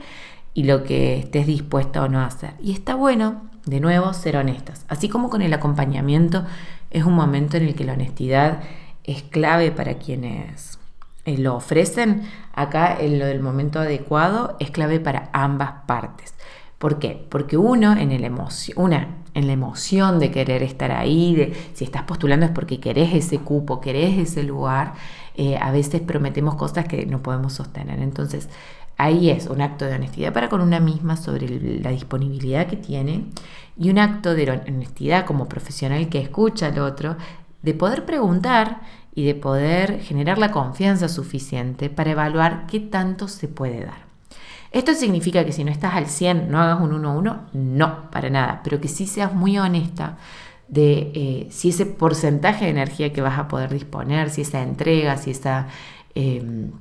y 0.54 0.64
lo 0.64 0.84
que 0.84 1.20
estés 1.20 1.48
dispuesto 1.48 2.04
o 2.04 2.08
no 2.08 2.20
a 2.20 2.26
hacer. 2.26 2.54
Y 2.62 2.74
está 2.74 2.96
bueno, 2.96 3.50
de 3.66 3.80
nuevo, 3.80 4.14
ser 4.14 4.36
honestas. 4.38 4.86
Así 4.88 5.10
como 5.10 5.30
con 5.30 5.42
el 5.42 5.54
acompañamiento 5.54 6.44
es 6.92 7.04
un 7.04 7.14
momento 7.14 7.58
en 7.58 7.64
el 7.64 7.76
que 7.76 7.84
la 7.84 7.94
honestidad 7.94 8.62
es 9.04 9.24
clave 9.24 9.72
para 9.72 9.96
quienes 9.96 10.80
eh, 11.26 11.38
lo 11.38 11.56
ofrecen. 11.56 12.24
Acá 12.54 12.98
en 13.00 13.20
lo 13.20 13.26
del 13.26 13.42
momento 13.42 13.80
adecuado 13.80 14.56
es 14.60 14.72
clave 14.72 15.00
para 15.00 15.30
ambas 15.34 15.72
partes. 15.86 16.34
¿Por 16.78 17.00
qué? 17.00 17.26
Porque 17.30 17.58
uno 17.58 17.94
en 17.94 18.12
el 18.12 18.32
una 18.78 19.20
en 19.34 19.48
la 19.48 19.54
emoción 19.54 20.20
de 20.20 20.32
querer 20.32 20.64
estar 20.64 20.92
ahí, 20.92 21.36
de 21.36 21.54
si 21.74 21.84
estás 21.84 22.04
postulando 22.04 22.46
es 22.46 22.52
porque 22.52 22.80
querés 22.80 23.14
ese 23.14 23.40
cupo, 23.40 23.80
querés 23.80 24.18
ese 24.18 24.44
lugar, 24.44 24.94
eh, 25.36 25.58
a 25.58 25.72
veces 25.72 26.02
prometemos 26.02 26.56
cosas 26.56 26.86
que 26.86 27.06
no 27.06 27.22
podemos 27.22 27.54
sostener. 27.54 28.00
Entonces, 28.00 28.50
ahí 29.00 29.30
es 29.30 29.48
un 29.48 29.62
acto 29.62 29.86
de 29.86 29.96
honestidad 29.96 30.34
para 30.34 30.50
con 30.50 30.62
una 30.62 30.80
misma 30.80 31.16
sobre 31.16 31.80
la 31.82 31.90
disponibilidad 31.90 32.68
que 32.68 32.76
tiene 32.76 33.26
y 33.78 33.90
un 33.90 33.98
acto 33.98 34.36
de 34.36 34.52
honestidad 34.52 35.26
como 35.26 35.48
profesional 35.48 36.10
que 36.10 36.20
escucha 36.20 36.68
al 36.68 36.80
otro, 36.80 37.16
de 37.62 37.74
poder 37.74 38.06
preguntar 38.06 38.82
y 39.16 39.26
de 39.26 39.36
poder 39.36 40.02
generar 40.02 40.38
la 40.38 40.52
confianza 40.52 41.08
suficiente 41.08 41.90
para 41.90 42.12
evaluar 42.12 42.68
qué 42.68 42.82
tanto 42.82 43.30
se 43.30 43.48
puede 43.48 43.86
dar. 43.86 44.10
¿Esto 44.72 44.94
significa 44.94 45.46
que 45.46 45.54
si 45.54 45.64
no 45.64 45.72
estás 45.72 45.96
al 45.96 46.08
100 46.08 46.52
no 46.52 46.60
hagas 46.60 46.82
un 46.82 46.94
1 46.94 47.18
1? 47.18 47.46
No, 47.54 48.12
para 48.12 48.30
nada, 48.30 48.60
pero 48.64 48.82
que 48.82 48.90
sí 48.90 49.08
seas 49.08 49.34
muy 49.34 49.58
honesta 49.58 50.18
de 50.68 51.12
eh, 51.16 51.48
si 51.52 51.70
ese 51.70 51.86
porcentaje 51.86 52.66
de 52.66 52.72
energía 52.72 53.14
que 53.14 53.22
vas 53.22 53.40
a 53.40 53.48
poder 53.48 53.72
disponer, 53.72 54.30
si 54.30 54.42
esa 54.42 54.62
entrega, 54.62 55.18
si 55.18 55.32
esa 55.32 55.68
em, 56.16 56.72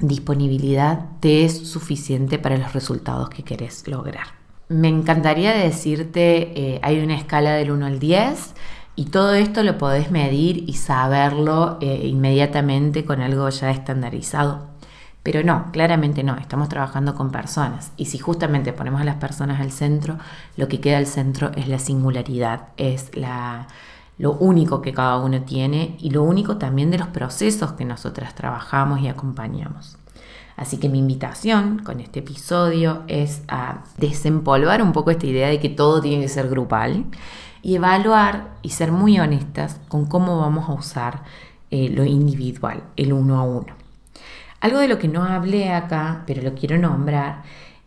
disponibilidad 0.00 1.06
te 1.20 1.44
es 1.44 1.68
suficiente 1.68 2.38
para 2.38 2.58
los 2.58 2.72
resultados 2.72 3.30
que 3.30 3.42
querés 3.42 3.86
lograr. 3.88 4.26
Me 4.68 4.88
encantaría 4.88 5.52
decirte, 5.52 6.74
eh, 6.74 6.80
hay 6.82 6.98
una 6.98 7.14
escala 7.14 7.54
del 7.54 7.70
1 7.70 7.86
al 7.86 7.98
10 7.98 8.54
y 8.96 9.06
todo 9.06 9.34
esto 9.34 9.62
lo 9.62 9.78
podés 9.78 10.10
medir 10.10 10.68
y 10.68 10.74
saberlo 10.74 11.78
eh, 11.80 12.06
inmediatamente 12.06 13.04
con 13.04 13.20
algo 13.20 13.48
ya 13.48 13.70
estandarizado. 13.70 14.66
Pero 15.22 15.42
no, 15.42 15.72
claramente 15.72 16.22
no, 16.22 16.36
estamos 16.36 16.68
trabajando 16.68 17.14
con 17.14 17.32
personas 17.32 17.92
y 17.96 18.06
si 18.06 18.18
justamente 18.18 18.72
ponemos 18.72 19.00
a 19.00 19.04
las 19.04 19.16
personas 19.16 19.60
al 19.60 19.72
centro, 19.72 20.18
lo 20.56 20.68
que 20.68 20.80
queda 20.80 20.98
al 20.98 21.06
centro 21.06 21.50
es 21.56 21.68
la 21.68 21.78
singularidad, 21.78 22.68
es 22.76 23.16
la, 23.16 23.66
lo 24.18 24.32
único 24.32 24.82
que 24.82 24.92
cada 24.92 25.18
uno 25.18 25.42
tiene 25.42 25.96
y 25.98 26.10
lo 26.10 26.22
único 26.22 26.56
también 26.56 26.90
de 26.90 26.98
los 26.98 27.08
procesos 27.08 27.72
que 27.72 27.84
nosotras 27.84 28.34
trabajamos 28.34 29.00
y 29.00 29.08
acompañamos. 29.08 29.98
Así 30.56 30.78
que 30.78 30.88
mi 30.88 30.98
invitación 30.98 31.80
con 31.84 32.00
este 32.00 32.20
episodio 32.20 33.02
es 33.08 33.42
a 33.48 33.84
desempolvar 33.98 34.82
un 34.82 34.92
poco 34.92 35.10
esta 35.10 35.26
idea 35.26 35.48
de 35.48 35.60
que 35.60 35.68
todo 35.68 36.00
tiene 36.00 36.22
que 36.22 36.28
ser 36.30 36.48
grupal 36.48 37.04
y 37.62 37.74
evaluar 37.76 38.54
y 38.62 38.70
ser 38.70 38.90
muy 38.90 39.18
honestas 39.20 39.80
con 39.88 40.06
cómo 40.06 40.38
vamos 40.38 40.68
a 40.70 40.72
usar 40.72 41.24
eh, 41.70 41.90
lo 41.90 42.04
individual, 42.04 42.84
el 42.96 43.12
uno 43.12 43.38
a 43.38 43.42
uno. 43.42 43.74
Algo 44.60 44.78
de 44.78 44.88
lo 44.88 44.98
que 44.98 45.08
no 45.08 45.24
hablé 45.24 45.72
acá, 45.72 46.22
pero 46.26 46.42
lo 46.42 46.54
quiero 46.54 46.78
nombrar, 46.78 47.42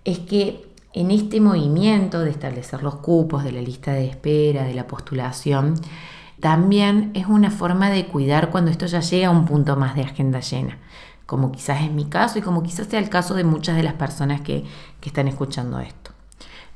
es 0.06 0.20
que 0.20 0.70
en 0.94 1.12
este 1.12 1.42
movimiento 1.42 2.20
de 2.20 2.30
establecer 2.30 2.84
los 2.84 2.96
cupos, 2.98 3.44
de 3.44 3.52
la 3.52 3.62
lista 3.62 3.94
de 3.94 4.08
espera, 4.08 4.64
de 4.64 4.74
la 4.76 4.86
postulación, 4.86 5.76
también 6.40 7.12
es 7.14 7.28
una 7.28 7.52
forma 7.52 7.90
de 7.90 8.08
cuidar 8.08 8.50
cuando 8.50 8.72
esto 8.72 8.86
ya 8.86 9.02
llega 9.02 9.28
a 9.28 9.32
un 9.32 9.46
punto 9.46 9.76
más 9.76 9.96
de 9.96 10.04
agenda 10.04 10.40
llena 10.40 10.78
como 11.30 11.52
quizás 11.52 11.84
es 11.84 11.92
mi 11.92 12.06
caso 12.06 12.40
y 12.40 12.42
como 12.42 12.64
quizás 12.64 12.88
sea 12.88 13.00
el 13.00 13.08
caso 13.08 13.36
de 13.36 13.44
muchas 13.44 13.76
de 13.78 13.84
las 13.84 13.94
personas 13.94 14.42
que, 14.42 14.66
están 15.04 15.28
escuchando 15.28 15.80
esto. 15.80 16.12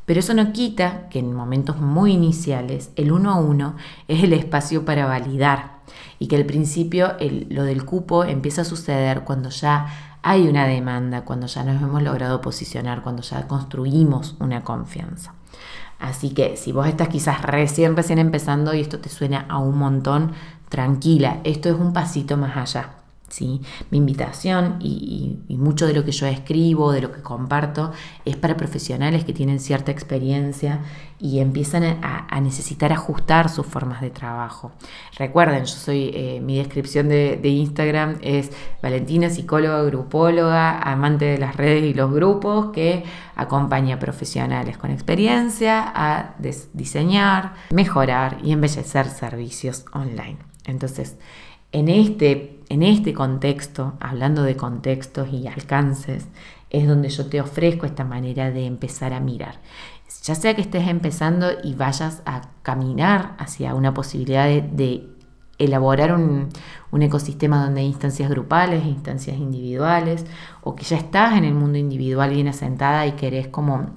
Pero 0.05 0.19
eso 0.19 0.35
no 0.35 0.53
quita 0.53 1.09
que 1.09 1.19
en 1.19 1.33
momentos 1.33 1.77
muy 1.77 2.13
iniciales 2.13 2.91
el 2.95 3.11
uno 3.11 3.31
a 3.31 3.35
uno 3.35 3.75
es 4.07 4.23
el 4.23 4.31
espacio 4.33 4.85
para 4.85 5.07
validar 5.07 5.79
y 6.19 6.27
que 6.27 6.35
al 6.35 6.45
principio 6.45 7.13
lo 7.49 7.63
del 7.63 7.83
cupo 7.83 8.25
empieza 8.25 8.61
a 8.61 8.65
suceder 8.65 9.23
cuando 9.23 9.49
ya 9.49 10.19
hay 10.21 10.47
una 10.47 10.67
demanda, 10.67 11.25
cuando 11.25 11.47
ya 11.47 11.63
nos 11.63 11.81
hemos 11.81 12.03
logrado 12.03 12.39
posicionar, 12.39 13.01
cuando 13.01 13.23
ya 13.23 13.47
construimos 13.47 14.35
una 14.39 14.63
confianza. 14.63 15.33
Así 16.03 16.31
que 16.33 16.57
si 16.57 16.73
vos 16.73 16.85
estás 16.85 17.07
quizás 17.07 17.41
recién, 17.41 17.95
recién 17.95 18.19
empezando 18.19 18.73
y 18.73 18.81
esto 18.81 18.99
te 18.99 19.07
suena 19.07 19.45
a 19.47 19.59
un 19.59 19.77
montón, 19.77 20.33
tranquila, 20.67 21.39
esto 21.45 21.69
es 21.69 21.75
un 21.75 21.93
pasito 21.93 22.35
más 22.35 22.57
allá. 22.57 23.02
Mi 23.41 23.97
invitación 23.97 24.77
y, 24.79 25.39
mucho 25.49 25.87
de 25.87 25.93
lo 25.93 26.03
que 26.03 26.11
yo 26.11 26.27
escribo, 26.27 26.91
de 26.91 27.01
lo 27.01 27.11
que 27.11 27.21
comparto, 27.21 27.91
es 28.25 28.35
para 28.35 28.57
profesionales 28.57 29.23
que 29.23 29.33
tienen 29.33 29.59
cierta 29.59 29.91
experiencia 29.91 30.81
y 31.19 31.39
empiezan 31.39 31.83
a, 32.01 32.41
necesitar 32.41 32.91
ajustar 32.91 33.49
sus 33.49 33.65
formas 33.65 34.01
de 34.01 34.09
trabajo. 34.09 34.73
Recuerden, 35.17 35.63
yo 35.63 35.75
soy, 35.75 36.11
eh, 36.13 36.41
mi 36.43 36.57
descripción 36.57 37.07
de, 37.07 37.39
Instagram 37.43 38.17
es 38.21 38.51
Valentina, 38.81 39.29
psicóloga, 39.29 39.83
grupóloga, 39.83 40.79
amante 40.79 41.25
de 41.25 41.37
las 41.37 41.55
redes 41.55 41.83
y 41.83 41.93
los 41.93 42.11
grupos, 42.11 42.71
que 42.71 43.03
acompaña 43.35 43.95
a 43.95 43.99
profesionales 43.99 44.77
con 44.77 44.91
experiencia 44.91 45.91
a 45.95 46.35
diseñar, 46.73 47.53
mejorar 47.71 48.37
y 48.43 48.51
embellecer 48.51 49.07
servicios 49.07 49.85
online. 49.93 50.37
Entonces, 50.65 51.17
en 51.73 51.89
este, 51.89 52.59
en 52.73 52.81
este 52.81 53.13
contexto, 53.13 53.93
hablando 53.99 54.41
de 54.41 54.57
contextos 54.57 55.31
y 55.31 55.45
alcances, 55.45 56.27
es 56.71 56.87
donde 56.87 57.09
yo 57.09 57.27
te 57.27 57.39
ofrezco 57.39 57.85
esta 57.85 58.03
manera 58.03 58.49
de 58.49 58.65
empezar 58.65 59.13
a 59.13 59.19
mirar. 59.19 59.59
Ya 60.23 60.33
sea 60.33 60.55
que 60.55 60.61
estés 60.61 60.87
empezando 60.87 61.51
y 61.63 61.75
vayas 61.75 62.23
a 62.25 62.41
caminar 62.63 63.35
hacia 63.37 63.75
una 63.75 63.93
posibilidad 63.93 64.47
de, 64.47 65.07
elaborar 65.59 66.15
un, 66.15 66.49
un, 66.91 67.01
ecosistema 67.03 67.63
donde 67.63 67.81
hay 67.81 67.87
instancias 67.87 68.27
grupales, 68.27 68.83
instancias 68.85 69.37
individuales, 69.37 70.25
o 70.61 70.73
que 70.75 70.83
ya 70.83 70.97
estás 70.97 71.37
en 71.37 71.43
el 71.43 71.53
mundo 71.53 71.77
individual 71.77 72.31
bien 72.31 72.47
asentada 72.47 73.05
y 73.05 73.11
querés 73.11 73.49
como 73.49 73.91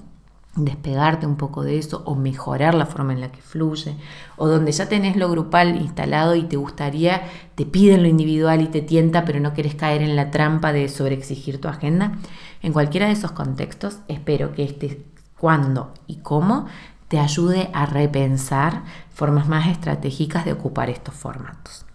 despegarte 0.57 1.25
un 1.25 1.37
poco 1.37 1.63
de 1.63 1.77
eso 1.77 2.03
o 2.05 2.15
mejorar 2.15 2.73
la 2.73 2.85
forma 2.85 3.13
en 3.13 3.21
la 3.21 3.31
que 3.31 3.41
fluye, 3.41 3.95
o 4.35 4.47
donde 4.47 4.71
ya 4.71 4.89
tenés 4.89 5.15
lo 5.15 5.29
grupal 5.29 5.75
instalado 5.77 6.35
y 6.35 6.43
te 6.43 6.57
gustaría, 6.57 7.23
te 7.55 7.65
piden 7.65 8.03
lo 8.03 8.09
individual 8.09 8.61
y 8.61 8.67
te 8.67 8.81
tienta, 8.81 9.25
pero 9.25 9.39
no 9.39 9.53
querés 9.53 9.75
caer 9.75 10.01
en 10.01 10.15
la 10.15 10.31
trampa 10.31 10.73
de 10.73 10.89
sobreexigir 10.89 11.61
tu 11.61 11.67
agenda. 11.67 12.13
En 12.61 12.73
cualquiera 12.73 13.07
de 13.07 13.13
esos 13.13 13.31
contextos, 13.31 13.99
espero 14.07 14.53
que 14.53 14.63
este 14.63 15.05
cuándo 15.37 15.93
y 16.07 16.17
cómo 16.17 16.65
te 17.07 17.19
ayude 17.19 17.69
a 17.73 17.85
repensar 17.85 18.83
formas 19.13 19.47
más 19.47 19.67
estratégicas 19.67 20.45
de 20.45 20.53
ocupar 20.53 20.89
estos 20.89 21.13
formatos. 21.13 21.85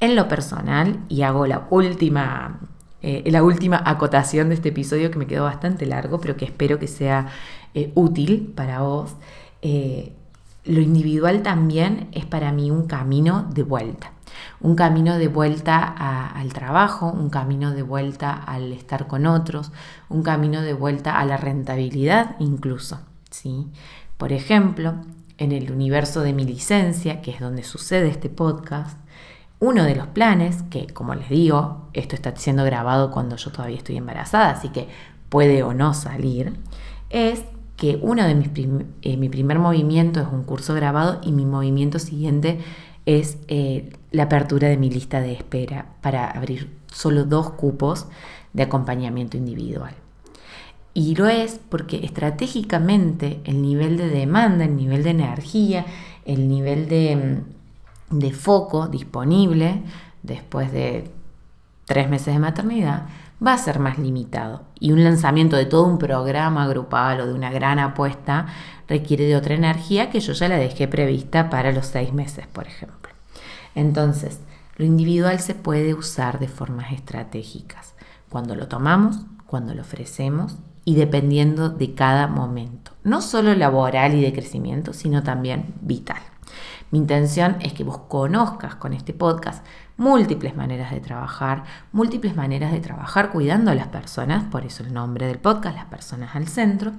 En 0.00 0.14
lo 0.14 0.28
personal, 0.28 1.00
y 1.08 1.22
hago 1.22 1.46
la 1.46 1.66
última 1.70 2.60
eh, 3.06 3.22
la 3.30 3.42
última 3.42 3.82
acotación 3.84 4.48
de 4.48 4.54
este 4.54 4.70
episodio 4.70 5.10
que 5.10 5.18
me 5.18 5.26
quedó 5.26 5.44
bastante 5.44 5.84
largo, 5.84 6.22
pero 6.22 6.38
que 6.38 6.46
espero 6.46 6.78
que 6.78 6.88
sea 6.88 7.26
eh, 7.74 7.92
útil 7.94 8.52
para 8.54 8.80
vos. 8.80 9.14
Eh, 9.62 10.12
lo 10.64 10.80
individual 10.80 11.42
también 11.42 12.08
es 12.12 12.24
para 12.24 12.52
mí 12.52 12.70
un 12.70 12.86
camino 12.86 13.46
de 13.52 13.62
vuelta. 13.62 14.12
un 14.60 14.74
camino 14.74 15.16
de 15.18 15.28
vuelta 15.28 15.84
al 15.84 16.52
trabajo, 16.52 17.08
un 17.08 17.30
camino 17.30 17.72
de 17.72 17.82
vuelta 17.82 18.32
al 18.32 18.72
estar 18.72 19.06
con 19.06 19.26
otros, 19.26 19.70
un 20.08 20.22
camino 20.22 20.62
de 20.62 20.72
vuelta 20.74 21.20
a 21.20 21.24
la 21.24 21.36
rentabilidad 21.36 22.34
incluso. 22.40 23.00
¿sí? 23.30 23.68
Por 24.16 24.32
ejemplo, 24.32 24.94
en 25.38 25.52
el 25.52 25.70
universo 25.70 26.22
de 26.22 26.32
mi 26.32 26.44
licencia, 26.44 27.20
que 27.20 27.30
es 27.30 27.40
donde 27.40 27.62
sucede 27.62 28.08
este 28.08 28.28
podcast, 28.28 28.98
uno 29.60 29.84
de 29.84 29.94
los 29.94 30.08
planes, 30.08 30.62
que 30.64 30.86
como 30.88 31.14
les 31.14 31.28
digo, 31.28 31.88
esto 31.92 32.14
está 32.14 32.34
siendo 32.36 32.64
grabado 32.64 33.10
cuando 33.10 33.36
yo 33.36 33.50
todavía 33.50 33.78
estoy 33.78 33.96
embarazada, 33.96 34.50
así 34.50 34.68
que 34.70 34.88
puede 35.28 35.62
o 35.62 35.74
no 35.74 35.94
salir, 35.94 36.54
es 37.10 37.42
que 37.76 37.98
uno 38.02 38.24
de 38.24 38.34
mis 38.34 38.50
eh, 39.02 39.16
mi 39.16 39.28
primer 39.28 39.58
movimiento 39.58 40.20
es 40.20 40.28
un 40.30 40.44
curso 40.44 40.74
grabado 40.74 41.20
y 41.22 41.32
mi 41.32 41.44
movimiento 41.44 41.98
siguiente 41.98 42.60
es 43.06 43.38
eh, 43.48 43.92
la 44.12 44.24
apertura 44.24 44.68
de 44.68 44.76
mi 44.76 44.90
lista 44.90 45.20
de 45.20 45.32
espera 45.32 45.86
para 46.00 46.30
abrir 46.30 46.70
solo 46.92 47.24
dos 47.24 47.50
cupos 47.50 48.06
de 48.52 48.62
acompañamiento 48.62 49.36
individual. 49.36 49.94
Y 50.94 51.16
lo 51.16 51.26
es 51.26 51.60
porque 51.68 52.04
estratégicamente 52.04 53.40
el 53.44 53.60
nivel 53.60 53.96
de 53.96 54.08
demanda, 54.08 54.64
el 54.64 54.76
nivel 54.76 55.02
de 55.02 55.10
energía, 55.10 55.84
el 56.24 56.48
nivel 56.48 56.88
de, 56.88 57.42
mm, 58.10 58.18
de 58.20 58.32
foco 58.32 58.86
disponible 58.86 59.82
después 60.22 60.72
de 60.72 61.10
tres 61.84 62.08
meses 62.08 62.32
de 62.32 62.38
maternidad 62.38 63.08
va 63.44 63.54
a 63.54 63.58
ser 63.58 63.78
más 63.78 63.98
limitado. 63.98 64.62
Y 64.78 64.92
un 64.92 65.04
lanzamiento 65.04 65.56
de 65.56 65.66
todo 65.66 65.86
un 65.86 65.98
programa 65.98 66.66
grupal 66.66 67.20
o 67.20 67.26
de 67.26 67.34
una 67.34 67.50
gran 67.50 67.78
apuesta 67.78 68.46
requiere 68.88 69.24
de 69.24 69.36
otra 69.36 69.54
energía 69.54 70.10
que 70.10 70.20
yo 70.20 70.32
ya 70.32 70.48
la 70.48 70.56
dejé 70.56 70.88
prevista 70.88 71.50
para 71.50 71.72
los 71.72 71.86
seis 71.86 72.12
meses, 72.12 72.46
por 72.46 72.66
ejemplo. 72.66 73.12
Entonces, 73.74 74.40
lo 74.76 74.84
individual 74.84 75.40
se 75.40 75.54
puede 75.54 75.94
usar 75.94 76.38
de 76.38 76.48
formas 76.48 76.92
estratégicas, 76.92 77.94
cuando 78.28 78.54
lo 78.56 78.68
tomamos, 78.68 79.20
cuando 79.46 79.74
lo 79.74 79.82
ofrecemos 79.82 80.58
y 80.84 80.96
dependiendo 80.96 81.70
de 81.70 81.94
cada 81.94 82.26
momento, 82.26 82.92
no 83.04 83.22
solo 83.22 83.54
laboral 83.54 84.14
y 84.14 84.20
de 84.20 84.32
crecimiento, 84.32 84.92
sino 84.92 85.22
también 85.22 85.74
vital. 85.80 86.20
Mi 86.90 86.98
intención 86.98 87.56
es 87.60 87.72
que 87.72 87.84
vos 87.84 87.98
conozcas 88.08 88.76
con 88.76 88.92
este 88.92 89.12
podcast 89.12 89.64
múltiples 89.96 90.56
maneras 90.56 90.90
de 90.90 91.00
trabajar, 91.00 91.64
múltiples 91.92 92.36
maneras 92.36 92.72
de 92.72 92.80
trabajar 92.80 93.30
cuidando 93.30 93.70
a 93.70 93.74
las 93.74 93.88
personas, 93.88 94.44
por 94.44 94.64
eso 94.64 94.82
el 94.82 94.92
nombre 94.92 95.26
del 95.26 95.38
podcast, 95.38 95.76
las 95.76 95.86
personas 95.86 96.34
al 96.34 96.48
centro, 96.48 96.92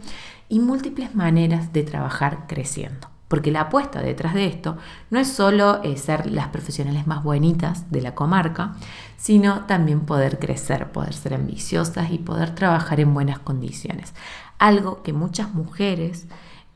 y 0.50 0.60
múltiples 0.60 1.16
maneras 1.16 1.74
de 1.74 1.84
trabajar 1.84 2.46
creciendo. 2.48 3.10
Porque 3.28 3.52
la 3.52 3.62
apuesta 3.62 4.02
detrás 4.02 4.36
de 4.36 4.46
esto 4.46 4.78
no 5.10 5.20
es 5.20 5.28
solo 5.28 5.82
eh, 5.84 5.98
ser 5.98 6.32
las 6.32 6.50
profesionales 6.50 7.08
más 7.08 7.24
bonitas 7.24 7.90
de 7.92 8.02
la 8.02 8.14
comarca, 8.14 8.76
sino 9.18 9.66
también 9.66 10.02
poder 10.02 10.38
crecer, 10.38 10.92
poder 10.92 11.14
ser 11.14 11.34
ambiciosas 11.34 12.12
y 12.12 12.20
poder 12.20 12.54
trabajar 12.54 13.00
en 13.00 13.14
buenas 13.14 13.40
condiciones. 13.40 14.14
Algo 14.60 15.02
que 15.02 15.12
muchas 15.12 15.54
mujeres 15.54 16.28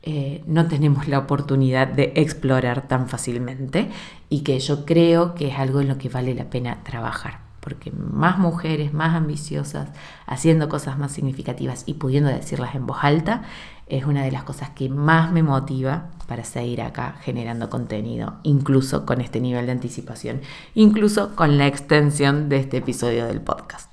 eh, 0.02 0.44
no 0.48 0.68
tenemos 0.68 1.08
la 1.08 1.20
oportunidad 1.20 1.88
de 1.88 2.14
explorar 2.16 2.88
tan 2.88 3.10
fácilmente 3.10 3.90
y 4.30 4.42
que 4.42 4.60
yo 4.60 4.86
creo 4.86 5.36
que 5.36 5.50
es 5.50 5.60
algo 5.60 5.82
en 5.82 5.90
lo 5.90 5.98
que 5.98 6.10
vale 6.10 6.34
la 6.34 6.50
pena 6.50 6.84
trabajar. 6.84 7.40
Porque 7.60 7.92
más 7.92 8.38
mujeres, 8.38 8.94
más 8.94 9.14
ambiciosas, 9.16 9.90
haciendo 10.26 10.70
cosas 10.70 10.98
más 10.98 11.12
significativas 11.12 11.84
y 11.86 11.96
pudiendo 11.96 12.30
decirlas 12.30 12.74
en 12.76 12.86
voz 12.86 13.00
alta, 13.02 13.44
es 13.88 14.06
una 14.06 14.24
de 14.24 14.32
las 14.32 14.44
cosas 14.44 14.70
que 14.70 14.88
más 14.88 15.32
me 15.32 15.44
motiva 15.44 16.12
para 16.28 16.46
seguir 16.46 16.82
acá 16.82 17.16
generando 17.22 17.70
contenido, 17.70 18.36
incluso 18.44 19.06
con 19.06 19.20
este 19.20 19.42
nivel 19.42 19.66
de 19.66 19.74
anticipación, 19.74 20.42
incluso 20.76 21.36
con 21.36 21.58
la 21.58 21.68
extensión 21.68 22.48
de 22.48 22.58
este 22.58 22.78
episodio 22.78 23.26
del 23.26 23.42
podcast. 23.42 23.92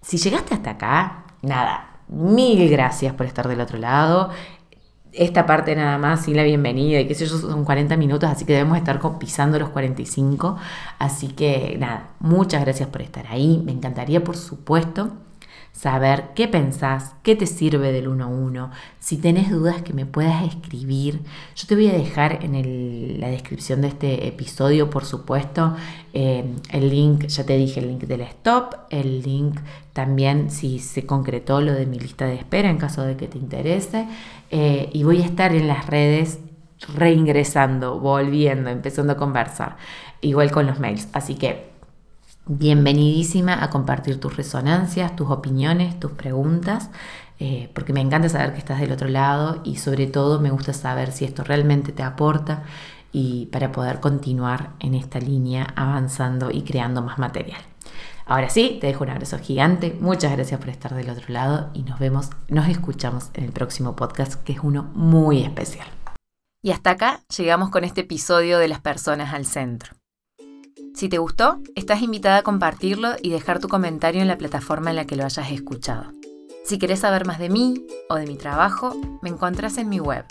Si 0.00 0.16
llegaste 0.16 0.54
hasta 0.54 0.70
acá, 0.70 1.24
nada, 1.42 1.92
mil 2.08 2.68
gracias 2.70 3.14
por 3.14 3.26
estar 3.26 3.48
del 3.48 3.60
otro 3.60 3.78
lado. 3.78 4.30
Esta 5.12 5.44
parte 5.44 5.76
nada 5.76 5.98
más, 5.98 6.24
sin 6.24 6.36
la 6.36 6.42
bienvenida 6.42 6.98
y 6.98 7.06
qué 7.06 7.14
sé 7.14 7.26
yo, 7.26 7.36
son 7.36 7.64
40 7.64 7.96
minutos, 7.98 8.30
así 8.30 8.46
que 8.46 8.54
debemos 8.54 8.78
estar 8.78 8.98
pisando 9.18 9.58
los 9.58 9.68
45. 9.68 10.56
Así 10.98 11.28
que 11.28 11.76
nada, 11.78 12.10
muchas 12.18 12.62
gracias 12.62 12.88
por 12.88 13.02
estar 13.02 13.26
ahí. 13.28 13.60
Me 13.62 13.72
encantaría, 13.72 14.24
por 14.24 14.38
supuesto, 14.38 15.12
saber 15.72 16.30
qué 16.34 16.48
pensás, 16.48 17.14
qué 17.22 17.36
te 17.36 17.46
sirve 17.46 17.92
del 17.92 18.08
1 18.08 18.24
a 18.24 18.26
1. 18.26 18.70
Si 19.00 19.18
tenés 19.18 19.50
dudas 19.50 19.82
que 19.82 19.92
me 19.92 20.06
puedas 20.06 20.44
escribir, 20.44 21.20
yo 21.56 21.66
te 21.66 21.74
voy 21.74 21.88
a 21.88 21.92
dejar 21.92 22.42
en 22.42 23.20
la 23.20 23.28
descripción 23.28 23.80
de 23.80 23.88
este 23.88 24.28
episodio, 24.28 24.88
por 24.88 25.04
supuesto, 25.04 25.76
eh, 26.14 26.44
el 26.70 26.88
link, 26.88 27.26
ya 27.26 27.44
te 27.44 27.56
dije, 27.56 27.80
el 27.80 27.88
link 27.88 28.02
del 28.04 28.20
stop, 28.22 28.74
el 28.90 29.22
link 29.22 29.58
también 29.92 30.50
si 30.50 30.78
se 30.78 31.04
concretó 31.04 31.60
lo 31.60 31.72
de 31.72 31.84
mi 31.84 31.98
lista 31.98 32.24
de 32.26 32.34
espera 32.34 32.70
en 32.70 32.78
caso 32.78 33.02
de 33.02 33.16
que 33.16 33.28
te 33.28 33.38
interese. 33.38 34.06
Eh, 34.52 34.90
y 34.92 35.02
voy 35.02 35.22
a 35.22 35.24
estar 35.24 35.54
en 35.54 35.66
las 35.66 35.86
redes 35.86 36.38
reingresando, 36.94 37.98
volviendo, 37.98 38.68
empezando 38.68 39.14
a 39.14 39.16
conversar, 39.16 39.76
igual 40.20 40.50
con 40.50 40.66
los 40.66 40.78
mails. 40.78 41.08
Así 41.14 41.36
que 41.36 41.70
bienvenidísima 42.44 43.64
a 43.64 43.70
compartir 43.70 44.20
tus 44.20 44.36
resonancias, 44.36 45.16
tus 45.16 45.30
opiniones, 45.30 45.98
tus 45.98 46.12
preguntas, 46.12 46.90
eh, 47.38 47.70
porque 47.74 47.94
me 47.94 48.02
encanta 48.02 48.28
saber 48.28 48.52
que 48.52 48.58
estás 48.58 48.78
del 48.78 48.92
otro 48.92 49.08
lado 49.08 49.62
y 49.64 49.76
sobre 49.76 50.06
todo 50.06 50.38
me 50.38 50.50
gusta 50.50 50.74
saber 50.74 51.12
si 51.12 51.24
esto 51.24 51.44
realmente 51.44 51.92
te 51.92 52.02
aporta 52.02 52.64
y 53.10 53.46
para 53.46 53.72
poder 53.72 54.00
continuar 54.00 54.72
en 54.80 54.94
esta 54.94 55.18
línea 55.18 55.66
avanzando 55.76 56.50
y 56.50 56.62
creando 56.62 57.00
más 57.00 57.18
material. 57.18 57.71
Ahora 58.26 58.48
sí, 58.48 58.78
te 58.80 58.86
dejo 58.86 59.04
un 59.04 59.10
abrazo 59.10 59.38
gigante, 59.38 59.96
muchas 60.00 60.32
gracias 60.32 60.60
por 60.60 60.68
estar 60.68 60.94
del 60.94 61.10
otro 61.10 61.24
lado 61.28 61.70
y 61.74 61.82
nos 61.82 61.98
vemos, 61.98 62.30
nos 62.48 62.68
escuchamos 62.68 63.30
en 63.34 63.44
el 63.44 63.52
próximo 63.52 63.96
podcast 63.96 64.42
que 64.42 64.52
es 64.52 64.60
uno 64.62 64.90
muy 64.94 65.42
especial. 65.42 65.86
Y 66.62 66.70
hasta 66.70 66.90
acá 66.90 67.20
llegamos 67.36 67.70
con 67.70 67.84
este 67.84 68.02
episodio 68.02 68.58
de 68.58 68.68
las 68.68 68.80
personas 68.80 69.34
al 69.34 69.46
centro. 69.46 69.94
Si 70.94 71.08
te 71.08 71.18
gustó, 71.18 71.60
estás 71.74 72.02
invitada 72.02 72.38
a 72.38 72.42
compartirlo 72.42 73.14
y 73.20 73.30
dejar 73.30 73.58
tu 73.58 73.68
comentario 73.68 74.22
en 74.22 74.28
la 74.28 74.38
plataforma 74.38 74.90
en 74.90 74.96
la 74.96 75.06
que 75.06 75.16
lo 75.16 75.24
hayas 75.24 75.50
escuchado. 75.50 76.12
Si 76.64 76.78
querés 76.78 77.00
saber 77.00 77.26
más 77.26 77.40
de 77.40 77.48
mí 77.48 77.84
o 78.08 78.14
de 78.14 78.26
mi 78.26 78.36
trabajo, 78.36 78.94
me 79.20 79.30
encontrás 79.30 79.78
en 79.78 79.88
mi 79.88 79.98
web 79.98 80.24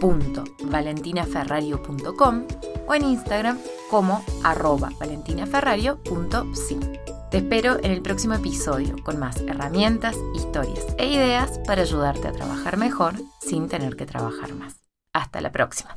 www.valentinaferrario.com 0.00 2.46
o 2.86 2.94
en 2.94 3.04
Instagram 3.04 3.58
como 3.90 4.24
arroba 4.42 4.90
valentinaferrario.si. 4.98 6.78
Te 7.30 7.38
espero 7.38 7.78
en 7.82 7.90
el 7.90 8.02
próximo 8.02 8.34
episodio 8.34 8.96
con 9.02 9.18
más 9.18 9.38
herramientas, 9.38 10.14
historias 10.34 10.84
e 10.98 11.06
ideas 11.06 11.58
para 11.66 11.80
ayudarte 11.82 12.28
a 12.28 12.32
trabajar 12.32 12.76
mejor 12.76 13.14
sin 13.40 13.68
tener 13.68 13.96
que 13.96 14.06
trabajar 14.06 14.54
más. 14.54 14.76
Hasta 15.12 15.40
la 15.40 15.50
próxima. 15.50 15.96